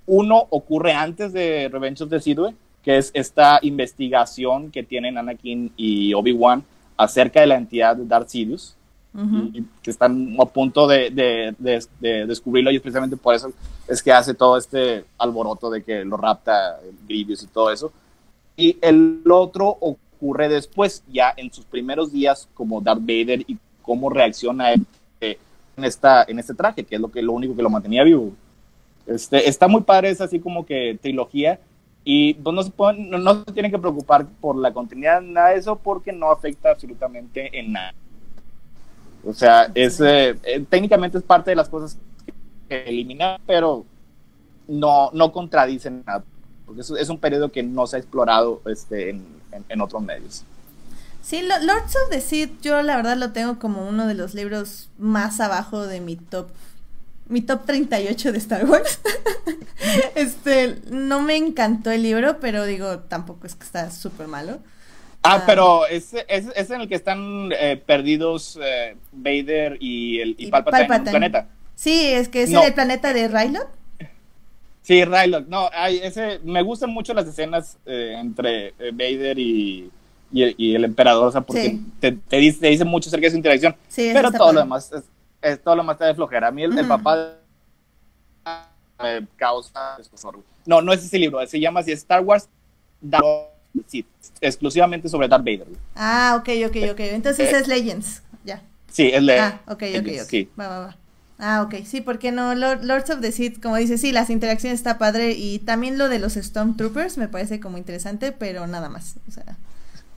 [0.08, 2.40] Uno ocurre antes de Revenge of the Sith,
[2.84, 6.64] que es esta investigación que tienen Anakin y Obi-Wan
[6.98, 8.76] acerca de la entidad de Darth Sidious,
[9.54, 13.50] y que están a punto de, de- de- de descubrirlo y precisamente por eso
[13.88, 16.78] es que hace todo este alboroto de que lo rapta
[17.08, 17.92] Grievous y todo eso.
[18.58, 24.10] Y el otro ocurre después, ya en sus primeros días como Darth Vader y cómo
[24.10, 24.86] reacciona él
[25.22, 25.38] eh,
[25.78, 28.32] en, esta, en este traje, que es lo, que, lo único que lo mantenía vivo.
[29.06, 31.60] Este, está muy padre, es así como que trilogía.
[32.04, 35.50] Y pues, no, se pueden- no, no se tienen que preocupar por la continuidad, nada
[35.50, 37.94] de eso, porque no afecta absolutamente en nada.
[39.26, 41.98] O sea, es, eh, eh, técnicamente es parte de las cosas
[42.70, 43.86] que eliminar, pero
[44.68, 46.24] no, no contradicen nada.
[46.66, 50.02] Porque es, es un periodo que no se ha explorado este, en, en- en otros
[50.02, 50.44] medios.
[51.22, 54.34] Sí, lo- Lords of the Sith, yo la verdad lo tengo como uno de los
[54.34, 56.48] libros más abajo de mi top.
[57.28, 59.00] Mi top 38 de Star Wars.
[60.16, 64.60] este, no me encantó el libro, pero digo, tampoco es que está súper malo.
[65.24, 65.44] Ah, Ah.
[65.48, 70.48] pero es, es, es en el que están eh, perdidos eh, Vader y, el, y,
[70.48, 71.12] Y Palpatine, en un Palpatine.
[71.12, 71.48] planeta.
[71.74, 72.62] Sí, es que es No.
[72.62, 73.68] en el planeta de Rylot.
[74.86, 75.48] Sí, Rylock.
[75.48, 79.90] No, hay ese, me gustan mucho las escenas eh, entre eh, Vader y,
[80.32, 81.82] y, el, y el emperador, o sea, porque Sí.
[82.00, 83.76] te, te, dice, te dice mucho acerca de su interacción.
[83.88, 85.04] Sí, pero todo lo demás es,
[85.42, 86.50] es- todo lo demás está de flojera.
[86.50, 86.88] A mí el, el Ujú.
[86.88, 87.34] papá
[89.04, 89.98] eh, causa.
[90.68, 92.48] No, no es ese libro, se llama así Star Wars
[93.02, 93.26] Darth
[93.88, 94.06] Sith,
[94.40, 95.68] exclusivamente sobre Darth Vader.
[95.96, 97.00] Ah, ok, ok, ok.
[97.00, 98.22] Entonces Eh, es Legends.
[98.44, 98.62] Ya.
[98.92, 100.28] Sí, es de Ah, ok, ok, ok.
[100.30, 100.48] sí.
[100.60, 100.96] Va, va, va.
[101.38, 104.80] Ah, ok, sí, porque no, Lord- Lords of the Sith, como dice, sí, las interacciones
[104.80, 109.16] está padre y también lo de los Stormtroopers me parece como interesante, pero nada más,
[109.28, 109.58] o sea,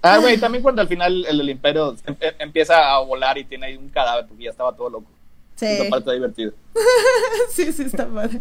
[0.00, 3.44] Ah, güey, también cuando al final el del Imperio em- em- empieza a volar y
[3.44, 5.10] tiene ahí un cadáver porque ya estaba todo loco.
[5.56, 6.52] sí, Esa parte divertida.
[7.52, 8.40] sí, sí, está padre.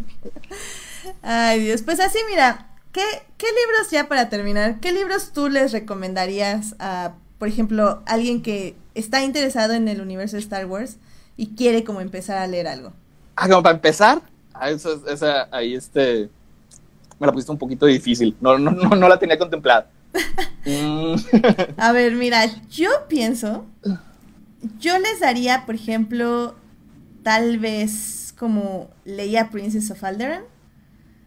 [1.24, 3.02] Ay, Dios, pues así, mira, ¿qué,
[3.38, 4.80] ¿qué libros ya para terminar?
[4.80, 10.36] ¿Qué libros tú les recomendarías a, por ejemplo, alguien que está interesado en el universo
[10.36, 10.98] de Star Wars
[11.38, 12.92] y quiere como empezar a leer algo?
[13.36, 14.22] Ah, como para empezar,
[14.54, 16.30] ah, eso, es- esa, ahí este,
[17.20, 19.90] me la pusiste un poquito difícil, no, no, no, no la tenía contemplada.
[20.66, 21.16] Mm,
[21.78, 23.66] A ver, mira, yo pienso,
[24.80, 26.56] yo les daría, por ejemplo,
[27.24, 30.44] tal vez como leía Princess of Alderaan,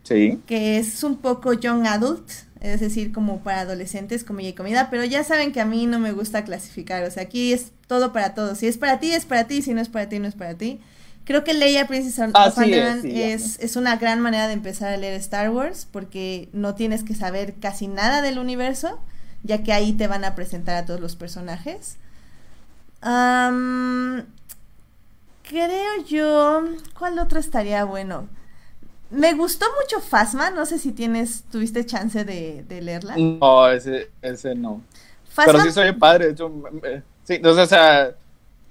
[0.03, 2.31] sí, que es un poco young adult,
[2.61, 5.99] es decir, como para adolescentes, comida y comida, pero ya saben que a mí no
[5.99, 9.25] me gusta clasificar, o sea, aquí es todo para todos, si es para ti, es
[9.25, 10.81] para ti, si no es para ti, no es para ti.
[11.25, 14.97] Creo que Leia Princess of es, sí, es, es una gran manera de empezar a
[14.97, 18.99] leer Star Wars, porque no tienes que saber casi nada del universo,
[19.43, 21.97] ya que ahí te van a presentar a todos los personajes.
[25.43, 26.63] Creo yo,
[26.99, 28.29] ¿cuál otro estaría bueno?
[29.11, 33.27] Me gustó mucho Fasma, no sé si tienes, tuviste chance de, de leerla.
[33.41, 34.83] no, ese, ese no.
[35.29, 38.15] Fasma, Pero sí soy padre, de hecho, me- sí, entonces, o sea,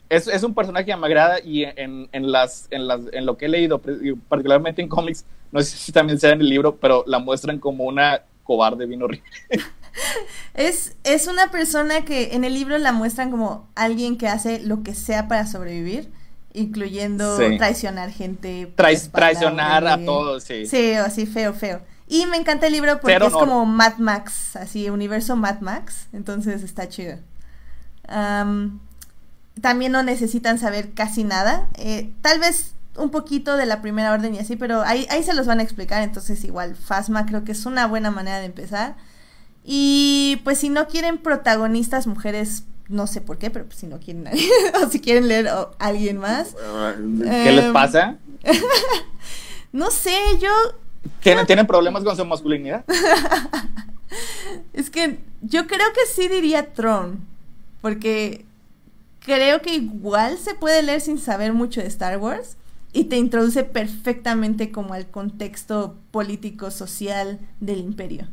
[0.10, 3.38] es, es un personaje que me agrada y en, en, las, en, las, en lo
[3.38, 3.82] que he leído,
[4.30, 7.86] particularmente en cómics, no sé si también sea en el libro, pero la muestran como
[7.86, 9.30] una cobarde bien horrible.
[10.54, 14.84] es, es una persona que en el libro la muestran como alguien que hace lo
[14.84, 16.12] que sea para sobrevivir,
[16.54, 17.58] incluyendo Sí.
[17.58, 18.62] traicionar gente.
[18.64, 20.66] espalda, traicionar a todos, sí.
[20.66, 21.82] Sí, así feo, feo.
[22.08, 23.48] Y me encanta el libro porque Cero es honor.
[23.50, 27.18] como Mad Max, así, universo Mad Max, entonces está chido.
[28.08, 28.80] Am,
[29.62, 31.68] también no necesitan saber casi nada.
[31.76, 35.34] eh, tal vez un poquito de la primera orden y así, pero ahí, ahí se
[35.34, 38.96] los van a explicar, entonces igual Fasma creo que es una buena manera de empezar.
[39.64, 44.00] Y pues si no quieren protagonistas mujeres, no sé por qué, pero pues si no
[44.00, 44.26] quieren,
[44.84, 46.56] o si quieren leer a alguien más,
[47.24, 48.18] ¿Qué les Em, pasa?
[49.72, 50.50] no sé, yo
[51.22, 52.84] ¿Tienen, ¿Tienen problemas con su masculinidad?
[54.74, 57.20] Es que yo creo que sí diría Tron,
[57.82, 58.44] porque
[59.20, 62.58] creo que igual se puede leer sin saber mucho de Star Wars
[62.92, 68.28] y te introduce perfectamente como al contexto político social del imperio.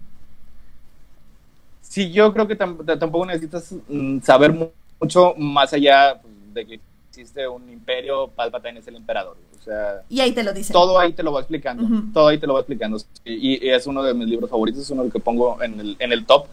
[1.88, 4.68] Sí, yo creo que tampoco necesitas mm, saber mu-
[5.00, 6.20] mucho más allá
[6.52, 9.36] de que existe un imperio, Palpatine es el emperador.
[9.58, 10.72] O sea, Y ahí te lo dicen.
[10.72, 11.82] todo ahí te lo va explicando.
[11.84, 12.12] Ujú.
[12.12, 12.98] Todo ahí te lo va explicando.
[13.24, 16.12] Y, y es uno de mis libros favoritos, es uno que pongo en el, en
[16.12, 16.46] el top.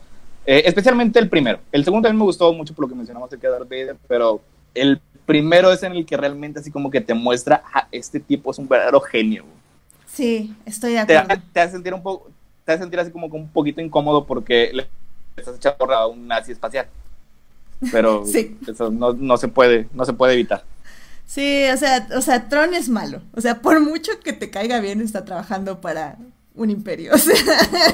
[0.45, 1.59] Eh, especialmente el primero.
[1.71, 4.41] El segundo también me gustó mucho por lo que mencionamos de Darth Vader, pero
[4.73, 8.51] el primero es en el que realmente así como que te muestra, "Ah, este tipo
[8.51, 9.45] es un verdadero genio.
[10.07, 11.43] Sí, estoy de Te, acuerdo.
[11.53, 12.29] te hace sentir un poco,
[12.65, 14.87] te hace sentir así como que un poquito incómodo porque le
[15.37, 16.87] estás echando a un nazi espacial.
[17.91, 18.57] Pero Sí.
[18.67, 20.63] eso no, no se puede, no se puede evitar.
[21.25, 23.21] Sí, o sea, o sea, Tron es malo.
[23.33, 26.17] O sea, por mucho que te caiga bien, está trabajando para
[26.55, 27.11] un imperio.
[27.15, 27.35] O sea,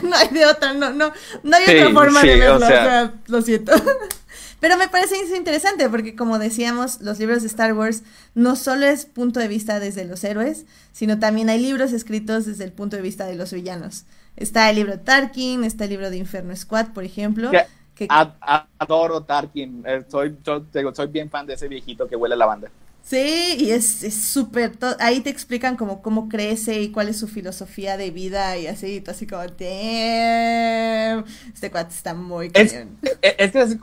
[0.04, 1.12] no hay de otra, no, no,
[1.44, 2.56] no hay Sí, otra forma de sí, verlo.
[2.56, 3.72] O sea, sea- lo siento.
[4.60, 8.04] Pero me parece interesante porque como decíamos, los libros de Star Wars
[8.36, 12.66] no solo es punto de vista desde los héroes, sino también hay libros escritos desde
[12.66, 14.04] el punto de vista de los villanos.
[14.40, 17.52] Está el libro Tarkin, está el libro de Inferno Squad, por ejemplo.
[17.52, 18.32] Que- Ad-
[18.80, 22.36] adoro Tarkin, eh, soy, yo te digo, soy bien fan de ese viejito que huele
[22.36, 22.70] a lavanda.
[23.04, 27.98] Sí, y es súper, ahí te explican como cómo crece y cuál es su filosofía
[27.98, 32.74] de vida y así, y tú así como, damn, este cuate está muy Es,
[33.22, 33.80] es es así,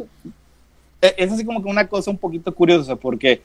[1.02, 3.42] eh, es así como que una cosa un poquito curiosa, porque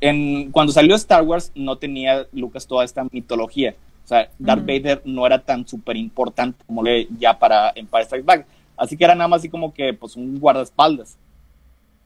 [0.00, 3.74] en, cuando salió Star Wars no tenía Lucas toda esta mitología.
[4.04, 4.60] O sea, Darth.
[4.66, 8.46] Vader no era tan súper importante como le ya para Empire Strikes Back.
[8.76, 11.16] Así que era nada más así como que pues un guardaespaldas.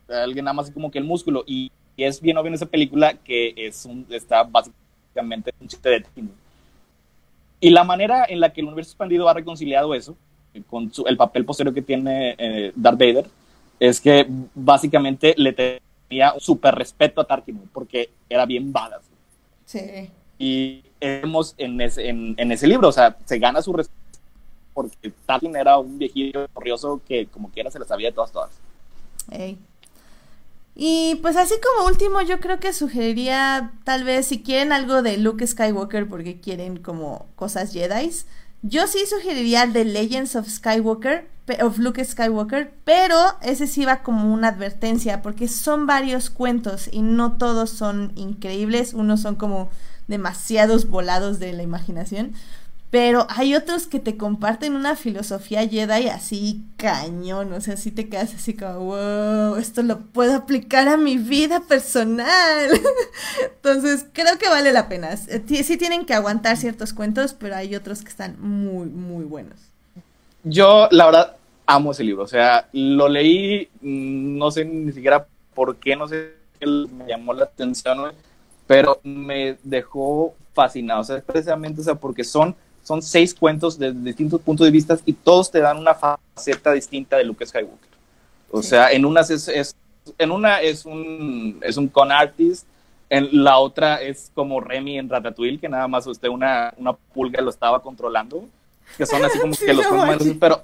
[0.09, 1.43] Alguien nada más así como que el músculo.
[1.47, 5.89] Y, y es bien obvio en esa película que es un, está básicamente un chiste
[5.89, 6.28] de Tino.
[7.60, 10.14] Y la manera en la que el universo expandido ha reconciliado eso,
[10.52, 13.27] eh, con su- el papel posterior que tiene eh, Darth Vader,
[13.81, 19.05] es que básicamente le tenía un súper respeto a Tarkin, porque era bien badass.
[19.64, 23.96] Sí, Y vemos en ese, en, en ese libro, o sea, se gana su respeto
[24.74, 28.60] porque Tarkin era un viejillo corrioso que como quiera se la sabía de todas, todas.
[29.30, 29.58] ey.
[30.74, 35.16] Y pues así como último, yo creo que sugeriría tal vez si quieren algo de
[35.16, 38.10] Luke Skywalker porque quieren como cosas Jedi,
[38.60, 41.30] yo sí sugeriría The Legends of Skywalker,
[41.62, 47.00] of Luke Skywalker, pero ese sí va como una advertencia porque son varios cuentos y
[47.00, 49.70] no todos son increíbles, unos son como
[50.08, 52.32] demasiados volados de la imaginación.
[52.90, 58.08] Pero hay otros que te comparten una filosofía Jedi así cañón, o sea, sí te
[58.08, 62.70] quedas así como, wow, esto lo puedo aplicar a mi vida personal.
[63.42, 65.10] Entonces, creo que vale la pena.
[65.28, 69.58] Eh, Sí tienen que aguantar ciertos cuentos, pero hay otros que están muy, muy buenos.
[70.44, 72.22] Yo, la verdad, amo ese libro.
[72.22, 77.34] O sea, lo leí, mm, no sé ni siquiera por qué, no sé me llamó
[77.34, 78.12] la atención,
[78.66, 81.01] pero me dejó fascinado.
[81.01, 84.97] O sea, precisamente, o sea, porque son, son seis cuentos desde distintos puntos de vista
[85.05, 87.90] y todos te dan una faceta distinta de Luke Skywalker.
[88.51, 88.70] O Sí.
[88.70, 89.74] sea, en unas es, es-
[90.18, 92.66] en una es un, es un con artist,
[93.10, 97.40] en la otra es como Remy en Ratatouille, que nada más usted una, una pulga
[97.40, 98.44] lo estaba controlando,
[98.97, 100.62] que son así como Sí, que los no pero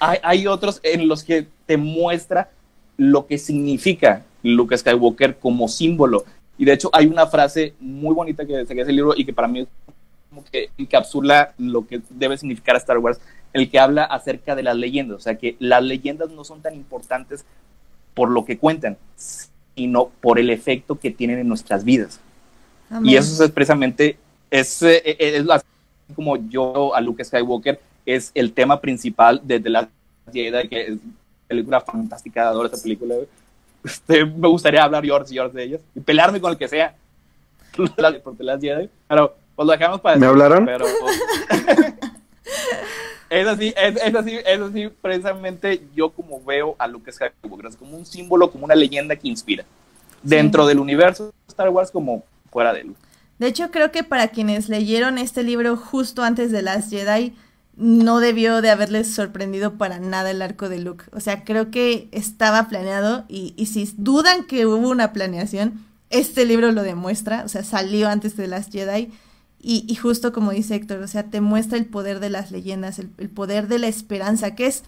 [0.00, 2.50] hay, hay otros en los que te muestra
[2.96, 6.24] lo que significa Luke Skywalker como símbolo.
[6.58, 9.48] Y de hecho hay una frase muy bonita que saqué ese libro y que para
[9.48, 9.68] mí es
[10.28, 13.20] como que encapsula lo que debe significar Star Wars,
[13.52, 15.16] el que habla acerca de las leyendas.
[15.16, 17.44] O sea, que las leyendas no son tan importantes
[18.14, 22.20] por lo que cuentan, sino por el efecto que tienen en nuestras vidas.
[22.90, 23.12] Amén.
[23.12, 24.18] Y eso es precisamente,
[24.50, 25.62] es, eh, eh, es la-
[26.14, 29.90] como yo a Luke Skywalker, es el tema principal de The Last
[30.32, 30.98] Jedi, que es
[31.46, 33.14] película fantástica, adoro esa película.
[33.84, 36.94] Este, me gustaría hablar horas y horas de ellas y pelearme con el que sea
[38.22, 40.66] por The Last Jedi, pero pues lo dejamos para ¿Me después, hablaron?
[40.66, 40.86] Pero,
[43.30, 47.76] es así, es, es así, es así precisamente yo como veo a Luke Skywalker, es
[47.76, 49.64] como un símbolo, como una leyenda que inspira.
[50.22, 52.94] Dentro del universo de Star Wars como fuera de él.
[53.38, 57.36] De hecho, creo que para quienes leyeron este libro justo antes de Last Jedi,
[57.78, 61.04] no debió de haberles sorprendido para nada el arco de Luke.
[61.12, 66.44] O sea, creo que estaba planeado y, y si dudan que hubo una planeación, este
[66.44, 69.12] libro lo demuestra, o sea, salió antes de las Jedi.
[69.60, 72.98] Y, y justo como dice Héctor, o sea, te muestra el poder de las leyendas,
[72.98, 74.84] el, poder de la esperanza, que es,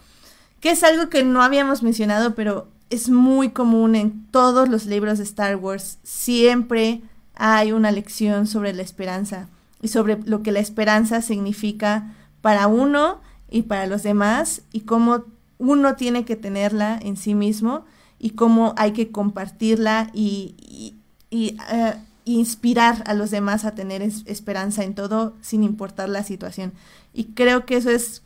[0.61, 5.19] que es algo que no habíamos mencionado, pero es muy común en todos los libros
[5.19, 5.99] de Star Wars.
[6.03, 7.03] Siempre
[7.35, 9.49] hay una lección sobre la esperanza
[9.83, 15.25] y sobre lo que la esperanza significa para uno y para los demás y cómo
[15.59, 17.85] uno tiene que tenerla en sí mismo
[18.19, 20.95] y cómo hay que compartirla y, y-
[21.31, 21.95] y, eh,
[22.25, 26.73] inspirar a los demás a tener es- esperanza en todo sin importar la situación.
[27.13, 28.23] Y creo que eso es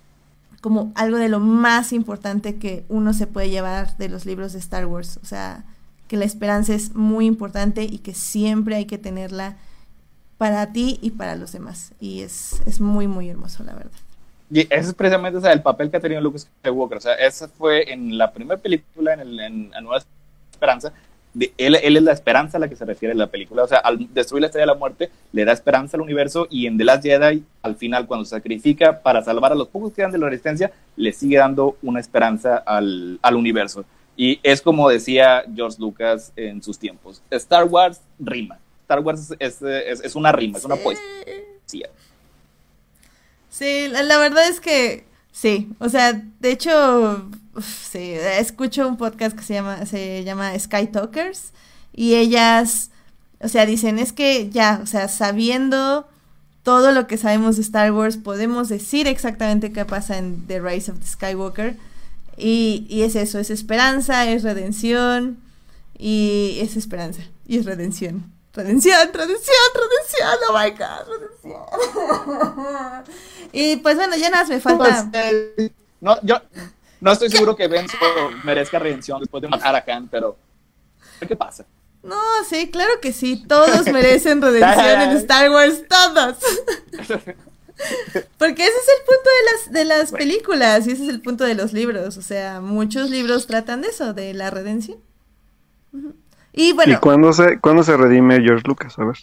[0.60, 4.58] como algo de lo más importante que uno se puede llevar de los libros de
[4.58, 5.18] Star Wars.
[5.22, 5.64] O sea,
[6.08, 9.56] que la esperanza es muy importante y que siempre hay que tenerla
[10.38, 11.92] para ti y para los demás.
[12.00, 13.92] Y es, es muy, muy hermoso, la verdad.
[14.50, 16.98] Y ese es precisamente o sea, el papel que ha tenido Luke Skywalker.
[16.98, 20.02] O sea, ese fue en la primera película, en, el, en La Nueva
[20.52, 20.92] Esperanza.
[21.32, 23.64] De, él, él es la esperanza a la que se refiere la película.
[23.64, 26.46] O sea, al destruir la estrella de la muerte, le da esperanza al universo.
[26.50, 29.96] Y en The Last Jedi, al final, cuando sacrifica para salvar a los pocos que
[29.96, 33.84] quedan de la resistencia, le sigue dando una esperanza al, al universo.
[34.16, 38.58] Y es como decía George Lucas en sus tiempos: Star Wars rima.
[38.84, 41.88] Star Wars es, es, es, es una rima, es una poesía.
[43.48, 48.96] Sí, la, la verdad es que sí, o sea, de hecho, uf, sí, escucho un
[48.98, 51.52] podcast que se llama, se llama Sky Talkers
[51.94, 52.90] y ellas,
[53.40, 56.06] o sea, dicen, es que ya, o sea, sabiendo
[56.62, 60.90] todo lo que sabemos de Star Wars, podemos decir exactamente qué pasa en The Rise
[60.90, 61.76] of the Skywalker
[62.36, 65.38] y, y es eso, es esperanza, es redención
[65.96, 68.33] y es esperanza y es redención.
[68.54, 73.04] Redención, redención, redención, oh my god, redención.
[73.52, 75.08] y pues bueno, ya nada me falta.
[75.10, 76.40] Pues, eh, no, yo
[77.00, 77.96] no estoy seguro que Benzo
[78.44, 80.36] merezca redención después de matar a Han, pero
[81.26, 81.66] ¿qué pasa?
[82.04, 86.36] No, sí, claro que sí, todos merecen redención en Star Wars, todos.
[88.38, 91.42] Porque ese es el punto de las, de las películas y ese es el punto
[91.44, 92.16] de los libros.
[92.18, 94.98] O sea, muchos libros tratan de eso, de la redención.
[95.92, 96.14] Ujú.
[96.56, 98.96] Y bueno, ¿Y cuándo se, cuándo se redime George Lucas?
[98.98, 99.16] A ver.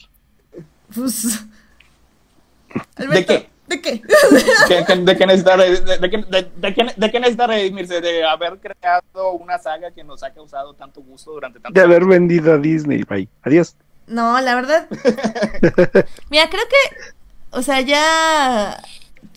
[0.94, 1.46] pues.
[2.98, 3.50] Alberto, qué?
[3.68, 4.02] ¿De qué?
[4.68, 8.02] ¿Qué- qué- ¿De qué de, de qué- de- de qué- de qué necesita redimirse?
[8.02, 12.06] De haber creado una saga que nos ha causado tanto gusto durante tanto De haber
[12.06, 13.04] vendido a Disney.
[13.04, 13.30] Bye.
[13.44, 13.76] Adiós.
[14.08, 14.88] No, la verdad.
[16.30, 16.98] Mira, creo que,
[17.52, 18.82] o sea, ya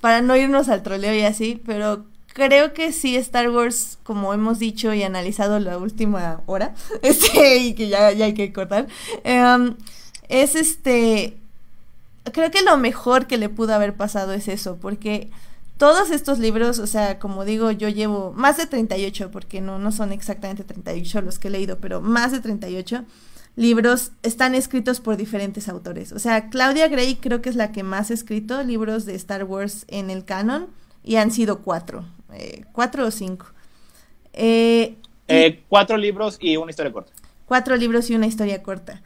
[0.01, 2.05] para no irnos al troleo y así, pero
[2.35, 7.75] creo que sí Star Wars, como hemos dicho y analizado la última hora, este, y
[7.75, 8.89] que ya, ya hay que cortar,
[9.23, 9.77] em,
[10.29, 11.39] es este,
[12.33, 15.31] creo que lo mejor que le pudo haber pasado es eso, porque
[15.79, 19.93] todos estos libros, o sea, como digo, yo llevo más de 38, porque no, no
[19.93, 23.05] son exactamente 38 los que he leído, pero más de 38
[23.57, 26.13] libros están escritos por diferentes autores.
[26.13, 29.45] O sea, Claudia Gray creo que es la que más ha escrito libros de Star
[29.45, 30.69] Wars en el canon
[31.05, 32.05] y han sido cuatro,
[32.35, 33.47] eh, cuatro o cinco.
[34.33, 34.97] Eh,
[35.29, 37.13] Eh, cuatro libros y una historia corta.
[37.47, 39.03] cuatro libros y una historia corta.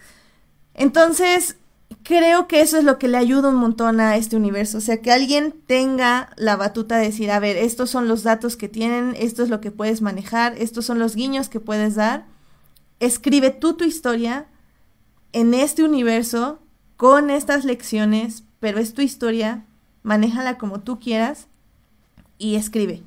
[0.74, 1.56] Entonces,
[2.04, 4.78] creo que eso es lo que le ayuda un montón a este universo.
[4.78, 8.56] O sea, que alguien tenga la batuta de decir, a ver, estos son los datos
[8.56, 12.26] que tienen, esto es lo que puedes manejar, estos son los guiños que puedes dar.
[13.00, 14.46] Escribe tú tu historia
[15.32, 16.58] en este universo,
[16.96, 19.64] con estas lecciones, pero es tu historia,
[20.02, 21.46] manéjala como tú quieras
[22.38, 23.02] y escribe.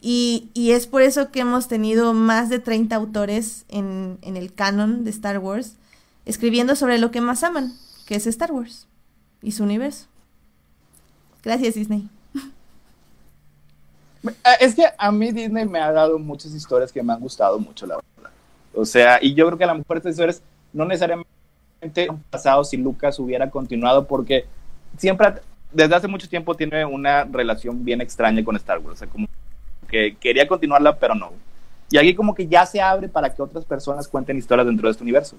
[0.00, 5.04] Y, y es por eso que hemos tenido más de 30 autores en, el canon
[5.04, 5.76] de Star Wars
[6.24, 7.74] escribiendo sobre lo que más aman,
[8.06, 8.86] que es Star Wars
[9.42, 10.06] y su universo.
[11.42, 12.08] Gracias, Disney.
[14.24, 17.58] Eh, Es que a mí Disney me ha dado muchas historias que me han gustado
[17.58, 18.30] mucho, la verdad.
[18.74, 21.28] O sea, y yo creo que a lo mejor estas historias no necesariamente
[22.08, 24.46] han pasado si Lucas hubiera continuado, porque
[24.96, 25.34] siempre,
[25.72, 28.94] desde hace mucho tiempo, tiene una relación bien extraña con Star Wars.
[28.94, 29.26] O sea, como
[29.90, 31.32] que quería continuarla, pero no.
[31.90, 34.92] Y aquí como que ya se abre para que otras personas cuenten historias dentro de
[34.92, 35.36] este universo.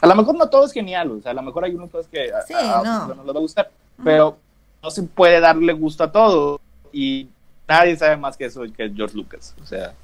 [0.00, 2.08] A lo mejor no todo es genial, o sea, a lo mejor hay unas cosas
[2.10, 3.02] que a- Sí, a, no.
[3.04, 3.70] otros no les va a gustar,
[4.02, 4.38] pero
[4.82, 6.60] no se puede darle gusto a todo.
[6.92, 7.28] Y
[7.66, 9.54] nadie sabe más que eso que George Lucas.
[9.62, 9.94] O sea,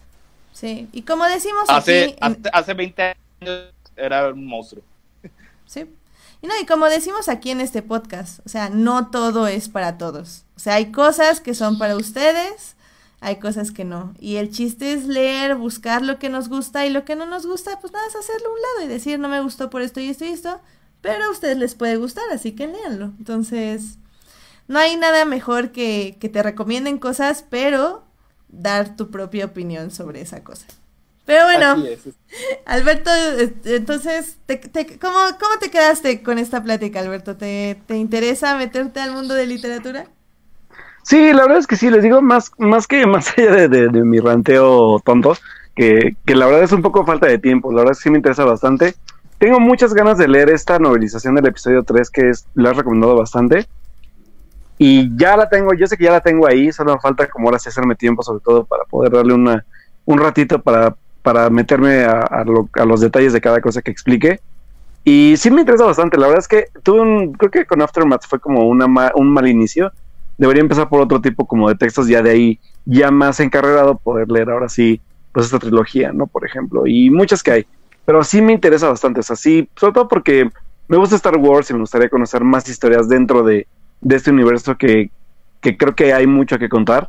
[0.52, 2.16] Sí, y como decimos hace, aquí...
[2.20, 3.02] hace, hace 20
[3.40, 4.82] años era un monstruo.
[5.66, 5.84] Sí.
[6.42, 9.96] Y no, y como decimos aquí en este podcast, o sea, no todo es para
[9.98, 10.44] todos.
[10.56, 12.76] O sea, hay cosas que son para ustedes,
[13.24, 14.14] hay cosas que no.
[14.20, 17.46] Y el chiste es leer, buscar lo que nos gusta y lo que no nos
[17.46, 20.00] gusta, pues nada, es hacerlo a un lado y decir, no me gustó por esto
[20.00, 20.60] y esto y esto,
[21.00, 23.06] pero a ustedes les puede gustar, así que léanlo.
[23.18, 23.98] Entonces,
[24.68, 28.04] no hay nada mejor que que te recomienden cosas, pero
[28.48, 30.66] dar tu propia opinión sobre esa cosa.
[31.26, 31.76] Pero bueno.
[32.66, 37.36] Alberto, eh, entonces, te- te- ¿cómo, ¿cómo te quedaste con esta plática, Alberto?
[37.36, 40.08] ¿Te, ¿Te interesa meterte al mundo de literatura?
[41.04, 44.04] Sí, la verdad es que sí, les digo, más, más que más allá de, de-
[44.04, 45.34] mi ranteo tonto,
[45.74, 48.10] que, que la verdad es un poco falta de tiempo, la verdad es que sí
[48.10, 48.94] me interesa bastante.
[49.38, 53.16] Tengo muchas ganas de leer esta novelización del episodio 3 que es, la has recomendado
[53.16, 53.66] bastante.
[54.78, 57.58] Y ya la tengo, yo sé que ya la tengo ahí, solo falta como ahora
[57.58, 59.64] sí hacerme tiempo, sobre todo para poder darle una,
[60.04, 64.40] un ratito para, para meterme a, lo- a los detalles de cada cosa que explique.
[65.04, 68.24] Y sí me interesa bastante, la verdad es que tuve un, creo que con Aftermath
[68.28, 68.86] fue como una
[69.16, 69.92] un mal inicio,
[70.38, 74.30] debería empezar por otro tipo como de textos ya de ahí ya más encarregado poder
[74.30, 75.00] leer ahora sí
[75.32, 77.66] pues esta trilogía no por ejemplo y muchas que hay.
[78.04, 80.50] Pero sí me interesa bastante o sea sobre todo porque
[80.88, 83.66] me gusta Star Wars y me gustaría conocer más historias dentro de,
[84.00, 85.10] de este universo que,
[85.60, 87.08] que creo que hay mucho que contar.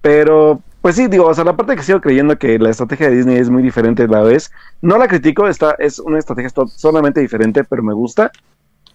[0.00, 3.16] Pero pues sí digo o sea la parte que sigo creyendo que la estrategia de
[3.16, 4.50] Disney es muy diferente a la vez
[4.82, 8.32] no la critico está es una estrategia solamente diferente pero me gusta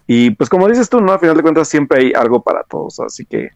[0.08, 1.12] y pues como dices tú, ¿no?
[1.12, 3.50] Al final de cuentas siempre hay algo para todos, así que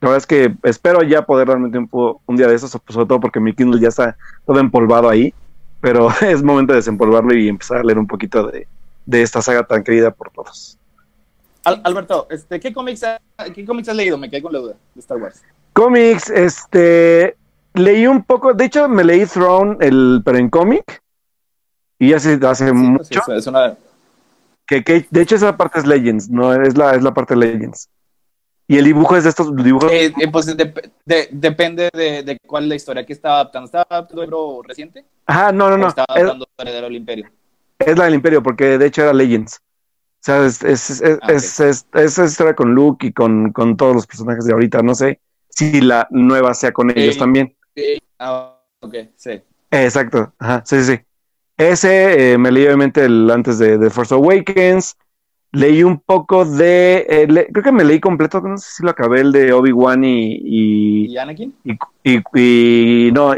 [0.00, 1.88] la verdad es que espero ya poder realmente un,
[2.26, 4.16] un día de esos, sobre todo porque mi Kindle ya está
[4.46, 5.32] todo empolvado ahí,
[5.80, 8.68] pero es momento de desempolvarlo y empezar a leer un poquito de,
[9.06, 10.78] de esta saga tan querida por todos.
[11.64, 13.18] Al- Alberto, este, ¿qué, cómics ha-
[13.54, 14.18] ¿qué cómics has leído?
[14.18, 15.42] Me quedé con la duda de Star Wars.
[15.72, 17.36] Cómics, este,
[17.72, 21.02] leí un poco, de hecho me leí Throne, el, pero en cómic,
[21.98, 23.74] y hace, hace Sí, mucho, pues, es, es una,
[24.66, 27.40] que, que de hecho esa parte es Legends, no es la, es la parte de
[27.40, 27.88] Legends.
[28.66, 32.38] Y el dibujo es de estos dibujos eh, eh, pues dep- de- depende de, de
[32.46, 33.66] cuál es la historia que está adaptando.
[33.66, 35.04] ¿Está adaptando libro reciente?
[35.26, 35.88] Ajá, no, no, ¿O no.
[35.88, 37.30] está Es, adaptando Heredero del Imperio?
[37.78, 39.56] es la del Imperio, porque de hecho era Legends.
[39.56, 39.60] O
[40.20, 43.76] sea, es, es, es, Ah, es, es- es esa historia con Luke y con, con
[43.76, 44.80] todos los personajes de ahorita.
[44.82, 45.20] No sé
[45.50, 47.54] si la nueva sea con ellos Eh, también.
[47.76, 49.42] Eh, ah, ok, sí.
[49.70, 50.32] Exacto.
[50.38, 50.98] Ajá, sí, sí.
[51.56, 54.96] Ese eh, me leí obviamente el, antes de, de Force Awakens.
[55.52, 57.06] Leí un poco de.
[57.08, 60.04] eh, le- creo que me leí completo, no sé si lo acabé, el de Obi-Wan
[60.04, 61.54] y, y, ¿Y Anakin?
[61.64, 61.72] y,
[62.04, 63.34] y- y- no,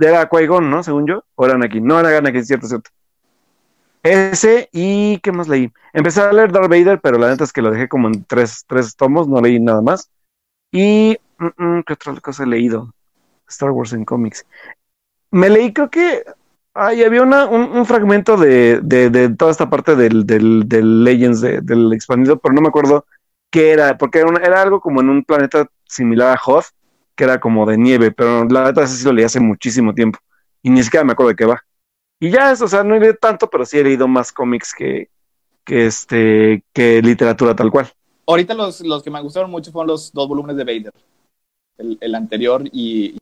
[0.00, 0.82] era Qui-Gon, ¿no?
[0.82, 1.86] Según yo, o era Anakin.
[1.86, 2.90] No era Anakin, cierto, cierto.
[4.02, 5.70] Ese y ¿qué más leí?
[5.92, 8.64] Empecé a leer Darth Vader, pero la neta es que lo dejé como en tres,
[8.66, 10.10] tres tomos, no leí nada más.
[10.72, 12.94] Y mm, mm, ¿qué otra cosa he leído?
[13.48, 14.46] Star Wars en cómics.
[15.30, 16.24] Me leí, creo que
[16.78, 21.60] ay, había una, un, un fragmento de, de, toda esta parte del, del, Legends, de-
[21.60, 23.04] del expandido, pero no me acuerdo
[23.50, 26.66] qué era, porque era, era algo como en un planeta similar a Hoth,
[27.16, 30.18] que era como de nieve, pero la neta ese sí lo leí hace muchísimo tiempo
[30.62, 31.62] y ni siquiera me acuerdo de qué va.
[32.20, 34.72] Y ya es, o sea, no he leído tanto, pero sí he leído más cómics
[34.76, 35.08] que,
[35.64, 37.90] que este, que literatura tal cual.
[38.26, 40.92] Ahorita los, los que me gustaron mucho fueron los dos volúmenes de Vader.
[41.76, 43.16] El, el anterior y,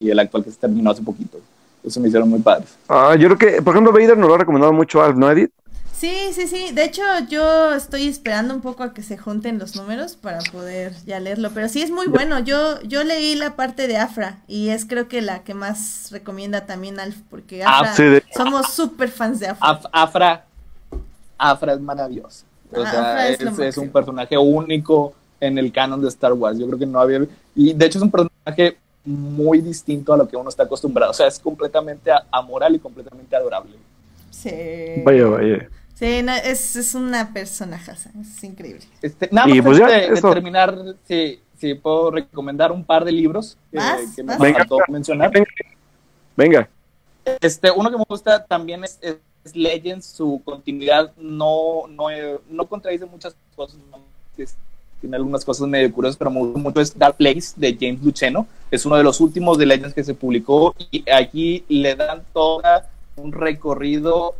[0.00, 1.38] y el actual que se terminó hace poquito.
[1.84, 2.68] Eso me hicieron muy padres.
[2.88, 5.50] Ah, yo creo que, por ejemplo, Vader nos lo ha recomendado mucho Alf, ¿no, Edith?
[5.96, 6.72] Sí, sí, sí.
[6.72, 10.94] De hecho, yo estoy esperando un poco a que se junten los números para poder
[11.04, 11.50] ya leerlo.
[11.52, 12.38] Pero sí es muy bueno.
[12.40, 16.64] Yo, yo leí la parte de Afra y es creo que la que más recomienda
[16.64, 19.68] también Alf, porque Ah, Afra, sí, de- somos súper fans de Afra.
[19.68, 20.44] Af- Afra,
[21.36, 22.44] Afra es maravilloso.
[22.72, 26.32] O Ah, sea, Afra es es, es un personaje único en el canon de Star
[26.32, 26.58] Wars.
[26.58, 27.26] Yo creo que no había.
[27.54, 28.78] Y de hecho es un personaje
[29.10, 31.10] muy distinto a lo que uno está acostumbrado.
[31.10, 33.76] O sea, es completamente a- amoral y completamente adorable.
[34.30, 34.50] Sí.
[35.04, 35.68] Vaya, vaya.
[35.94, 38.84] Sí, no, es, es una personajaza, es increíble.
[39.02, 43.04] Este, nada Y más pues ya, antes de, terminar, si, si puedo recomendar un par
[43.04, 43.78] de libros que,
[44.16, 44.38] que me.
[44.38, 44.58] Venga.
[44.60, 45.30] faltó mencionar.
[46.36, 46.68] Venga.
[47.40, 52.38] Este, uno que me gusta también es, es- es Legends, su continuidad no, no, eh,
[52.50, 53.78] no contradice muchas cosas,
[55.00, 58.46] tiene algunas cosas medio curiosas, pero me gusta mucho es Dark Place de James Luceno,
[58.70, 62.88] es uno de los últimos de Legends que se publicó y aquí le dan toda
[63.16, 64.34] un recorrido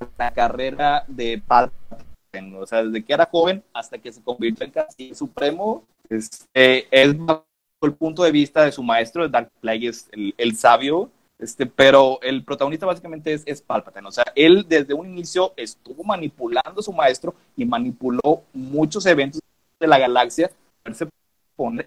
[0.00, 4.64] a la carrera de Palpatine, o sea, desde que era joven hasta que se convirtió
[4.64, 7.44] en Canciller Supremo, este, es bajo
[7.82, 11.10] el punto de vista de su maestro, Dark Plagueis, el, el sabio,
[11.40, 14.06] este, pero el protagonista básicamente es, es Palpatine.
[14.06, 19.40] O sea, él desde un inicio estuvo manipulando a su maestro y manipuló muchos eventos
[19.78, 20.50] de la galaxia
[20.82, 21.06] para se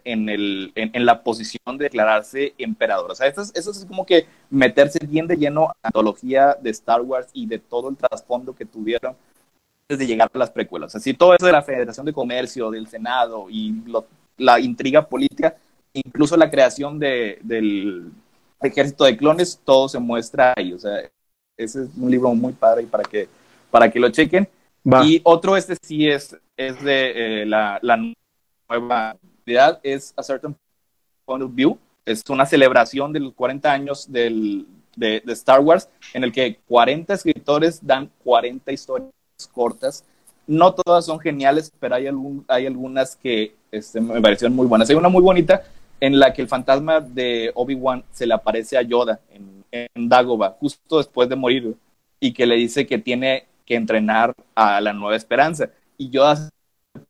[0.04, 3.12] en, el, en, la posición de declararse emperador.
[3.12, 6.56] O sea, eso es, eso es como que meterse bien de lleno a la antología
[6.62, 9.16] de Star Wars y de todo el trasfondo que tuvieron
[9.84, 10.96] antes de llegar a las precuelas.
[10.96, 13.84] Así todo eso de la Federación de Comercio, del Senado y
[14.38, 15.56] la intriga política,
[15.94, 18.12] incluso la creación de, del
[18.68, 20.74] ejército de clones, todo se muestra ahí.
[20.74, 21.00] O sea,
[21.58, 23.28] ese es un libro muy padre y para que,
[23.72, 24.48] para que lo chequen.
[24.92, 25.06] Va.
[25.06, 27.98] Y otro, este sí es, es de eh, la, la
[28.70, 30.56] nueva realidad, es A Certain
[31.26, 31.78] Point of View.
[32.06, 36.60] Es una celebración de los 40 años del, de, de Star Wars, en el que
[36.68, 39.12] 40 escritores dan 40 historias
[39.52, 40.04] cortas.
[40.46, 44.90] No todas son geniales, pero hay, algún, hay algunas que este, me parecieron muy buenas.
[44.90, 45.64] Hay una muy bonita
[46.04, 50.58] en la que el fantasma de Obi-Wan se le aparece a Yoda en, en Dagobah,
[50.60, 51.78] justo después de morir,
[52.20, 55.70] y que le dice que tiene que entrenar a la Nueva Esperanza.
[55.98, 56.50] Y Yoda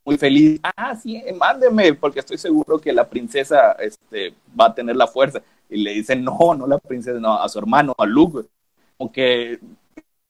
[0.06, 4.96] muy feliz, ah, sí, mándeme, porque estoy seguro que la princesa este, va a tener
[4.96, 5.42] la fuerza.
[5.72, 8.48] Y le dice, no, no la princesa, no, a su hermano, a Luke.
[8.96, 9.60] Como que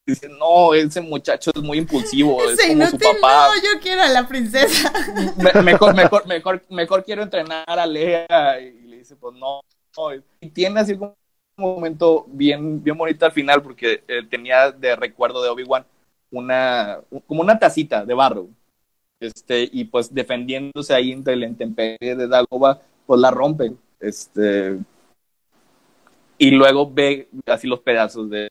[0.06, 3.48] dice, no, ese muchacho es muy impulsivo, es como su papá.
[3.48, 4.92] no, yo quiero a la princesa.
[5.38, 8.60] Me- mejor, mejor, mejor, mejor quiero entrenar a Lea.
[8.60, 9.62] Y le dice, pues no.
[9.98, 10.24] no.
[10.42, 11.16] Y tiene así como
[11.58, 15.86] un momento bien, bien bonito al final, porque eh, tenía de recuerdo de Obi-Wan
[16.32, 18.48] una, como una tacita de barro.
[19.20, 23.72] Este, y pues defendiéndose ahí entre la intemperie de Dagobah, pues la rompe.
[24.00, 24.80] Este,
[26.38, 28.50] y luego ve así los pedazos de,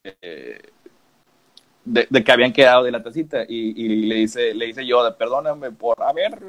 [1.85, 5.17] de, de que habían quedado de la tacita y, y le dice le dice Yoda
[5.17, 6.45] perdóname por haberte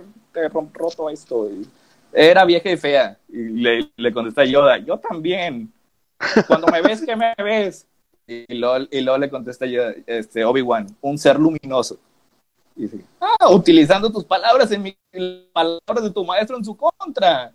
[0.50, 1.68] rom- roto esto Y
[2.14, 3.18] era vieja y fea.
[3.30, 3.38] Y
[3.98, 5.72] le, contesta Yoda yo también.
[6.48, 7.88] Cuando me ves ¿qué me ves?
[8.28, 12.00] y luego, y le contesta Yoda, este, Obi-Wan un ser luminoso
[12.76, 14.98] y dice ah utilizando tus palabras en mi
[15.54, 17.54] palabras de tu maestro en su contra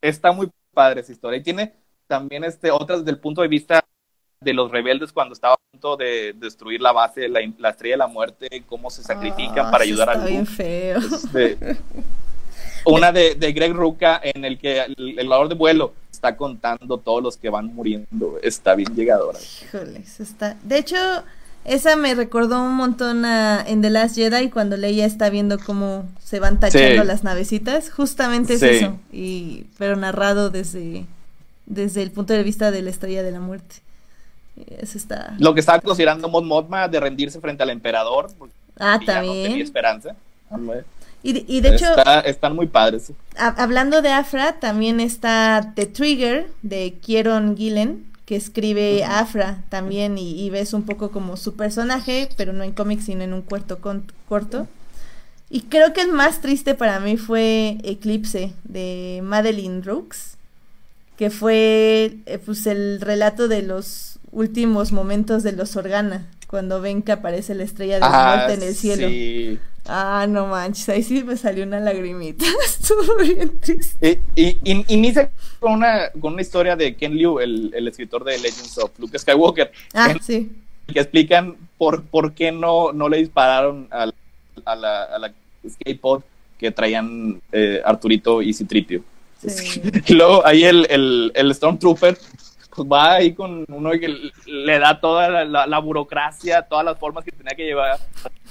[0.00, 1.38] está muy padre esa historia.
[1.38, 1.74] Y tiene
[2.06, 3.79] también este otras desde el punto de vista
[4.42, 7.98] de los rebeldes cuando estaba a punto de destruir la base, la, la estrella de
[7.98, 10.98] la muerte, cómo se sacrifican Ah, para ayudar a Está bien feo.
[10.98, 11.58] Este,
[12.86, 16.96] una de, de Greg Ruca en el que el, el valor de vuelo está contando
[16.96, 18.38] todos los que van muriendo.
[18.42, 19.38] Está bien llegadora.
[19.62, 20.56] Híjoles, está.
[20.62, 20.96] De hecho,
[21.66, 26.08] esa me recordó un montón a en The Last Jedi cuando Leia está viendo cómo
[26.24, 27.06] se van tachando Sí.
[27.06, 27.90] las navecitas.
[27.90, 28.66] Justamente es Sí.
[28.68, 28.98] eso.
[29.12, 31.04] Y, pero narrado desde,
[31.66, 33.76] desde el punto de vista de la estrella de la muerte.
[34.66, 35.34] Y Eso está.
[35.38, 38.30] Lo que estaba considerando Mon Mothma de rendirse frente al emperador.
[38.78, 39.60] Ah, ya no tenía también.
[39.62, 40.16] esperanza.
[41.22, 43.12] Y, de- y de hecho, Está- están muy padres.
[43.36, 49.62] Ha- hablando de Afra, también está The Trigger de Kieron Gillen, que escribe a Afra
[49.68, 53.34] también y, y ves un poco como su personaje, pero no en cómics, sino en
[53.34, 54.66] un cuarto con- corto.
[55.50, 60.36] Y creo que el más triste para mí fue Eclipse de Madeline Brooks,
[61.18, 67.02] que fue eh, pues el relato de los últimos momentos de los Organa, cuando ven
[67.02, 69.08] que aparece la estrella de la Ah, muerte en el cielo.
[69.08, 69.58] sí.
[69.86, 72.44] Ah, no manches, ahí sí me salió una lagrimita.
[72.64, 74.20] Estuvo bien triste.
[74.36, 78.22] Y, y, y- inicia con una, con una historia de Ken Liu, el, el escritor
[78.24, 80.52] de Legends of Luke Skywalker, Ah, en sí.
[80.92, 84.06] que explican por, por qué no, no le dispararon a,
[84.76, 85.32] la, a la
[85.68, 86.22] skateboard
[86.58, 89.02] que traían eh, Arturito y Citripio.
[89.46, 89.80] Sí.
[90.14, 92.18] Luego ahí el, el, el Stormtrooper
[92.74, 97.32] pues va ahí con uno que le da toda la, burocracia, todas las formas que
[97.32, 97.98] tenía que llevar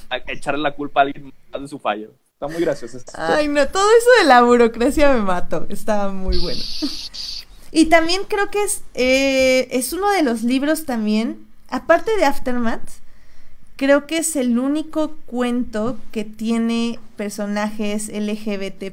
[0.10, 2.12] a echarle la culpa a alguien más de su fallo.
[2.34, 3.00] Está muy gracioso.
[3.16, 5.66] Ay, no, todo eso de la burocracia me mató.
[5.70, 6.62] Estaba muy bueno.
[7.72, 12.90] Y también creo que es, eh, es uno de los libros también, aparte de Aftermath,
[13.76, 18.84] creo que es el único cuento que tiene personajes LGBT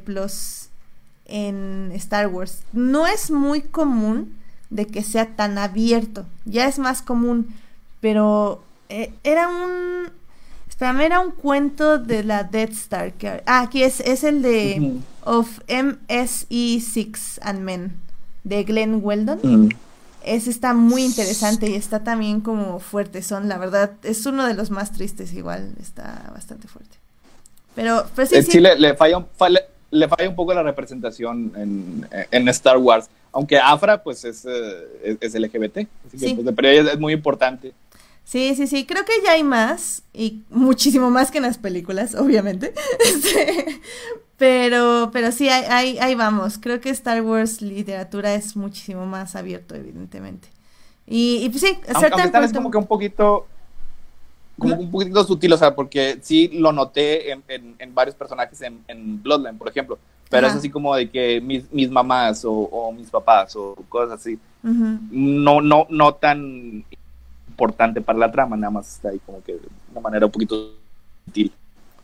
[1.25, 2.63] en Star Wars.
[2.73, 4.37] No es muy común
[4.71, 7.55] de que sea tan abierto, ya es más común,
[8.01, 10.11] pero eh, era un...
[10.69, 13.13] Espérame, era un cuento de la Death Star.
[13.15, 15.39] Que, ah, aquí es, es el de Ujú.
[15.39, 17.97] Of MSE6 and Men,
[18.45, 19.41] de Glenn Weldon.
[19.43, 19.69] Mm.
[20.25, 23.23] Ese está muy interesante y está también como fuerte.
[23.23, 25.73] Son, la verdad, es uno de los más tristes igual.
[25.81, 26.97] Está bastante fuerte.
[27.75, 28.53] Pero, pero sí, Eh, sí.
[28.53, 29.27] sí, le, le falla, un-
[29.91, 33.09] le falla un poco la representación en, en Star Wars.
[33.37, 35.87] Aunque Afra, pues, es, eh, es, es LGBT.
[36.07, 37.75] Así que, pues, pero es, es muy importante.
[38.25, 42.15] Sí, sí, sí, creo que ya hay más y muchísimo más que en las películas,
[42.19, 42.73] obviamente.
[43.05, 43.81] Este,
[44.39, 46.57] pero, pero sí, ahí, ahí, ahí vamos.
[46.59, 50.49] Creo que Star Wars literatura es muchísimo más abierto, evidentemente.
[51.07, 53.47] Y, y pues sí, Aunque, aunque esta vez como que un poquito
[54.59, 58.59] como un poquito sutil, o sea, porque sí lo noté en, en- en varios personajes
[58.63, 59.99] en, en Bloodline, por ejemplo,
[60.31, 60.55] pero Ajá.
[60.55, 64.39] es así como de que mis, mis mamás o, o mis papás o cosas así,
[65.11, 66.85] no, no, no tan
[67.49, 70.73] importante para la trama, nada más está ahí como que de una manera un poquito
[71.27, 71.53] sutil.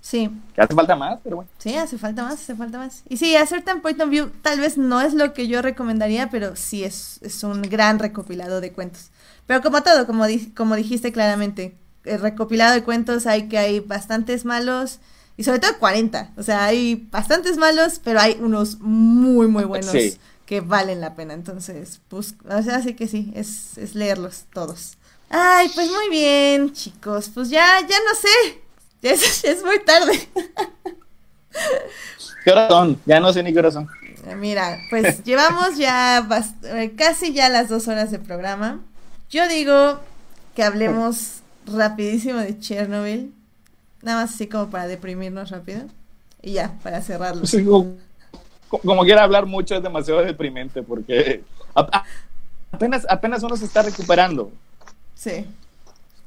[0.01, 1.51] Sí, Que hace falta más, pero bueno.
[1.59, 3.03] sí, hace falta más, hace falta más.
[3.09, 6.57] Y sí, Acertan Point of View tal vez no es lo que yo recomendaría, pero
[6.57, 9.11] sí es, es un gran recopilado de cuentos.
[9.47, 13.79] Pero como todo, como, di- como dijiste claramente, el recopilado de cuentos hay que hay
[13.81, 14.99] bastantes malos
[15.37, 16.33] y sobre todo 40.
[16.37, 20.17] O sea, hay bastantes malos, pero hay unos muy, muy buenos Sí.
[20.47, 21.35] que valen la pena.
[21.35, 24.99] Entonces, pues, o sea, así que sí, es, es leerlos todos.
[25.31, 27.31] Ay, pues muy bien, chicos.
[27.33, 28.61] Pues ya, ya no sé.
[29.03, 30.29] Ya es, es muy tarde.
[32.45, 33.01] ¿Qué horas son?
[33.05, 33.89] Ya no sé ni qué horas son.
[34.39, 36.27] Mira, pues llevamos ya
[36.65, 38.81] eh, casi ya las dos horas de programa.
[39.31, 40.01] Yo digo
[40.55, 43.33] que hablemos rapidísimo de Chernobyl.
[44.03, 45.83] Nada más así como para deprimirnos rápido.
[46.43, 47.47] Y ya, para cerrarlo.
[47.47, 47.97] Sí, como,
[48.69, 51.45] como quiera hablar mucho es demasiado deprimente porque
[52.73, 54.51] apenas, apenas uno se está recuperando.
[55.15, 55.47] Sí.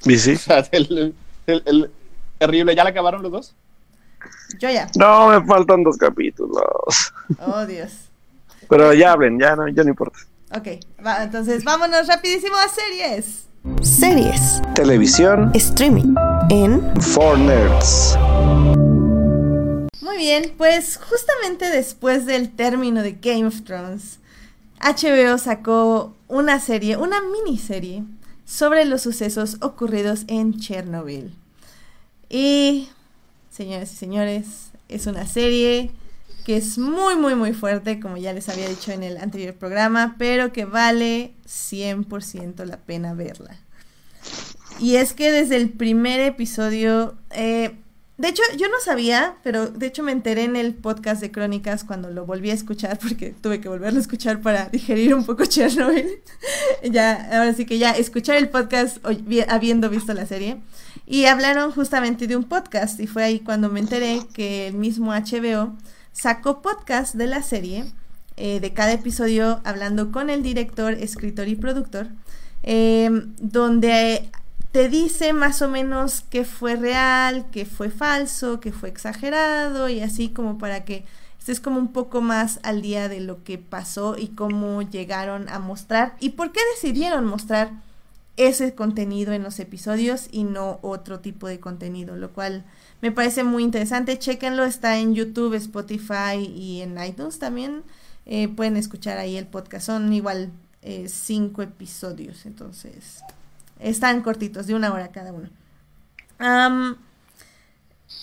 [0.06, 0.34] ¿Y sí?
[0.36, 1.14] O sea, el,
[1.48, 1.92] el- el-
[2.38, 2.76] terrible.
[2.76, 3.56] ¿Ya la acabaron los dos?
[4.60, 4.90] Yo ya.
[4.96, 7.14] No, me faltan dos capítulos.
[7.40, 7.92] Oh, Dios.
[8.70, 10.20] Pero ya hablen, ya no, ya no importa.
[10.56, 10.68] Ok,
[11.06, 13.46] va, entonces vámonos rapidísimo a series.
[13.82, 14.62] Series.
[14.76, 15.52] Televisión.
[15.56, 16.14] Streaming.
[16.52, 18.16] En For Nerds.
[20.02, 24.20] Muy bien, pues justamente después del término de Game of Thrones,
[24.80, 28.04] HBO sacó una serie, una miniserie,
[28.46, 31.34] sobre los sucesos ocurridos en Chernobyl.
[32.30, 32.90] Y,
[33.50, 34.46] señores y señores,
[34.90, 35.92] es una serie
[36.46, 40.16] que es muy, muy, muy fuerte, como ya les había dicho en el anterior programa,
[40.20, 43.58] pero que vale 100% la pena verla.
[44.80, 47.76] Y es que desde el primer episodio, eh,
[48.18, 51.84] de hecho yo no sabía, pero de hecho me enteré en el podcast de Crónicas
[51.84, 55.46] cuando lo volví a escuchar, porque tuve que volverlo a escuchar para digerir un poco
[55.46, 56.22] Chernobyl.
[56.84, 59.00] ya, ahora sí que ya escuchar el podcast
[59.48, 60.62] habiendo visto la serie.
[61.08, 65.12] Y hablaron justamente de un podcast y fue ahí cuando me enteré que el mismo
[65.12, 65.76] HBO
[66.16, 67.86] sacó podcast de la serie,
[68.38, 72.08] eh, de cada episodio hablando con el director, escritor y productor,
[72.64, 74.30] eh, donde
[74.72, 80.00] te dice más o menos qué fue real, qué fue falso, qué fue exagerado y
[80.00, 81.06] así como para que
[81.38, 85.60] estés como un poco más al día de lo que pasó y cómo llegaron a
[85.60, 87.72] mostrar y por qué decidieron mostrar
[88.38, 92.64] ese contenido en los episodios y no otro tipo de contenido, lo cual
[93.06, 94.18] me parece muy interesante.
[94.18, 97.84] Chequenlo, está en YouTube, Spotify y en iTunes también.
[98.26, 99.86] Eh, pueden escuchar ahí el podcast.
[99.86, 100.52] Son igual
[100.82, 103.22] eh, cinco episodios, entonces
[103.80, 105.50] están cortitos, de una hora cada uno.
[106.40, 106.98] Am,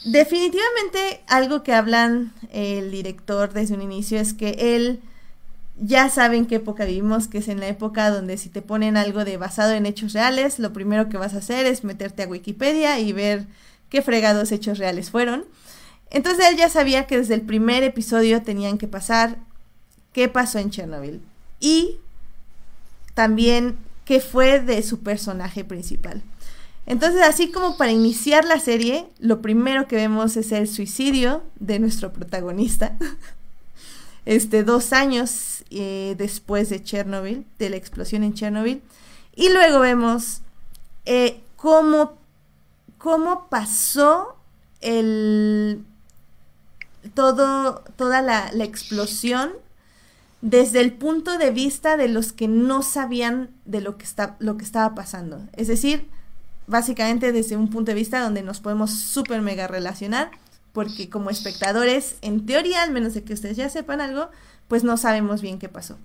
[0.05, 5.01] definitivamente algo que hablan el director desde un inicio es que él
[5.79, 8.97] ya sabe en qué época vivimos, que es en la época donde si te ponen
[8.97, 12.27] algo de basado en hechos reales, lo primero que vas a hacer es meterte a
[12.27, 13.47] Wikipedia y ver
[13.93, 15.44] qué fregados hechos reales fueron.
[16.10, 19.36] Entonces él ya sabía que desde el primer episodio tenían que pasar
[20.14, 21.20] qué pasó en Chernobyl
[21.60, 21.98] y
[23.12, 26.23] también qué fue de su personaje principal.
[26.86, 31.78] Entonces, así como para iniciar la serie, lo primero que vemos es el suicidio de
[31.78, 32.97] nuestro protagonista.
[34.24, 38.81] Este, dos años eh, después de Chernobyl, de la explosión en Chernobyl.
[39.35, 40.43] Y luego vemos
[41.06, 42.22] eh, cómo,
[43.03, 44.37] cómo pasó
[44.81, 45.85] el,
[47.15, 49.51] todo, toda la, explosión
[50.41, 54.57] desde el punto de vista de los que no sabían de lo que, está, lo
[54.57, 55.43] que estaba pasando.
[55.55, 56.09] Es decir,
[56.69, 60.31] básicamente desde un punto de vista donde nos podemos súper mega relacionar,
[60.73, 64.31] porque como espectadores, en teoría, al menos de que ustedes ya sepan algo,
[64.69, 65.99] pues no sabemos bien qué pasó.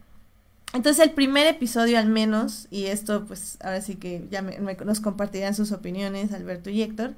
[0.73, 4.76] Entonces el primer episodio al menos, y esto pues ahora sí que ya me- me-
[4.76, 7.14] nos compartirán sus opiniones Alberto y Héctor,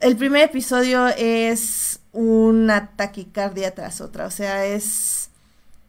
[0.00, 5.30] el primer episodio es una taquicardia tras otra, o sea, es,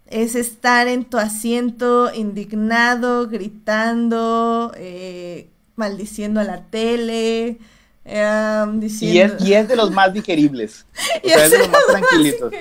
[0.07, 7.57] es estar en tu asiento indignado, gritando, eh, maldiciendo a la tele,
[8.05, 9.35] eh, Y diciendo...
[9.37, 10.85] es, y es de los más digeribles.
[11.23, 12.51] O sea, es de los más tranquilitos.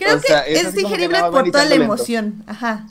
[0.00, 1.84] Creo O sea, que es es que digerible por toda la lento.
[1.84, 2.42] emoción.
[2.46, 2.86] Ajá.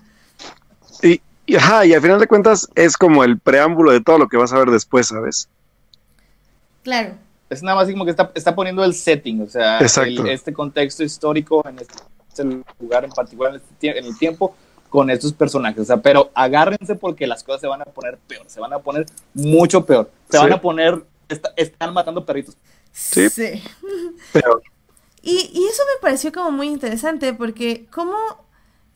[1.01, 4.27] Y, y, ajá, y al final de cuentas es como el preámbulo de todo lo
[4.27, 5.49] que vas a ver después, ¿sabes?
[6.83, 7.15] Claro.
[7.49, 11.03] Es nada más como que está, está poniendo el setting, o sea, el- este contexto
[11.03, 12.43] histórico en este,
[12.79, 14.55] lugar en particular, en, este en el tiempo,
[14.89, 15.81] con estos personajes.
[15.81, 18.79] O sea, pero agárrense porque las cosas se van a poner peor, se van a
[18.79, 20.11] poner mucho peor.
[20.29, 20.43] Se Sí.
[20.43, 22.55] van a poner, está- están matando perritos.
[22.91, 23.27] Sí.
[24.33, 24.61] Pero
[25.21, 28.15] Y, y eso me pareció como muy interesante porque cómo,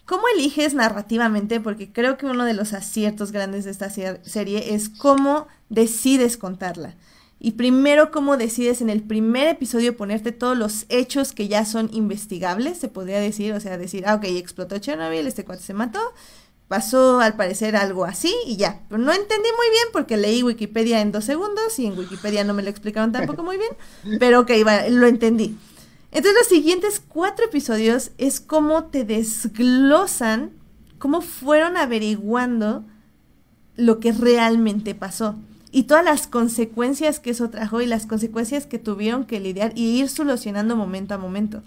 [0.06, 4.74] cómo eliges narrativamente, porque creo que uno de los aciertos grandes de esta ser- serie
[4.74, 6.96] es cómo decides contarla.
[7.40, 11.90] Y primero cómo decides en el primer episodio ponerte todos los hechos que ya son
[11.92, 16.00] investigables, se podría decir, o sea, decir, ah, ok, explotó Chernobyl, este cuate se mató,
[16.70, 18.80] pasó al parecer algo así y ya.
[18.88, 22.54] Pero no entendí muy bien porque leí Wikipedia en dos segundos y en Wikipedia no
[22.54, 25.58] me lo explicaron tampoco muy bien, pero ok, va, lo entendí.
[26.14, 30.52] Entonces los siguientes cuatro episodios es como te desglosan,
[31.00, 32.86] cómo fueron averiguando
[33.76, 35.36] lo que realmente pasó
[35.72, 40.00] y todas las consecuencias que eso trajo y las consecuencias que tuvieron que lidiar y
[40.00, 41.64] ir solucionando momento a momento.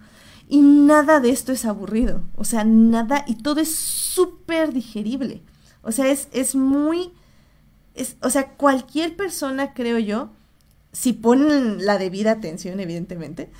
[0.48, 5.42] Y nada de esto es aburrido, o sea, nada, y todo es súper digerible.
[5.82, 7.10] O sea, es, es muy,
[7.96, 10.30] es, o sea, cualquier persona, creo yo,
[10.92, 13.50] si ponen la debida atención, evidentemente,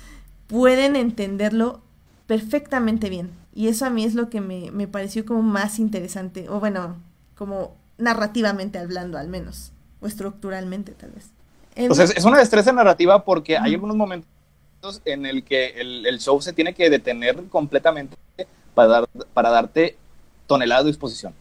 [0.47, 1.81] pueden entenderlo
[2.27, 3.31] perfectamente bien.
[3.53, 6.95] Y eso a mí es lo que me, me pareció como más interesante, o bueno,
[7.37, 9.71] como narrativamente hablando al menos,
[10.01, 11.29] o estructuralmente tal vez.
[11.75, 14.27] El- O sea, es, es una destreza narrativa porque hay algunos momentos
[15.05, 18.15] en el que el, el show se tiene que detener completamente
[18.75, 19.97] para, dar, para darte
[20.45, 21.33] toneladas de exposición.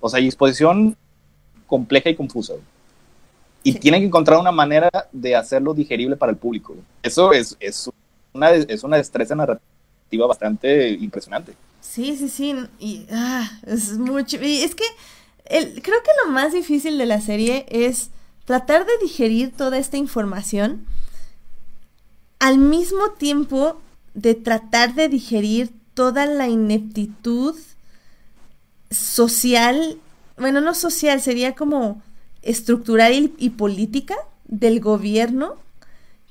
[0.00, 0.96] O sea, exposición
[1.66, 2.54] compleja y confusa.
[3.62, 3.78] Y Sí.
[3.80, 6.74] tienen que encontrar una manera de hacerlo digerible para el público.
[7.02, 7.90] Eso es, es,
[8.38, 11.54] una, es una destreza narrativa bastante impresionante.
[11.80, 12.54] Sí, sí, sí.
[12.78, 14.38] Y ah, es mucho.
[14.40, 14.84] Es que
[15.44, 18.10] el, creo que lo más difícil de la serie es
[18.44, 20.86] tratar de digerir toda esta información
[22.38, 23.80] al mismo tiempo
[24.14, 27.56] de tratar de digerir toda la ineptitud
[28.90, 29.98] social,
[30.36, 32.00] bueno, no social, sería como
[32.42, 34.14] estructural y política
[34.46, 35.56] del gobierno,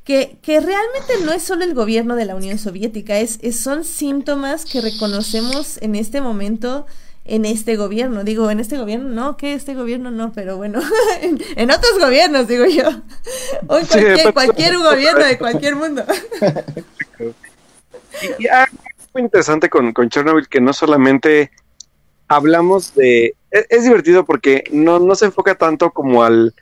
[0.08, 3.84] que, que realmente no es solo el gobierno de la Unión Soviética, es, es- son
[3.84, 6.86] síntomas que reconocemos en este momento
[7.26, 8.24] en este gobierno.
[8.24, 10.80] Digo, en este gobierno no, que este gobierno no, pero bueno,
[11.22, 12.86] en, en otros gobiernos, digo yo.
[13.68, 16.06] O en cualquier, pues- cualquier gobierno de cualquier mundo.
[18.40, 18.78] Y, y algo
[19.14, 21.52] muy interesante con, con Chernobyl que no solamente
[22.28, 23.36] hablamos de...
[23.52, 26.54] Es, es divertido porque no, no se enfoca tanto como al,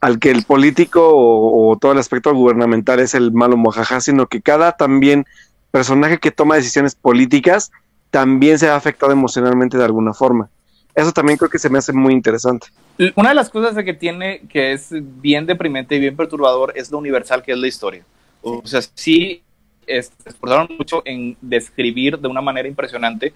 [0.00, 4.26] al que el político o, o todo el aspecto gubernamental es el malo mojaja, sino
[4.26, 5.24] que cada también
[5.70, 7.72] personaje que toma decisiones políticas
[8.10, 10.48] también se ha afectado emocionalmente de alguna forma.
[10.94, 12.68] Eso también creo que se me hace muy interesante.
[13.16, 14.88] Una de las cosas que tiene que es
[15.20, 18.02] bien deprimente y bien perturbador es lo universal que es la historia.
[18.40, 19.42] O sea, sí
[19.86, 23.34] es- se esforzaron mucho en describir de una manera impresionante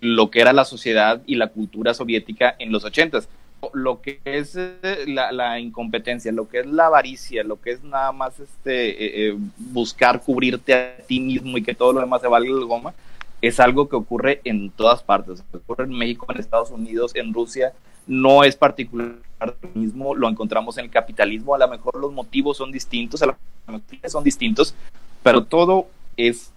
[0.00, 3.28] lo que era la sociedad y la cultura soviética en los ochentas.
[3.72, 8.12] Lo que es eh, la, incompetencia, lo que es la avaricia, lo que es nada
[8.12, 12.28] más este eh, eh, buscar cubrirte a ti mismo y que todo lo demás se
[12.28, 12.94] valga el goma,
[13.40, 15.42] es algo que ocurre en todas partes.
[15.52, 17.72] Ocurre en México, en Estados Unidos, en Rusia,
[18.06, 19.16] no es particular
[19.74, 23.36] mismo, lo encontramos en el capitalismo, a lo mejor los motivos son distintos, a lo
[24.06, 24.74] son distintos,
[25.22, 26.52] pero todo es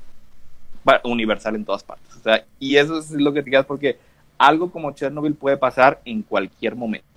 [1.04, 2.16] universal en todas partes.
[2.16, 3.98] O sea, y eso es lo que te quedas porque
[4.38, 7.08] algo como Chernobyl puede pasar en cualquier momento.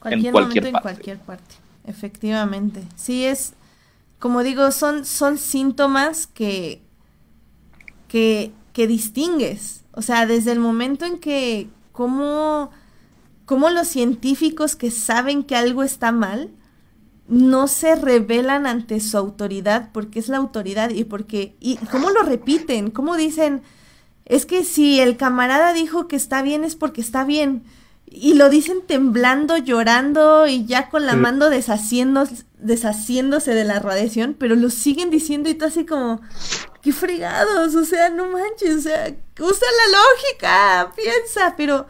[0.00, 0.82] Cualquier cualquier momento, en parte.
[0.82, 1.54] cualquier parte.
[1.86, 2.82] Efectivamente.
[2.96, 3.54] Sí, es,
[4.18, 6.80] como digo, son, son síntomas que,
[8.08, 9.84] que, que distingues.
[9.92, 12.70] O sea, desde el momento en que, como,
[13.44, 16.50] como los científicos que saben que algo está mal,
[17.28, 22.22] no se rebelan ante su autoridad porque es la autoridad y porque, y cómo lo
[22.22, 23.62] repiten, cómo dicen,
[24.26, 27.64] es que si el camarada dijo que está bien es porque está bien.
[28.08, 31.18] Y lo dicen temblando, llorando y ya con la Sí.
[31.18, 32.28] mano deshaciendo,
[32.58, 36.20] deshaciéndose de la radiación, pero lo siguen diciendo y tú así como,
[36.82, 41.86] qué fregados, o sea, no manches, o sea, usa la lógica, piensa, pero,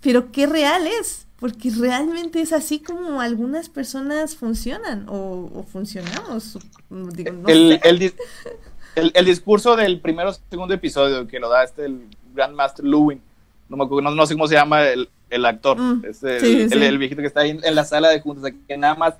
[0.00, 6.58] pero qué real es, porque realmente es así como algunas personas funcionan o, o funcionamos.
[6.90, 7.88] Digo, no el, sé.
[7.88, 8.14] el
[9.00, 13.20] el- el discurso del primero o segundo episodio que lo da este el Grandmaster Lewin,
[13.68, 16.40] no, me acuerdo, no, no sé cómo se llama el, el actor, Mm, es el,
[16.40, 16.78] sí, el- sí.
[16.84, 19.14] el viejito que está ahí en, en la sala de juntas, que nada más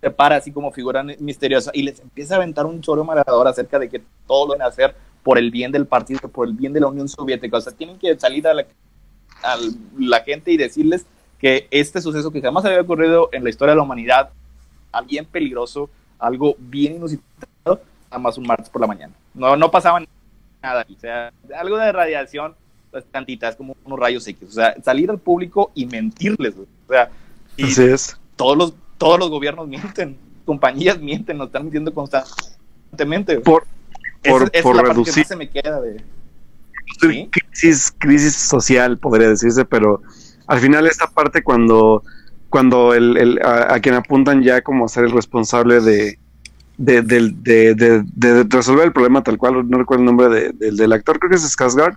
[0.00, 3.78] se para así como figura misteriosa y les empieza a aventar un choro marador acerca
[3.78, 6.72] de que todo lo van a hacer por el bien del partido, por el bien
[6.72, 7.56] de la Unión Soviética.
[7.56, 8.66] O sea, tienen que salir a la,
[9.44, 9.56] a
[9.98, 11.06] la gente y decirles
[11.38, 14.30] que este suceso que jamás había ocurrido en la historia de la humanidad,
[14.90, 15.88] algo bien peligroso,
[16.18, 17.46] algo bien inusitado,
[18.12, 19.12] nada más un martes por la mañana.
[19.34, 20.00] No, no pasaba
[20.62, 20.86] nada.
[20.94, 22.54] O sea, algo de radiación,
[22.90, 24.48] pues tantitas como unos rayos X.
[24.48, 26.54] O sea, salir al público y mentirles.
[26.56, 27.10] O sea,
[27.56, 28.16] y Así es.
[28.36, 33.40] todos los, todos los gobiernos mienten, compañías mienten, nos están mintiendo constantemente.
[33.40, 33.64] Por,
[34.22, 36.04] por, es por la parte que reducir más se me queda de...
[37.00, 37.30] Sí.
[37.30, 40.02] crisis, crisis social, podría decirse, pero
[40.46, 42.02] al final esta parte cuando,
[42.50, 46.18] cuando el, el- a, a quien apuntan ya como a ser el responsable de,
[46.78, 50.52] de, del- de- de- de resolver el problema tal cual, no recuerdo el nombre de-
[50.52, 51.96] del- del actor, creo que es Skarsgård.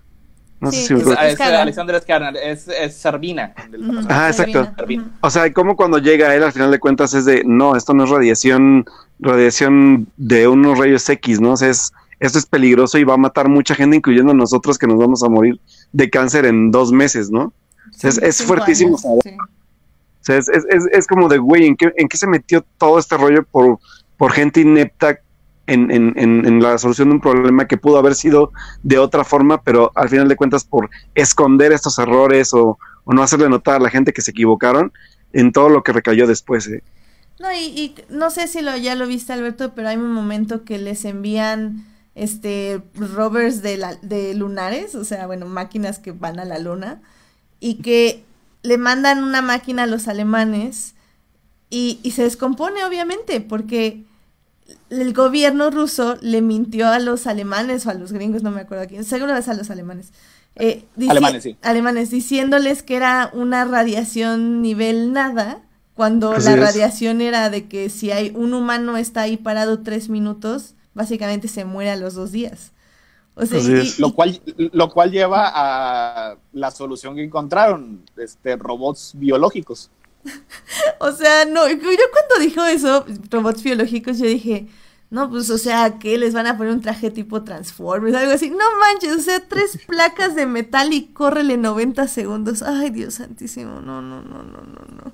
[0.61, 1.21] No Sí, sé si me es- acuerdo.
[1.23, 1.41] Es, es.
[1.41, 1.95] Alexander
[2.37, 2.95] es, es
[3.81, 4.07] personaje.
[4.09, 4.69] Ah, exacto.
[5.21, 8.05] O sea, como cuando llega él al final de cuentas es de, no, esto no
[8.05, 8.85] es radiación,
[9.19, 11.51] radiación de unos rayos X, ¿no?
[11.51, 11.91] O sea, es,
[12.21, 15.23] esto es peligroso y va a matar mucha gente, incluyendo a nosotros que nos vamos
[15.23, 15.59] a morir
[15.91, 17.51] de cáncer en dos meses, ¿no?
[18.09, 18.97] es, es Cinco fuertísimo.
[18.97, 19.29] años, sí.
[19.37, 22.65] O sea, es, es, es, es como de, güey, ¿en qué, ¿en qué se metió
[22.77, 23.77] todo este rollo por,
[24.17, 25.19] por gente inepta
[25.67, 28.51] en, la solución de un problema que pudo haber sido
[28.83, 33.23] de otra forma, pero al final de cuentas por esconder estos errores o, o no
[33.23, 34.93] hacerle notar a la gente que se equivocaron
[35.33, 36.67] en todo lo que recayó después.
[36.67, 36.83] ¿eh?
[37.39, 40.63] No, y, y no sé si lo, ya lo viste, Alberto, pero hay un momento
[40.63, 41.85] que les envían
[42.15, 47.01] este rovers de, la, de lunares, o sea, bueno, máquinas que van a la luna,
[47.59, 48.23] y que
[48.63, 50.94] le mandan una máquina a los alemanes
[51.69, 54.03] y, y se descompone, obviamente, porque
[54.89, 58.83] el gobierno ruso le mintió a los alemanes o a los gringos, no me acuerdo
[58.83, 60.11] a quién, seguro es a los alemanes.
[60.55, 61.57] eh, dici- Alemanes, sí.
[61.61, 65.61] alemanes, diciéndoles que era una radiación nivel nada,
[65.95, 66.59] cuando Así la es.
[66.59, 71.65] radiación era de que si hay un humano está ahí parado tres minutos, básicamente se
[71.65, 72.71] muere a los dos días.
[73.35, 73.99] O sea, Así y- es.
[73.99, 79.89] y- Lo cual, lo cual lleva a la solución que encontraron, este, robots biológicos.
[80.99, 84.67] O sea, no, yo cuando dijo eso, robots biológicos, yo dije,
[85.09, 88.49] no, pues, o sea, que les van a poner un traje tipo Transformers, algo así.
[88.49, 92.61] No manches, o sea, tres placas de metal y córrele 90 segundos.
[92.61, 95.11] Ay, Dios santísimo, no, no, no, no, no, no.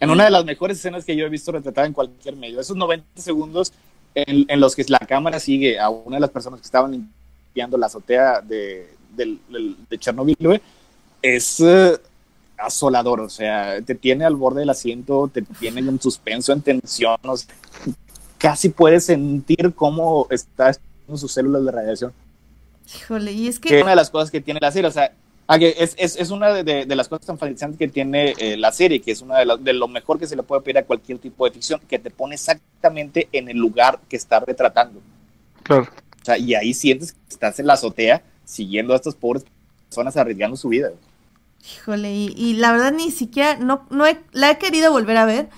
[0.00, 2.60] En una de las mejores escenas que yo he visto retratada en cualquier medio.
[2.60, 3.72] Esos 90 segundos
[4.14, 7.76] en, en los que la cámara sigue a una de las personas que estaban limpiando
[7.76, 8.88] la azotea de,
[9.98, 10.60] Chernobyl,
[11.22, 11.98] es eh,
[12.60, 13.20] asolador.
[13.20, 17.16] O sea, te tiene al borde del asiento, te tiene en suspenso, en tensión.
[17.22, 17.48] o sea,
[18.38, 20.72] casi puedes sentir cómo está
[21.08, 22.12] en sus células de radiación.
[22.96, 24.88] Híjole, y es que que, es una de las cosas que tiene la serie.
[24.88, 25.12] O sea,
[25.46, 28.34] ah, que es, es, es una de, de- de las cosas tan fascinantes que tiene
[28.38, 30.62] eh, la serie, que es una de, las- de lo mejor que se le puede
[30.62, 34.40] pedir a cualquier tipo de ficción, que te pone exactamente en el lugar que está
[34.40, 35.00] retratando.
[35.62, 35.82] Claro.
[36.20, 39.44] O sea, y ahí sientes que estás en la azotea siguiendo a estas pobres
[39.88, 40.90] personas arriesgando su vida.
[41.64, 45.24] Híjole, y, y la verdad ni siquiera, no, no he, la he querido volver a
[45.24, 45.48] ver.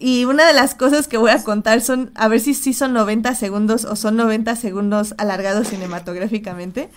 [0.00, 2.92] Y una de las cosas que voy a contar son, a ver si sí son
[2.92, 6.90] 90 segundos o son 90 segundos alargados cinematográficamente.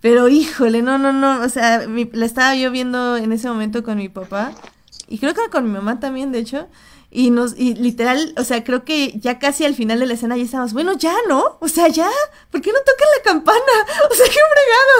[0.00, 3.82] Pero híjole, no, no, no, o sea, mi- la estaba yo viendo en ese momento
[3.82, 4.52] con mi papá
[5.08, 6.68] y creo que con mi mamá también, de hecho,
[7.12, 10.36] y nos, y literal, o sea, creo que ya casi al final de la escena
[10.36, 11.58] ya estábamos, bueno, ya, ¿no?
[11.60, 12.08] O sea, ya,
[12.50, 13.60] ¿por qué no tocan la campana?
[14.10, 14.38] O sea, qué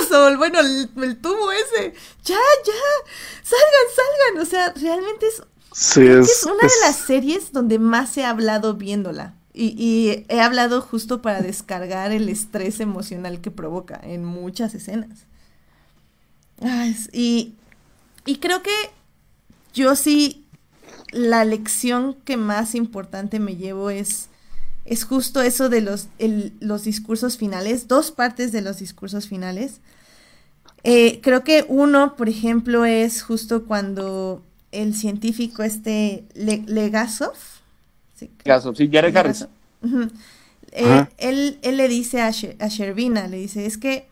[0.09, 2.73] fregados, o el- bueno, el, el tubo ese, ya, ya,
[3.45, 5.43] salgan, salgan, o sea, realmente es
[5.73, 9.35] Sí, es, es una es- de las series donde más he hablado viéndola.
[9.53, 15.27] Y, y he hablado justo para descargar el estrés emocional que provoca en muchas escenas.
[16.63, 17.55] Ay, es- y,
[18.27, 18.73] y creo que
[19.75, 20.47] yo sí,
[21.13, 24.29] la lección que más importante me llevo es,
[24.85, 29.81] es justo eso de los, el- los discursos finales, dos partes de los discursos finales.
[30.85, 34.43] Eh, creo que uno, por ejemplo, es justo cuando
[34.73, 37.35] el científico este Le- Legasov,
[38.17, 39.47] sí, Caso, sí, Jared Harris.
[39.83, 40.11] Legasov,
[40.73, 44.07] eh, él, él le dice a, She- a Shervina, le dice, es que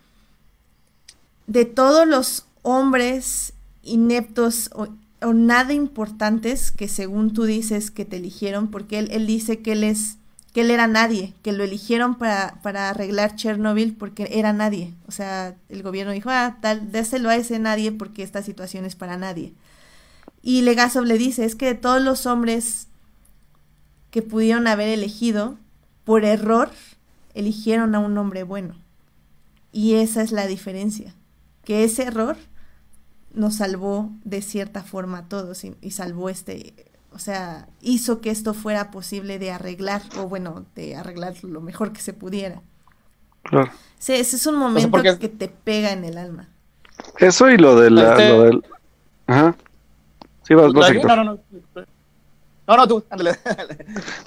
[1.46, 4.88] de todos los hombres ineptos o,
[5.20, 9.72] o nada importantes que según tú dices que te eligieron, porque él, él dice que
[9.72, 10.18] él es
[10.52, 14.94] que él era nadie, que lo eligieron para, para arreglar Chernobyl porque era nadie.
[15.06, 18.96] O sea, el gobierno dijo, ah, tal, déselo a ese nadie porque esta situación es
[18.96, 19.52] para nadie.
[20.42, 22.88] Y Legasov le dice, es que de todos los hombres
[24.10, 25.58] que pudieron haber elegido,
[26.04, 26.70] por error,
[27.34, 28.74] eligieron a un hombre bueno.
[29.72, 31.14] Y esa es la diferencia,
[31.64, 32.38] que ese error
[33.34, 36.74] nos salvó de cierta forma a todos y, y salvó este,
[37.12, 41.92] o sea, hizo que esto fuera posible de arreglar, o bueno, de arreglar lo mejor
[41.92, 42.62] que se pudiera.
[43.42, 43.70] claro.
[43.98, 46.48] Sí, ese es un momento porque- que te pega en el alma.
[47.18, 48.64] Eso y lo de la, Este- lo del...
[49.26, 49.56] Ajá.
[50.42, 50.94] Sí, vas, vas.
[50.94, 51.38] No, no, no.
[52.66, 53.32] No, no, tú, ándale.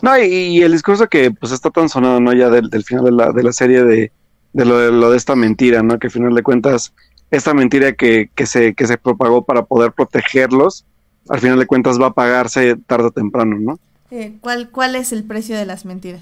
[0.02, 2.34] No, y, y el discurso que pues está tan sonado, ¿no?
[2.34, 4.12] Ya del, del final de la, de la serie de,
[4.54, 6.00] de lo, de lo de esta mentira, ¿no?
[6.00, 6.94] Que al final de cuentas,
[7.32, 10.86] esta mentira que, que, se, que se propagó para poder protegerlos,
[11.30, 13.80] al final de cuentas va a pagarse tarde o temprano, ¿no?
[14.12, 16.22] Eh, ¿cuál, ¿Cuál es el precio de las mentiras?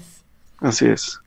[0.58, 1.18] Así es.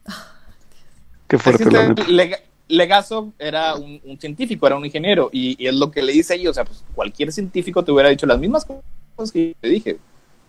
[1.28, 2.04] Qué Es fuerte, la neta.
[2.08, 2.40] Lega-
[2.70, 6.34] Legasov era un, un científico, era un ingeniero, y, y es lo que le dice
[6.36, 9.68] ahí, o sea, pues cualquier científico te hubiera dicho las mismas cosas que yo te
[9.68, 9.98] dije.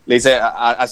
[0.06, 0.88] Le dice a, a, a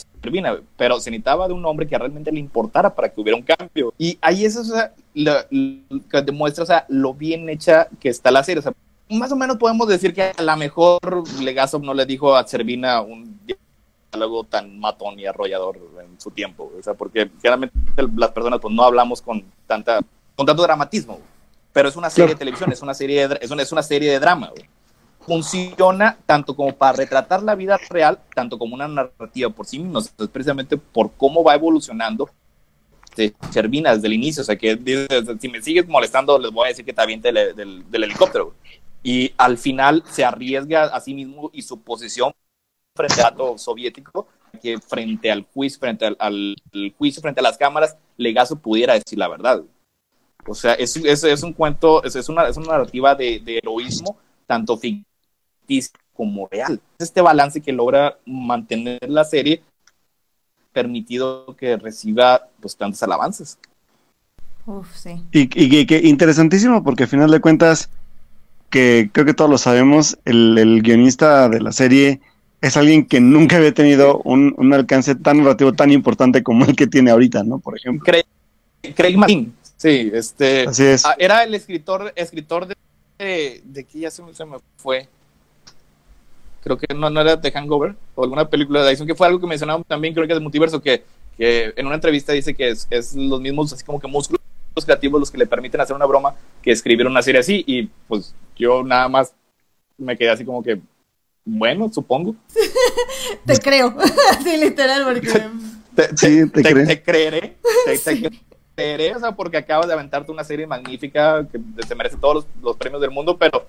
[0.76, 3.92] pero se necesitaba de un hombre que realmente le importara para que hubiera un cambio.
[3.98, 8.08] Y ahí es, o sea, lo, lo que demuestra, o sea, lo bien hecha que
[8.08, 8.60] está la serie.
[8.60, 8.72] O sea,
[9.10, 11.00] más o menos podemos decir que a lo mejor
[11.40, 13.38] Legasov no le dijo a Servina un
[14.12, 16.72] diálogo tan matón y arrollador en su tiempo.
[16.78, 17.76] O sea, porque generalmente
[18.16, 20.00] las personas pues no hablamos con tanta
[20.34, 21.20] con tanto dramatismo,
[21.72, 24.10] pero es una serie de televisión, es una serie de, es una, es una serie
[24.10, 24.48] de drama.
[24.48, 24.66] güey.
[25.26, 30.00] Funciona tanto como para retratar la vida real, tanto como una narrativa por sí misma,
[30.32, 32.28] precisamente por cómo va evolucionando
[33.04, 34.76] este, Chervina desde el inicio, o sea que
[35.38, 38.54] si me sigues molestando les voy a decir que te aviente del, del, del helicóptero.
[39.04, 42.32] Y al final se arriesga a sí mismo y su posición
[42.96, 44.26] frente al dato soviético,
[44.62, 46.56] que frente al juicio, frente al- al
[46.98, 49.62] juicio, frente a las cámaras, Legazo pudiera decir la verdad.
[50.46, 53.58] O sea, es, es, es un cuento, es, es una, es una narrativa de, de
[53.58, 55.11] heroísmo, tanto ficticio
[56.14, 56.80] como real.
[56.98, 59.62] Es este balance que logra mantener la serie,
[60.72, 63.58] permitido que reciba pues tantas alabanzas.
[64.66, 65.22] Uf, sí.
[65.32, 67.90] Y, y- y que interesantísimo porque al final de cuentas,
[68.70, 72.20] que creo que todos lo sabemos, el, el guionista de la serie
[72.60, 76.76] es alguien que nunca había tenido un, un alcance tan narrativo, tan importante como el
[76.76, 77.58] que tiene ahorita, ¿no?
[77.58, 78.04] Por ejemplo.
[78.04, 78.24] Craig,
[78.94, 81.04] Craig Martin, sí, este, Así es.
[81.04, 82.76] ah, era el escritor, escritor de,
[83.18, 84.32] de, de que ya se me
[84.76, 85.08] fue.
[86.62, 89.40] Creo que no, no era de Hangover o alguna película de Dyson, que fue algo
[89.40, 91.02] que mencionaban también, creo que es de multiverso, que,
[91.36, 94.40] que en una entrevista dice que es, es los mismos, así como que músculos
[94.84, 97.64] creativos los que le permiten hacer una broma que escribir una serie así.
[97.66, 99.34] Y pues yo nada más
[99.98, 100.80] me quedé así como que,
[101.44, 102.36] bueno, supongo.
[103.46, 103.94] Te creo.
[104.44, 105.28] sí, literal, porque.
[105.94, 106.86] Te, Sí, te creo.
[106.86, 107.56] te creeré.
[107.84, 108.30] Te, te
[108.74, 112.46] creeré, o sea, porque acabas de aventarte una serie magnífica que se merece todos los,
[112.62, 113.66] los premios del mundo, pero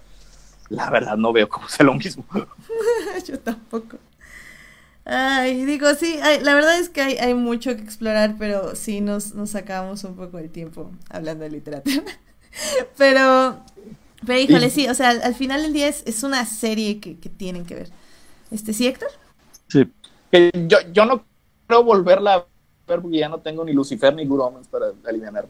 [0.69, 2.25] la verdad no veo cómo sea lo mismo.
[3.27, 3.97] Yo tampoco.
[5.05, 9.01] Ay, digo, sí, hay- la verdad es que hay, hay mucho que explorar, pero sí
[9.01, 12.03] nos, nos sacamos un poco el tiempo hablando de literatura.
[12.97, 13.63] pero,
[14.25, 17.19] pero híjole, sí, o sea, al, al final del día es, es una serie que,
[17.19, 17.91] que tienen que ver.
[18.51, 19.09] Este, ¿sí, Héctor?
[19.67, 19.91] Sí.
[20.67, 21.25] Yo, yo no
[21.67, 22.47] creo volverla a
[22.87, 25.47] ver porque ya no tengo ni Lucifer ni Good Omens para aliviar.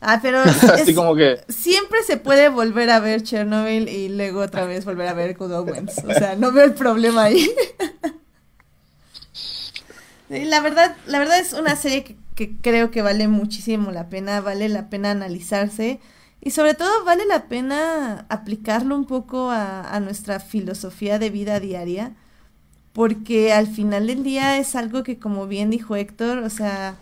[0.00, 4.40] Ah, pero Así es- como que siempre se puede volver a ver Chernobyl y luego
[4.40, 5.98] otra vez volver a ver Good Omens.
[6.06, 7.48] O sea, no veo el problema ahí.
[10.28, 14.40] La verdad, la verdad es una serie que, que creo que vale muchísimo la pena,
[14.40, 16.00] vale la pena analizarse
[16.40, 21.60] y sobre todo vale la pena aplicarlo un poco a, a nuestra filosofía de vida
[21.60, 22.12] diaria,
[22.94, 26.96] porque al final del día es algo que como bien dijo Héctor, o sea,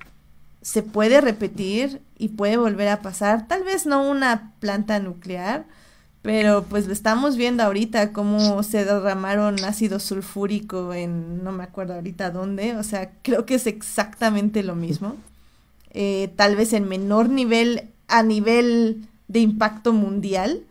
[0.62, 5.66] se puede repetir y puede volver a pasar, tal vez no una planta nuclear,
[6.22, 11.94] pero pues lo estamos viendo ahorita, cómo se derramaron ácido sulfúrico en, no me acuerdo
[11.94, 15.16] ahorita dónde, o sea, creo que es exactamente lo mismo.
[15.90, 20.62] Eh, tal vez en menor nivel, a nivel de impacto mundial,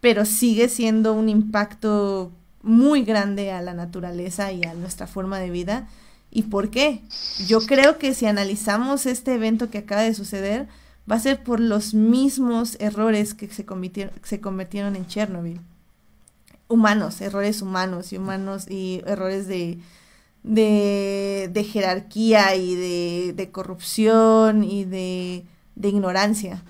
[0.00, 2.30] pero sigue siendo un impacto
[2.62, 5.88] muy grande a la naturaleza y a nuestra forma de vida.
[6.30, 7.02] ¿Y por qué?
[7.46, 10.68] Yo creo que si analizamos este evento que acaba de suceder,
[11.10, 15.60] va a ser por los mismos errores que se cometieron, se cometieron en Chernobyl.
[16.68, 19.78] Humanos, errores humanos y humanos y errores de,
[20.42, 25.46] de, de jerarquía y de, de corrupción y de,
[25.76, 26.62] de ignorancia.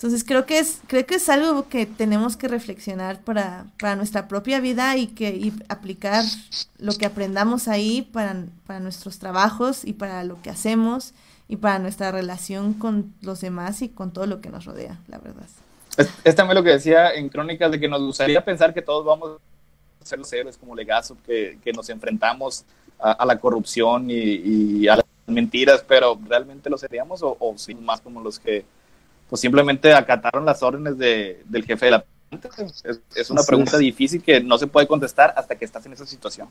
[0.00, 4.28] Entonces creo que es, creo que es algo que tenemos que reflexionar para, para nuestra
[4.28, 6.24] propia vida y que y aplicar
[6.78, 11.12] lo que aprendamos ahí para, para nuestros trabajos y para lo que hacemos
[11.48, 15.18] y para nuestra relación con los demás y con todo lo que nos rodea, la
[15.18, 15.44] verdad.
[15.98, 19.04] es, es también lo que decía en Crónicas de que nos gustaría pensar que todos
[19.04, 19.38] vamos
[20.00, 22.64] a ser los héroes como Legazo, que, que nos enfrentamos
[22.98, 27.58] a, a la corrupción y, y a las mentiras, pero ¿realmente lo seríamos o, o
[27.58, 28.64] sí, más como los que
[29.30, 32.50] pues simplemente acataron las órdenes de, del jefe de la planta?
[32.84, 33.78] Es, es una Así pregunta es.
[33.78, 36.48] difícil que no se puede contestar hasta que estás en esa situación.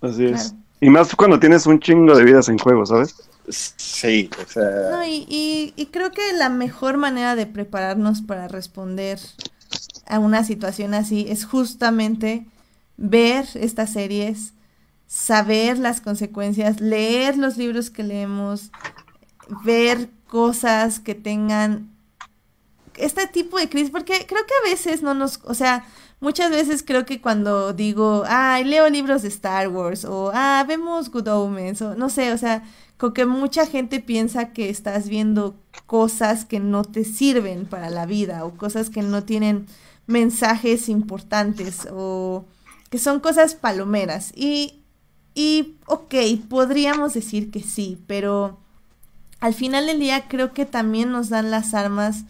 [0.00, 0.54] Así es.
[0.54, 0.56] Claro.
[0.80, 3.16] Y más cuando tienes un chingo de vidas en juego, ¿sabes?
[3.48, 8.48] Sí, o sea, No, y, y- y creo que la mejor manera de prepararnos para
[8.48, 9.18] responder
[10.06, 12.46] a una situación así es justamente
[12.96, 14.54] ver estas series,
[15.06, 18.70] saber las consecuencias, leer los libros que leemos,
[19.64, 21.91] ver cosas que tengan
[22.96, 25.84] este tipo de crisis, porque creo que a veces no nos, o sea,
[26.20, 31.10] muchas veces creo que cuando digo, ay, leo libros de Star Wars, o ah, vemos
[31.10, 32.62] Good Omens, o no sé, o sea,
[32.96, 35.56] como que mucha gente piensa que estás viendo
[35.86, 39.66] cosas que no te sirven para la vida, o cosas que no tienen
[40.06, 42.44] mensajes importantes, o
[42.90, 44.32] que son cosas palomeras.
[44.36, 44.82] Y,
[45.34, 46.14] y ok,
[46.48, 48.58] podríamos decir que sí, pero
[49.40, 52.24] al final del día creo que también nos dan las armas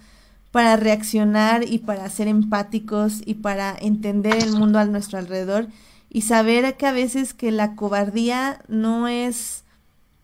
[0.52, 5.66] para reaccionar y para ser empáticos y para entender el mundo a nuestro alrededor
[6.10, 9.64] y saber que a veces que la cobardía no es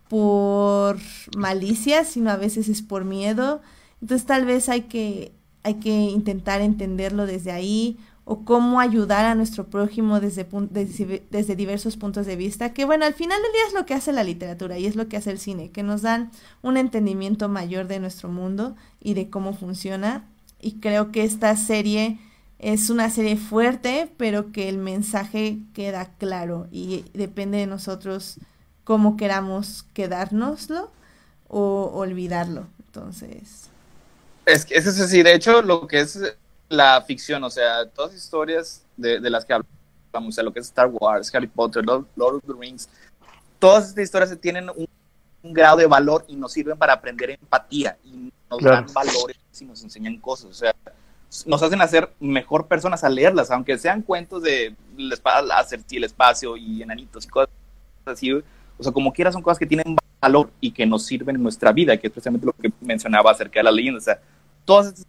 [0.08, 0.98] por
[1.36, 3.62] malicia, sino a veces es por miedo.
[4.02, 5.32] Entonces tal vez hay que,
[5.62, 7.98] hay que intentar entenderlo desde ahí
[8.30, 10.46] o cómo ayudar a nuestro prójimo desde,
[11.30, 14.12] desde, diversos puntos de vista, que bueno, al final del día es lo que hace
[14.12, 16.30] la literatura y es lo que hace el cine, que nos dan
[16.60, 20.26] un entendimiento mayor de nuestro mundo y de cómo funciona.
[20.60, 22.18] Y creo que esta serie
[22.58, 28.40] es una serie fuerte, pero que el mensaje queda claro y depende de nosotros
[28.84, 30.90] cómo queramos quedárnoslo
[31.48, 32.66] o olvidarlo.
[32.84, 33.70] Entonces.
[34.44, 36.20] Es que es así, de hecho, lo que es
[36.68, 40.52] la ficción, o sea, todas las historias de, de las que hablamos, o sea, lo
[40.52, 42.88] que es Star Wars, Harry Potter, Lord, of the Rings,
[43.58, 44.88] todas estas historias tienen un,
[45.42, 48.76] un, grado de valor y nos sirven para aprender empatía y nos claro.
[48.76, 50.74] dan valores y nos enseñan cosas, o sea,
[51.46, 56.56] nos hacen hacer mejor personas al leerlas, aunque sean cuentos de láser y el espacio
[56.56, 57.50] y enanitos y cosas
[58.06, 58.42] así, o
[58.80, 61.96] sea, como quiera son cosas que tienen valor y que nos sirven en nuestra vida,
[61.96, 64.20] que es precisamente lo que mencionaba acerca de la leyenda, o sea,
[64.64, 65.06] todas estas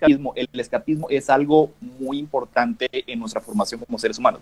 [0.00, 4.40] el escapismo es algo muy importante en nuestra formación como seres humanos.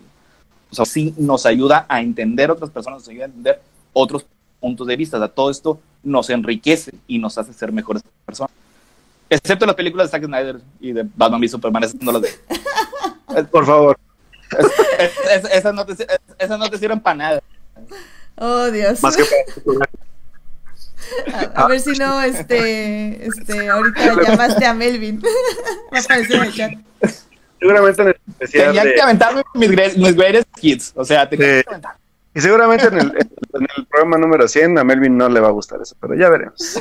[0.70, 3.60] O sea, sí nos ayuda a entender otras personas, nos ayuda a entender
[3.92, 4.26] otros
[4.58, 5.18] puntos de vista.
[5.18, 8.52] O sea, todo esto nos enriquece y nos hace ser mejores personas.
[9.28, 12.30] Excepto las películas de Zack Snyder y de Batman y Superman, esas no las de.
[13.50, 13.98] Por favor.
[14.98, 16.06] Es, es, esas, no te,
[16.38, 17.42] esas no te sirven para nada.
[18.36, 19.02] Oh, Dios.
[19.02, 19.24] Más que
[21.32, 25.20] a, a, ver si no, este, este, ahorita llamaste a Melvin.
[25.93, 26.72] Va a aparecer en el chat.
[27.60, 28.66] Seguramente en el especial.
[28.66, 28.94] Tenía de...
[28.94, 30.93] que aventarme mis, mis greatest hits.
[30.97, 31.62] O sea, tenía Sí.
[31.62, 31.97] que aventar.
[32.34, 35.52] Y seguramente en el, en el programa número 100 a Melvin no le va a
[35.52, 36.80] gustar eso, pero ya veremos.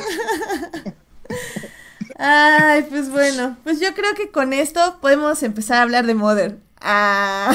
[2.18, 6.56] Ay, pues bueno, pues yo creo que con esto podemos empezar a hablar de Mother.
[6.80, 7.52] Ah,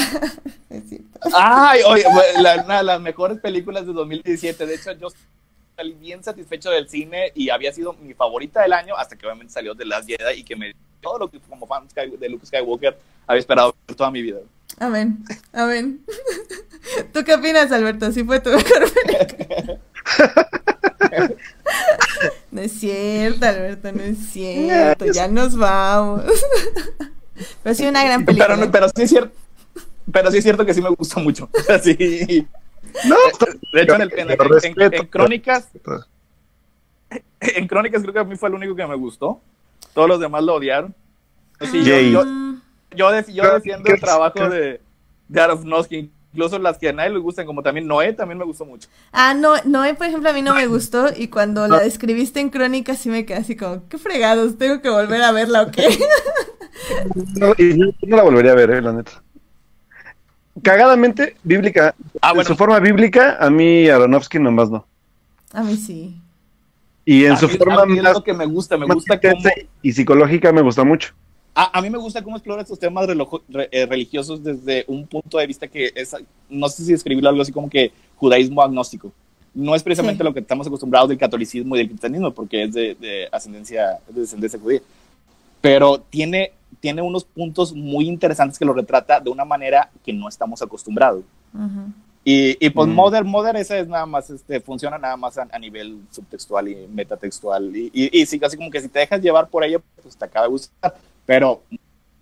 [0.70, 1.06] es cierto.
[1.34, 2.04] Ay, oye,
[2.40, 4.66] la- una de las mejores películas de 2017.
[4.66, 5.08] De hecho, yo
[5.78, 9.52] salí bien satisfecho del cine y había sido mi favorita del año hasta que obviamente
[9.52, 12.98] salió The Last Jedi y que me todo lo que como fan de Luke Skywalker
[13.28, 14.40] había esperado ver toda mi vida.
[14.80, 15.18] Amén,
[15.52, 16.04] amén.
[17.12, 18.10] ¿Tú qué opinas, Alberto?
[18.10, 19.78] ¿Sí fue tu mejor película?
[22.50, 25.04] No es cierto, Alberto, no es cierto.
[25.12, 26.24] Ya nos vamos.
[27.62, 28.48] Pero sí, una gran película.
[28.48, 29.32] Pero, no- pero sí es cierto.
[30.10, 31.48] Pero sí es cierto que sí me gustó mucho.
[31.84, 32.48] Sí.
[33.06, 33.16] No,
[33.72, 34.96] De hecho, en, el- en- en- en- respeto.
[34.96, 35.68] en Crónicas,
[37.40, 39.40] en Crónicas creo que a mí fue el único que me gustó.
[39.94, 40.94] Todos los demás lo odiaron.
[41.60, 42.10] Sí, yo, Yay.
[42.12, 42.24] yo,
[42.94, 44.80] yo, def- yo Creo defiendo el trabajo de,
[45.28, 46.10] de Aronofsky.
[46.32, 48.88] Incluso las que a nadie le gustan, como también Noé, también me gustó mucho.
[49.12, 52.50] Ah, no, Noé, por ejemplo, a mí no me gustó y cuando la describiste en
[52.50, 55.88] crónica sí me quedé así como, qué fregados, tengo que volver a verla o qué.
[57.36, 59.22] no, y yo no la volvería a ver, eh, la neta.
[60.62, 61.94] Cagadamente, bíblica.
[62.20, 64.84] Ah, En su forma bíblica, a mí Aronofsky nomás no.
[65.52, 66.16] A mí sí.
[67.04, 69.18] Y en A su mí- forma a mí es lo que me gusta, me gusta
[69.20, 69.42] cómo,
[69.82, 71.14] y psicológica me gusta mucho.
[71.54, 75.06] a, a mí me gusta cómo explora estos temas relojo- re- eh, religiosos desde un
[75.06, 76.14] punto de vista que es,
[76.48, 79.10] no sé si describirlo algo así como que judaísmo agnóstico.
[79.54, 80.24] No es precisamente Sí.
[80.24, 84.14] lo que estamos acostumbrados del catolicismo y del cristianismo, porque es de, de ascendencia, es
[84.14, 84.80] de descendencia judía.
[85.60, 90.28] Pero tiene, tiene unos puntos muy interesantes que lo retrata de una manera que no
[90.28, 91.24] estamos acostumbrados.
[91.54, 91.92] Ujú.
[92.24, 92.92] Y, y pues Mm.
[92.94, 96.86] Mother, Mother esa es nada más, este, funciona nada más a, a nivel subtextual y
[96.88, 97.74] metatextual.
[97.74, 100.24] Y, y, y sí, así como que si te dejas llevar por ella, pues te
[100.24, 100.94] acaba de gustar.
[101.24, 101.62] Pero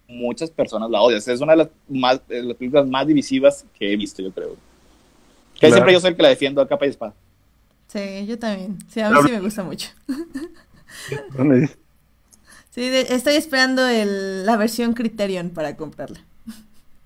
[0.08, 1.18] muchas personas la odian.
[1.26, 4.50] Es una de las, más, de las películas más divisivas que he visto, yo creo.
[5.54, 5.74] Que Claro.
[5.74, 7.14] siempre yo soy el que la defiendo a capa y espada.
[7.88, 8.78] Sí, yo también.
[8.88, 9.88] Sí, a mí sí me gusta mucho.
[12.76, 16.20] Sí, de- estoy esperando el, la versión Criterion para comprarla.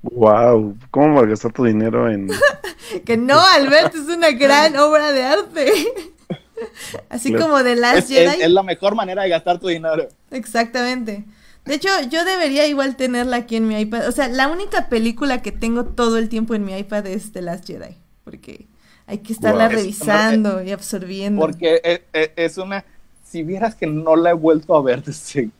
[0.03, 2.29] Wow, ¿cómo malgastar tu dinero en
[3.07, 5.71] Que no, Alberto, es una gran obra de arte.
[7.09, 7.47] Así Claro.
[7.47, 8.27] como The Last Es, Jedi.
[8.27, 10.09] es- es la mejor manera de gastar tu dinero.
[10.31, 11.25] Exactamente.
[11.65, 14.09] De hecho, yo debería igual tenerla aquí en mi iPad.
[14.09, 17.43] O sea, la única película que tengo todo el tiempo en mi iPad es The
[17.43, 17.97] Last Jedi.
[18.25, 18.67] Porque
[19.07, 19.77] hay que estarla Wow.
[19.77, 21.41] revisando y absorbiendo.
[21.41, 22.85] Porque es, es- es una...
[23.23, 25.51] Si vieras que no la he vuelto a ver desde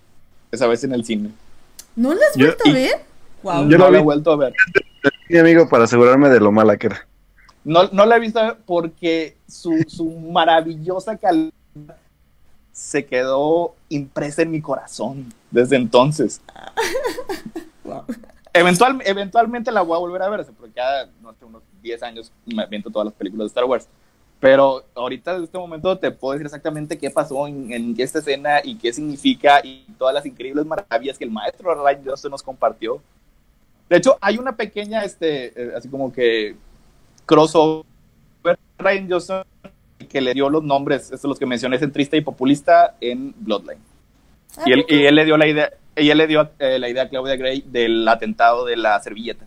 [0.51, 1.31] esa vez en el cine.
[1.97, 2.91] ¿No la has Yo- vuelto a y- ver?
[3.43, 3.69] Wow.
[3.69, 4.55] Yo no la he vuelto a ver.
[5.29, 7.07] mi amigo para asegurarme de lo mala que era?
[7.65, 11.53] No, no la he visto porque su, su maravillosa calidad
[12.73, 16.41] se quedó impresa en mi corazón desde entonces.
[17.83, 18.05] Wow.
[18.53, 22.31] Eventual, eventualmente la voy a volver a ver, porque cada no sé, unos 10 años
[22.47, 23.89] me viento todas las películas de Star Wars.
[24.41, 28.61] Pero ahorita, en este momento, te puedo decir exactamente qué pasó en, en esta escena
[28.65, 33.03] y qué significa y todas las increíbles maravillas que el maestro Ryan Johnson nos compartió.
[33.91, 36.57] De hecho, hay una pequeña, este, eh, así como que
[37.27, 37.85] crossover
[38.79, 39.45] Ryan Johnson
[40.09, 43.79] que le dio los nombres, estos los que mencioné, centrista y populista en Bloodline.
[44.57, 46.89] ¿A Y él, y él le dio la idea, y él le dio eh, la
[46.89, 49.45] idea a Claudia Gray del atentado de la servilleta.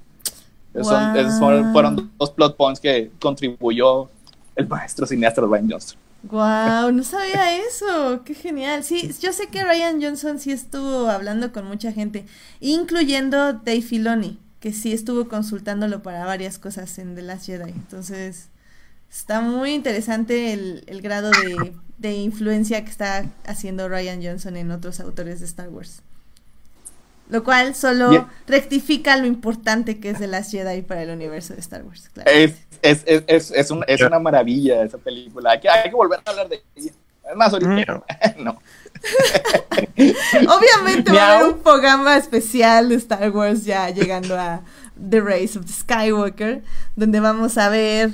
[0.74, 1.72] Esos son- esos Wow.
[1.74, 4.10] fueron dos plot points que contribuyó
[4.56, 6.00] el maestro cineasta Ryan Johnston.
[6.24, 8.84] Wow, no sabía eso, qué genial.
[8.84, 12.26] Sí, yo sé que Ryan Johnson sí estuvo hablando con mucha gente,
[12.62, 17.72] incluyendo Dave Filoni, que sí estuvo consultándolo para varias cosas en The Last Jedi.
[17.72, 18.48] Entonces,
[19.12, 21.30] está muy interesante el, grado
[21.98, 26.04] de influencia que está haciendo Ryan Johnson en otros autores de Star Wars.
[27.30, 31.62] Lo cual solo rectifica lo importante que es The Last Jedi para el universo de
[31.62, 32.10] Star Wars.
[32.14, 32.30] claro.
[32.30, 35.52] Es, es, es, es, es, un- es una maravilla esa película.
[35.52, 36.92] Hay que, hay que volver a hablar de ella.
[37.30, 38.04] Es más, ahorita
[38.40, 38.60] no.
[40.50, 44.62] Obviamente va a haber un programa especial de Star Wars ya llegando a
[45.10, 46.64] The Race of the Skywalker,
[46.96, 48.12] donde vamos a ver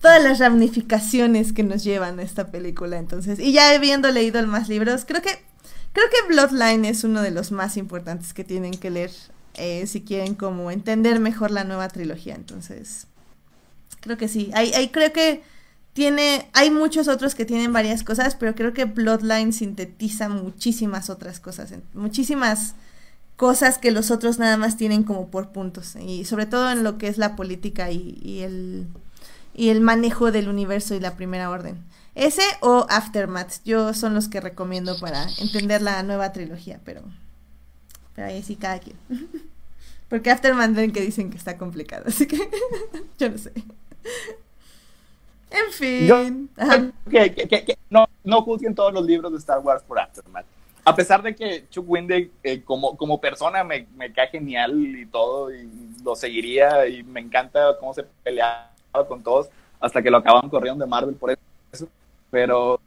[0.00, 2.98] todas las ramificaciones que nos llevan a esta película.
[2.98, 5.30] Entonces, y ya habiendo leído más libros, creo que
[5.92, 9.10] creo que Bloodline es uno de los más importantes que tienen que leer
[9.54, 12.34] eh, si quieren como entender mejor la nueva trilogía.
[12.34, 13.06] Entonces,
[14.00, 14.50] creo que sí.
[14.54, 15.42] Hay, hay creo que
[15.92, 21.38] tiene, hay muchos otros que tienen varias cosas, pero creo que Bloodline sintetiza muchísimas otras
[21.38, 22.74] cosas, muchísimas
[23.36, 26.96] cosas que los otros nada más tienen como por puntos, y sobre todo en lo
[26.96, 28.86] que es la política y, y el,
[29.54, 31.82] y el manejo del universo y la primera orden.
[32.14, 37.02] Ese o Aftermath, yo son los que recomiendo para entender la nueva trilogía, pero,
[38.14, 38.96] pero ahí sí cada quien.
[40.08, 42.36] Porque Aftermath ven que dicen que está complicado, así que
[43.18, 43.52] yo no sé.
[45.50, 46.06] En fin.
[46.06, 49.98] Yo- que, que- que- que no, no juzguen todos los libros de Star Wars por
[49.98, 50.46] Aftermath.
[50.84, 55.06] A pesar de que Chuck Wendig eh, como, como persona me, me cae genial y
[55.06, 55.68] todo, y
[56.02, 58.70] lo seguiría, y me encanta cómo se peleaba
[59.06, 59.48] con todos,
[59.78, 61.40] hasta que lo acaban corriendo de Marvel por eso,
[62.32, 62.80] pero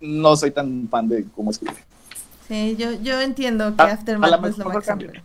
[0.00, 1.74] no soy tan fan de cómo escribe.
[2.48, 4.98] Sí, yo, yo entiendo que A- a Aftermath es lo mejor máximo.
[4.98, 5.22] cambio.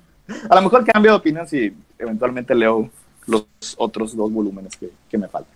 [0.50, 2.90] A lo mejor cambio de opinión si eventualmente leo
[3.28, 3.46] los
[3.78, 5.54] otros dos volúmenes que, que me faltan.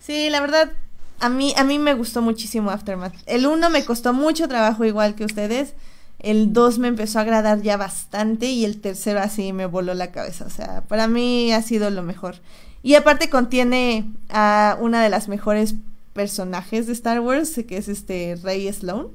[0.00, 0.70] Sí, la verdad,
[1.20, 3.14] a mí, a mí me gustó muchísimo Aftermath.
[3.26, 5.74] El uno me costó mucho trabajo igual que ustedes.
[6.18, 10.10] El 2 me empezó a agradar ya bastante y el tercero así me voló la
[10.10, 10.44] cabeza.
[10.46, 12.36] O sea, para mí ha sido lo mejor.
[12.82, 15.74] Y aparte contiene a una de las mejores
[16.18, 19.06] personajes de Star Wars, que es este Rey Sloan.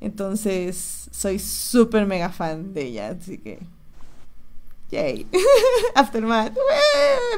[0.00, 3.58] Entonces, soy súper mega fan de ella, así que...
[4.90, 5.26] Yay.
[5.94, 6.54] Aftermath.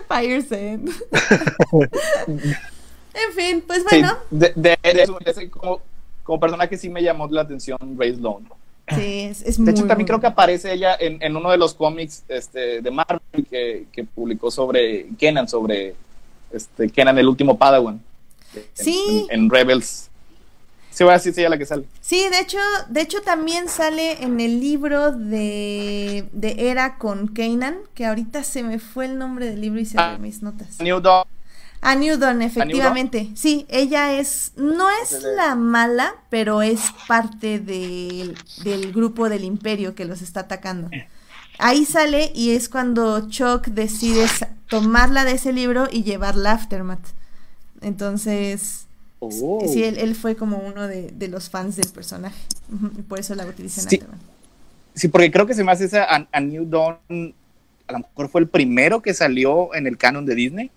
[0.08, 0.88] Fire's End.
[2.28, 4.16] en fin, pues Sí, bueno.
[4.30, 5.80] de, de- de eso, de ese como,
[6.22, 8.48] como personaje sí me llamó la atención Ray Sloan.
[8.94, 11.50] Sí, es, es De muy, hecho, también muy creo que aparece ella en, en uno
[11.50, 13.20] de los cómics este, de Marvel
[13.50, 15.96] que, que publicó sobre Kenan, sobre
[16.52, 18.00] este, Kenan, el último Padawan.
[18.60, 19.26] En- Sí.
[19.30, 20.08] En, en Rebels.
[20.90, 21.86] Sí, voy a decir, sí, ella la que sale.
[22.00, 22.58] Sí, de hecho,
[22.88, 28.62] de hecho también sale en el libro de, de Era con Kanan, que ahorita se
[28.62, 30.18] me fue el nombre del libro y se Ah.
[30.20, 30.78] mis notas.
[30.80, 31.24] New Dawn.
[31.80, 33.28] A New Dawn, efectivamente.
[33.34, 39.94] Sí, ella es, no es la mala, pero es parte del, del grupo del imperio
[39.96, 40.88] que los está atacando.
[41.58, 44.26] Ahí sale y es cuando Chuck decide
[44.68, 47.04] tomarla de ese libro y llevarla a Aftermath.
[47.84, 48.86] Entonces,
[49.20, 49.64] Oh.
[49.72, 52.36] sí, él, él fue como uno de, de los fans del personaje.
[52.98, 53.96] Y por eso la utilizan Sí.
[53.96, 54.20] Aftermath.
[54.94, 57.34] Sí, porque creo que se me hace esa a, a New Dawn,
[57.88, 60.70] a lo mejor fue el primero que salió en el canon de Disney,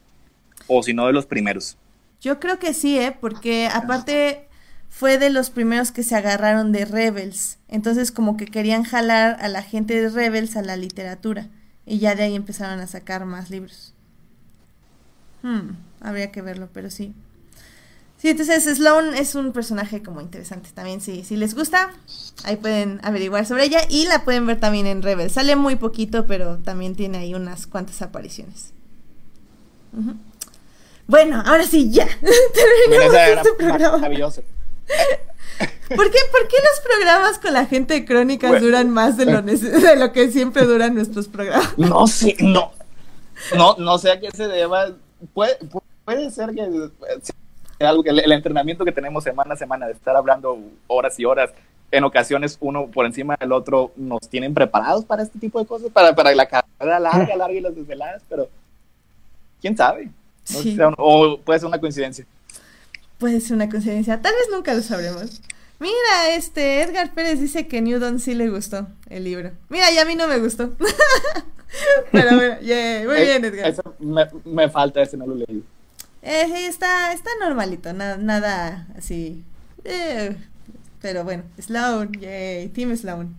[0.67, 1.75] o si no de los primeros.
[2.21, 3.15] Yo creo que sí, ¿eh?
[3.19, 4.47] Porque aparte
[4.89, 7.57] fue de los primeros que se agarraron de Rebels.
[7.67, 11.47] Entonces como que querían jalar a la gente de Rebels a la literatura.
[11.85, 13.93] Y ya de ahí empezaron a sacar más libros.
[15.43, 15.71] Hmm,
[16.01, 17.13] habría que verlo, pero sí.
[18.19, 21.01] Sí, entonces Sloan es un personaje como interesante también.
[21.01, 21.91] Sí, si les gusta,
[22.45, 23.81] ahí pueden averiguar sobre ella.
[23.89, 25.33] Y la pueden ver también en Rebels.
[25.33, 28.71] Sale muy poquito, pero también tiene ahí unas cuantas apariciones.
[31.07, 32.07] Bueno, ahora sí, ya.
[32.89, 33.97] Terminamos este programa.
[33.97, 34.41] maravilloso.
[35.95, 38.65] ¿Por qué, ¿Por qué los programas con la gente de crónicas Bueno.
[38.65, 41.77] duran más de lo, de lo que siempre duran nuestros programas?
[41.77, 42.73] No sé, no.
[43.55, 44.87] No, no sé a qué se deba.
[45.33, 46.89] Puede, pu- puede ser que
[47.77, 50.57] sea algo que el, entrenamiento que tenemos semana a semana de estar hablando
[50.87, 51.51] horas y horas,
[51.91, 55.89] en ocasiones uno por encima del otro nos tienen preparados para este tipo de cosas,
[55.91, 58.47] para, para la carrera larga, larga y las desveladas, pero
[59.61, 60.05] quién sabe.
[60.05, 60.11] No
[60.45, 60.69] sé Sí.
[60.71, 62.25] si sea un- o puede ser una coincidencia.
[63.17, 65.41] Puede ser una coincidencia, tal vez nunca lo sabremos.
[65.79, 69.51] Mira, este Edgar Pérez dice que Newton sí le gustó el libro.
[69.67, 70.71] Mira, y a mí no me gustó.
[72.13, 73.67] Pero bueno, yeah, muy bien, Eh, Edgar.
[73.67, 75.63] eso me, me falta, ese no lo leí.
[76.29, 79.43] Eh, está, está normalito, na- nada así.
[79.85, 80.35] eh,
[81.01, 83.35] Pero bueno, Sloan, yay, Team Sloan.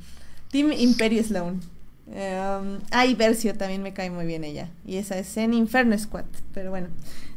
[0.50, 1.60] Team Imperio Sloan.
[2.06, 4.70] Um, ah, Versio también me cae muy bien ella.
[4.86, 6.24] Y esa es en Inferno Squad.
[6.54, 6.86] Pero bueno,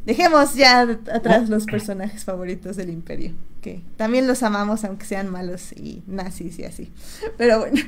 [0.05, 0.81] dejemos ya
[1.13, 3.33] atrás los personajes favoritos del Imperio.
[3.61, 6.91] Que también los amamos, aunque sean malos y nazis y así.
[7.37, 7.81] Pero bueno.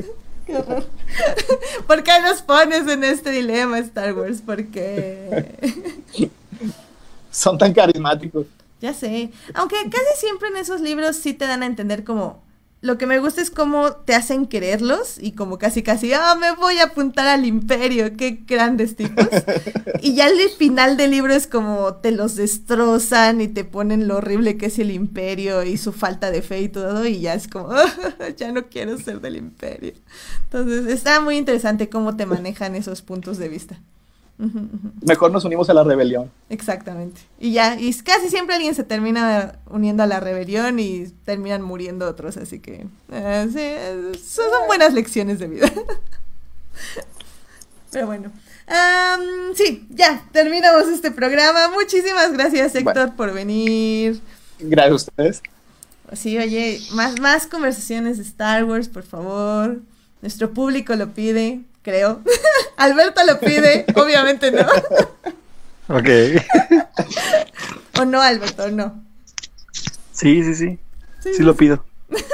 [0.46, 0.86] Qué horror.
[1.88, 4.42] ¿Por qué nos pones en este dilema, Star Wars?
[4.44, 5.56] Porque
[7.36, 8.46] Son tan carismáticos.
[8.80, 9.30] Ya sé.
[9.52, 12.42] Aunque casi siempre en esos libros sí te dan a entender como.
[12.80, 16.52] Lo que me gusta es cómo te hacen quererlos y como casi casi, ah, me
[16.52, 19.26] voy a apuntar al imperio, qué grandes tipos.
[20.02, 24.18] y ya el final del libro es como te los destrozan y te ponen lo
[24.18, 27.48] horrible que es el imperio y su falta de fe y todo y ya es
[27.48, 27.70] como,
[28.36, 29.94] ya no quiero ser del imperio.
[30.44, 33.80] Entonces está muy interesante cómo te manejan esos puntos de vista.
[34.38, 36.30] Mejor nos unimos a la rebelión.
[36.50, 37.22] Exactamente.
[37.40, 42.06] Y ya, y casi siempre alguien se termina uniendo a la rebelión y terminan muriendo
[42.06, 43.48] otros, así que eh,
[44.12, 45.72] sí, son, buenas lecciones de vida.
[47.90, 48.30] Pero bueno.
[49.54, 51.68] Sí, ya, terminamos este programa.
[51.70, 53.16] Muchísimas gracias, Héctor, Bueno.
[53.16, 54.20] por venir.
[54.58, 55.42] Gracias a ustedes.
[56.12, 59.80] Sí, oye, más, más conversaciones de Star Wars, por favor.
[60.26, 62.20] Nuestro público lo pide, creo.
[62.76, 64.66] Alberto lo pide, obviamente no.
[65.88, 66.08] Ok.
[68.00, 69.04] O no, Alberto, o no.
[70.10, 70.78] Sí, sí, sí.
[71.20, 71.84] Sí, Sí lo pido.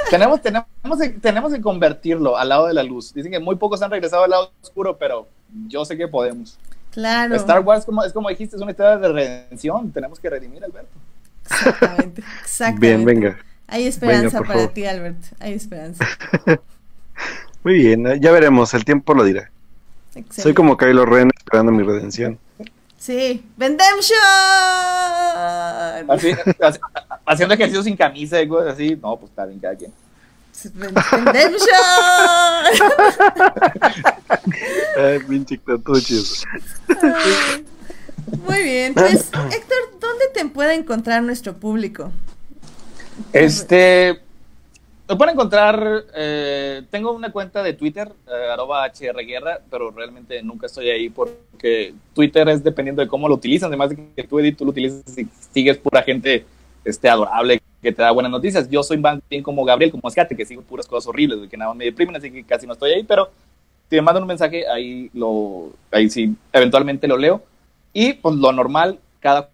[0.08, 0.66] tenemos, tenemos,
[0.98, 3.12] que- tenemos que convertirlo al lado de la luz.
[3.12, 5.28] Dicen que muy pocos han regresado al lado oscuro, pero
[5.68, 6.56] yo sé que podemos.
[6.92, 7.34] Claro.
[7.34, 9.92] Star Wars, como, es como dijiste, es una historia de redención.
[9.92, 10.96] Tenemos que redimir a Alberto.
[11.44, 12.86] Exactamente, exactamente.
[12.86, 13.38] Bien, venga.
[13.66, 14.72] Hay esperanza Venga, para favor.
[14.72, 15.18] ti, Albert.
[15.40, 16.06] Hay esperanza.
[17.64, 19.50] Muy bien, eh, ya veremos, el tiempo lo dirá.
[20.14, 20.42] Excelente.
[20.42, 22.38] Soy como Kylo Ren esperando mi redención.
[22.98, 23.44] Sí.
[23.56, 24.18] ¡Vendemption!
[26.08, 26.78] Así, así-
[27.26, 28.96] haciendo ejercicio sin camisa y cosas así.
[29.02, 29.92] No, pues está bien, cada quien.
[30.74, 31.68] ¡Vendemption!
[34.96, 35.58] Ay, pinche
[36.02, 36.22] chido.
[38.46, 38.94] Muy bien.
[38.94, 42.12] Pues, Héctor, ¿dónde te puede encontrar nuestro público?
[43.32, 44.20] Este.
[45.08, 46.04] Lo pueden encontrar.
[46.14, 51.94] eh, tengo una cuenta de Twitter, eh, arroba hrguerra, pero realmente nunca estoy ahí porque
[52.14, 53.68] Twitter es dependiendo de cómo lo utilizan.
[53.68, 56.44] Además de que tú, Edith, tú lo utilizas y sigues pura gente
[56.84, 58.70] este, adorable que te da buenas noticias.
[58.70, 61.70] Yo soy más bien como Gabriel, como Escate, que sigo puras cosas horribles, que nada
[61.70, 63.30] más me deprimen, así que casi no estoy ahí, pero
[63.90, 67.42] si me mandan un mensaje, ahí, lo, ahí sí, eventualmente lo leo.
[67.92, 69.50] Y pues lo normal, cada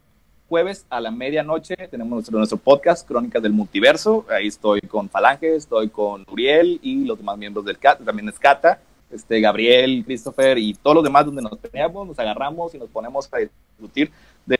[0.49, 4.25] jueves a la medianoche tenemos nuestro, nuestro podcast, Crónicas del Multiverso.
[4.31, 8.39] Ahí estoy con Falange, estoy con Uriel y los demás miembros del CAT, también es
[8.39, 12.89] Cata, este, Gabriel, Christopher y todos los demás donde nos peleamos, nos agarramos y nos
[12.89, 14.11] ponemos a discutir
[14.47, 14.59] de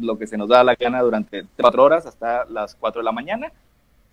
[0.00, 3.12] lo que se nos da la gana durante cuatro horas hasta las 4 de la
[3.12, 3.52] mañana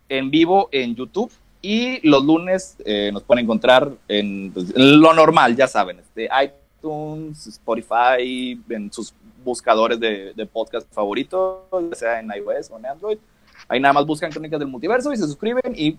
[0.07, 1.31] en vivo en YouTube.
[1.63, 6.27] Y los lunes eh, nos pueden encontrar en, pues, en lo normal, ya saben, este,
[6.43, 9.13] iTunes, Spotify, en sus
[9.43, 13.17] buscadores de, de podcast favoritos, ya sea en iOS o en Android.
[13.67, 15.97] Ahí nada más buscan Crónicas del Multiverso y se suscriben y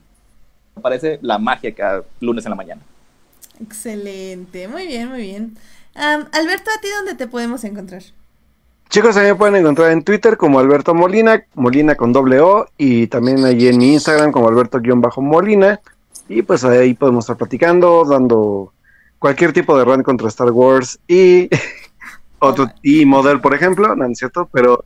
[0.75, 2.83] aparece la magia cada lunes en la mañana.
[3.61, 4.69] Excelente.
[4.69, 5.57] Muy bien, muy bien.
[5.95, 8.03] Alberto, ¿a ti dónde te podemos encontrar?
[8.89, 12.67] Chicos, a mí me pueden encontrar en Twitter como Alberto Molina, Molina con doble O,
[12.77, 15.81] y también allí en mi Instagram como Alberto-Molina.
[16.29, 18.73] Y pues ahí podemos estar platicando, dando
[19.19, 21.49] cualquier tipo de run contra Star Wars y
[22.43, 24.85] otro y Model, por ejemplo, no, no es cierto, pero,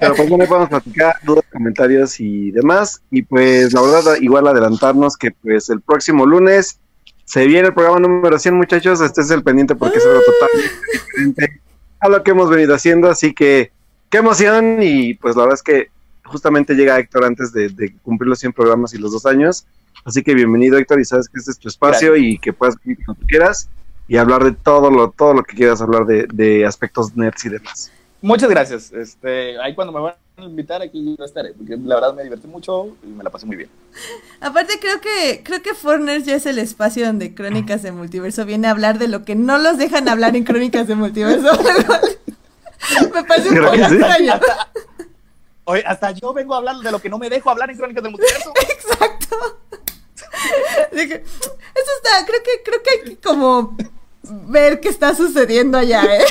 [0.00, 3.00] pero pues bueno, podemos platicar, dudas, comentarios y demás.
[3.12, 6.80] Y pues la verdad, igual adelantarnos que pues el próximo lunes
[7.24, 10.84] se viene el programa número 100, muchachos, este es el pendiente porque es algo totalmente
[10.92, 11.60] diferente
[12.00, 13.70] a lo que hemos venido haciendo, así que
[14.10, 14.82] qué emoción.
[14.82, 15.90] Y pues la verdad es que
[16.24, 19.64] justamente llega Héctor antes de, de cumplir los 100 programas y los dos años,
[20.04, 22.98] así que bienvenido Héctor y sabes que este es tu espacio y que puedas venir
[23.04, 23.70] cuando tú quieras
[24.10, 27.48] y hablar de todo lo, todo lo que quieras hablar de, de aspectos nerds y
[27.48, 27.92] demás.
[28.20, 28.90] Muchas gracias.
[28.90, 32.48] Este, ahí cuando me van a invitar aquí yo estaré, porque la verdad me divertí
[32.48, 33.70] mucho y me la pasé muy bien.
[34.40, 38.66] Aparte creo que creo que Forners ya es el espacio donde Crónicas de Multiverso viene
[38.66, 41.48] a hablar de lo que no los dejan hablar en Crónicas de Multiverso.
[43.14, 43.94] Me parece un Creo poco que sí.
[43.94, 44.40] extraño.
[45.66, 48.02] Oye, hasta yo vengo a hablar de lo que no me dejo hablar en Crónicas
[48.02, 48.52] del Multiverso.
[48.60, 49.36] Exacto.
[50.90, 53.76] Eso está, creo que creo que hay que como
[54.48, 56.24] ver qué está sucediendo allá, ¿eh?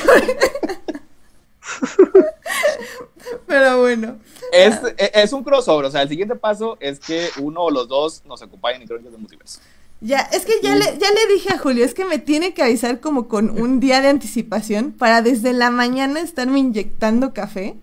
[3.48, 4.18] Pero bueno.
[4.52, 8.24] es, es un crossover, o sea, el siguiente paso es que uno o los dos
[8.26, 9.60] nos acompañen en Crónicas del Multiverso.
[10.02, 12.64] Ya, es que ya le, ya le dije a Julio, es que me tiene que
[12.64, 17.76] avisar como con un día de anticipación para desde la mañana estarme inyectando café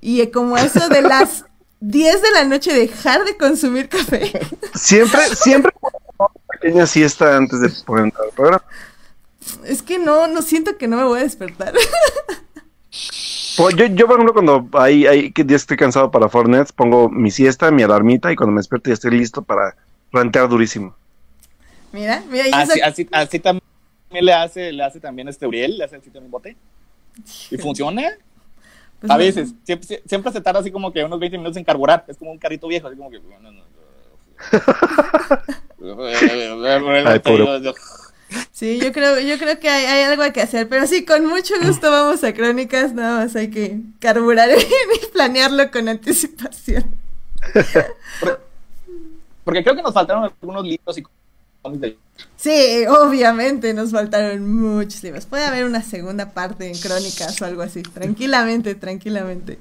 [0.00, 1.44] y como eso de las
[1.80, 4.32] 10 de la noche dejar de consumir café.
[4.74, 5.72] Siempre, siempre
[6.18, 8.62] una pequeña siesta antes de poner el programa.
[9.64, 11.72] Es que no, no siento que no me voy a despertar.
[13.56, 17.30] Pues yo, yo, por ejemplo, cuando hay, hay que estoy cansado para Fortnite, pongo mi
[17.30, 19.76] siesta, mi alarmita y cuando me despierto ya estoy listo para
[20.12, 20.94] rantear durísimo.
[21.92, 23.62] Mira, mira, y Así, eso- así, así también
[24.10, 26.56] le hace, le hace también este Uriel, le hace así también bote.
[27.50, 28.02] Y funciona.
[29.00, 29.18] pues A no.
[29.18, 32.04] veces, siempre, siempre se tarda así como que unos 20 minutos en carburar.
[32.08, 33.20] Es como un carrito viejo, así como que.
[37.06, 37.72] Ay, pobre.
[38.52, 41.54] Sí, yo creo, yo creo que hay, hay algo que hacer, pero sí, con mucho
[41.62, 44.48] gusto vamos a Crónicas, nada más hay que carburar
[45.02, 46.84] y planearlo con anticipación.
[49.44, 51.02] Porque creo que nos faltaron algunos libros y
[51.62, 51.98] cómics de-
[52.36, 55.24] Sí, obviamente nos faltaron muchos libros.
[55.26, 59.58] Puede haber una segunda parte en Crónicas o algo así, tranquilamente, tranquilamente.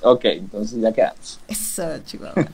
[0.00, 1.38] Ok, entonces ya quedamos.
[1.46, 2.48] Eso, Chihuahua.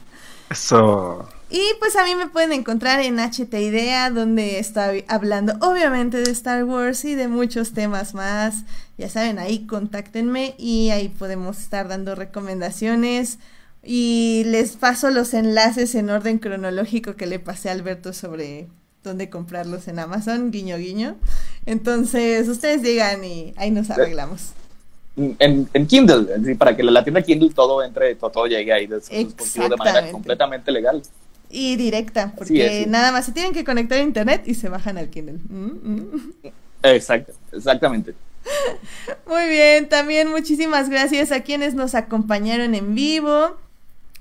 [0.49, 1.27] Eso.
[1.51, 6.29] Y pues a mí me pueden encontrar en HT Idea, donde estoy hablando obviamente de
[6.31, 8.65] Star Wars y de muchos temas más.
[8.99, 13.39] Ya saben, ahí contáctenme y ahí podemos estar dando recomendaciones.
[13.83, 18.67] Y les paso los enlaces en orden cronológico que le pasé a Alberto sobre
[19.03, 21.15] dónde comprarlos en Amazon, guiño guiño.
[21.65, 24.51] Entonces, ustedes digan y ahí nos arreglamos.
[25.17, 29.01] En, en Kindle, para que la tienda Kindle todo entre, todo, todo llegue ahí de
[29.77, 31.01] manera completamente legal.
[31.49, 32.89] Y directa, porque es, sí.
[32.89, 35.39] nada más se tienen que conectar a internet y se bajan al Kindle.
[35.49, 36.33] Mm, mm.
[36.83, 38.13] Exacto, exactamente.
[39.27, 43.57] Muy bien, también muchísimas gracias a quienes nos acompañaron en vivo.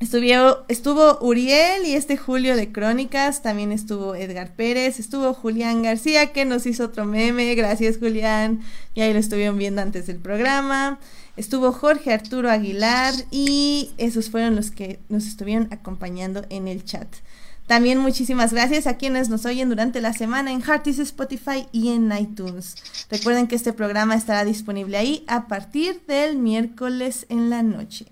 [0.00, 6.32] Estuvo, estuvo Uriel y este Julio de Crónicas, también estuvo Edgar Pérez, estuvo Julián García
[6.32, 8.60] que nos hizo otro meme, gracias Julián,
[8.94, 11.00] y ahí lo estuvieron viendo antes del programa.
[11.38, 17.06] Estuvo Jorge Arturo Aguilar y esos fueron los que nos estuvieron acompañando en el chat.
[17.68, 22.10] También muchísimas gracias a quienes nos oyen durante la semana en Heartis, Spotify y en
[22.10, 22.74] iTunes.
[23.08, 28.06] Recuerden que este programa estará disponible ahí a partir del miércoles en la noche.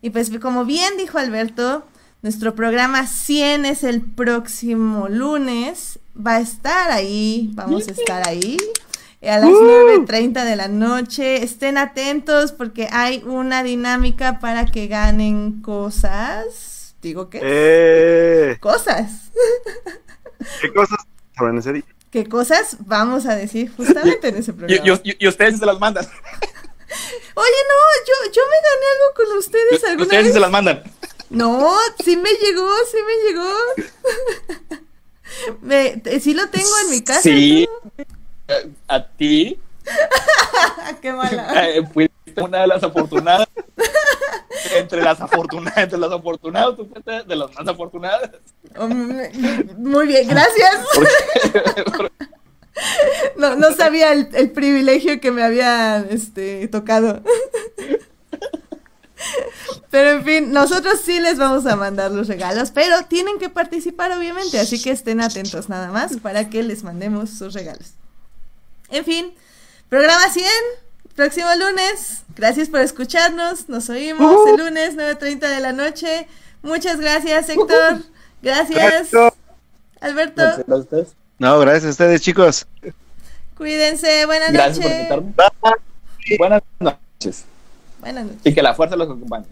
[0.00, 1.84] Y pues como bien dijo Alberto,
[2.22, 5.98] nuestro programa 100 es el próximo lunes.
[6.18, 8.56] Va a estar ahí, vamos a estar ahí
[9.22, 11.42] a las 9.30 de la noche.
[11.42, 16.94] Estén atentos porque hay una dinámica para que ganen cosas.
[17.02, 19.30] Digo que Eh, cosas.
[20.60, 20.98] ¿Qué cosas
[21.36, 21.84] sabrán ese día?
[22.10, 25.00] ¿Qué cosas vamos a decir justamente en ese Y, programa?
[25.04, 26.04] y- y ustedes se las mandan.
[27.34, 30.34] Oye, no, yo, yo me gané algo con ustedes alguna Ustedes sí vez.
[30.34, 30.82] se las mandan.
[31.28, 33.50] No, sí me llegó, sí me llegó.
[35.60, 37.20] Me, sí lo tengo en mi casa.
[37.22, 37.68] Sí.
[37.98, 38.04] ¿no?
[38.48, 39.58] Eh, A ti
[41.00, 41.68] qué mala.
[41.68, 43.48] eh, fuiste una de las afortunadas.
[44.76, 48.30] entre las afortunadas, entre las afortunadas, tú fuiste de las más afortunadas.
[48.76, 50.74] Oh, Muy bien, gracias.
[53.36, 57.22] No, no sabía el, el privilegio que me había este, tocado.
[59.90, 64.12] Pero en fin, nosotros sí les vamos a mandar los regalos, pero tienen que participar
[64.12, 67.94] obviamente, así que estén atentos nada más para que les mandemos sus regalos.
[68.90, 69.34] En fin,
[69.88, 70.46] programa 100,
[71.14, 72.22] próximo lunes.
[72.34, 76.28] Gracias por escucharnos, nos oímos el lunes 9.30 de la noche.
[76.62, 78.02] Muchas gracias Héctor,
[78.42, 79.10] gracias
[80.00, 81.08] Alberto, Gracias a ustedes.
[81.38, 82.66] No, gracias a ustedes, chicos.
[83.56, 85.00] cuídense, buenas Gracias por noches.
[85.02, 85.32] invitarme.
[86.38, 87.44] Buenas noches.
[88.00, 88.40] Buenas noches.
[88.44, 89.46] Y que la fuerza los acompañe.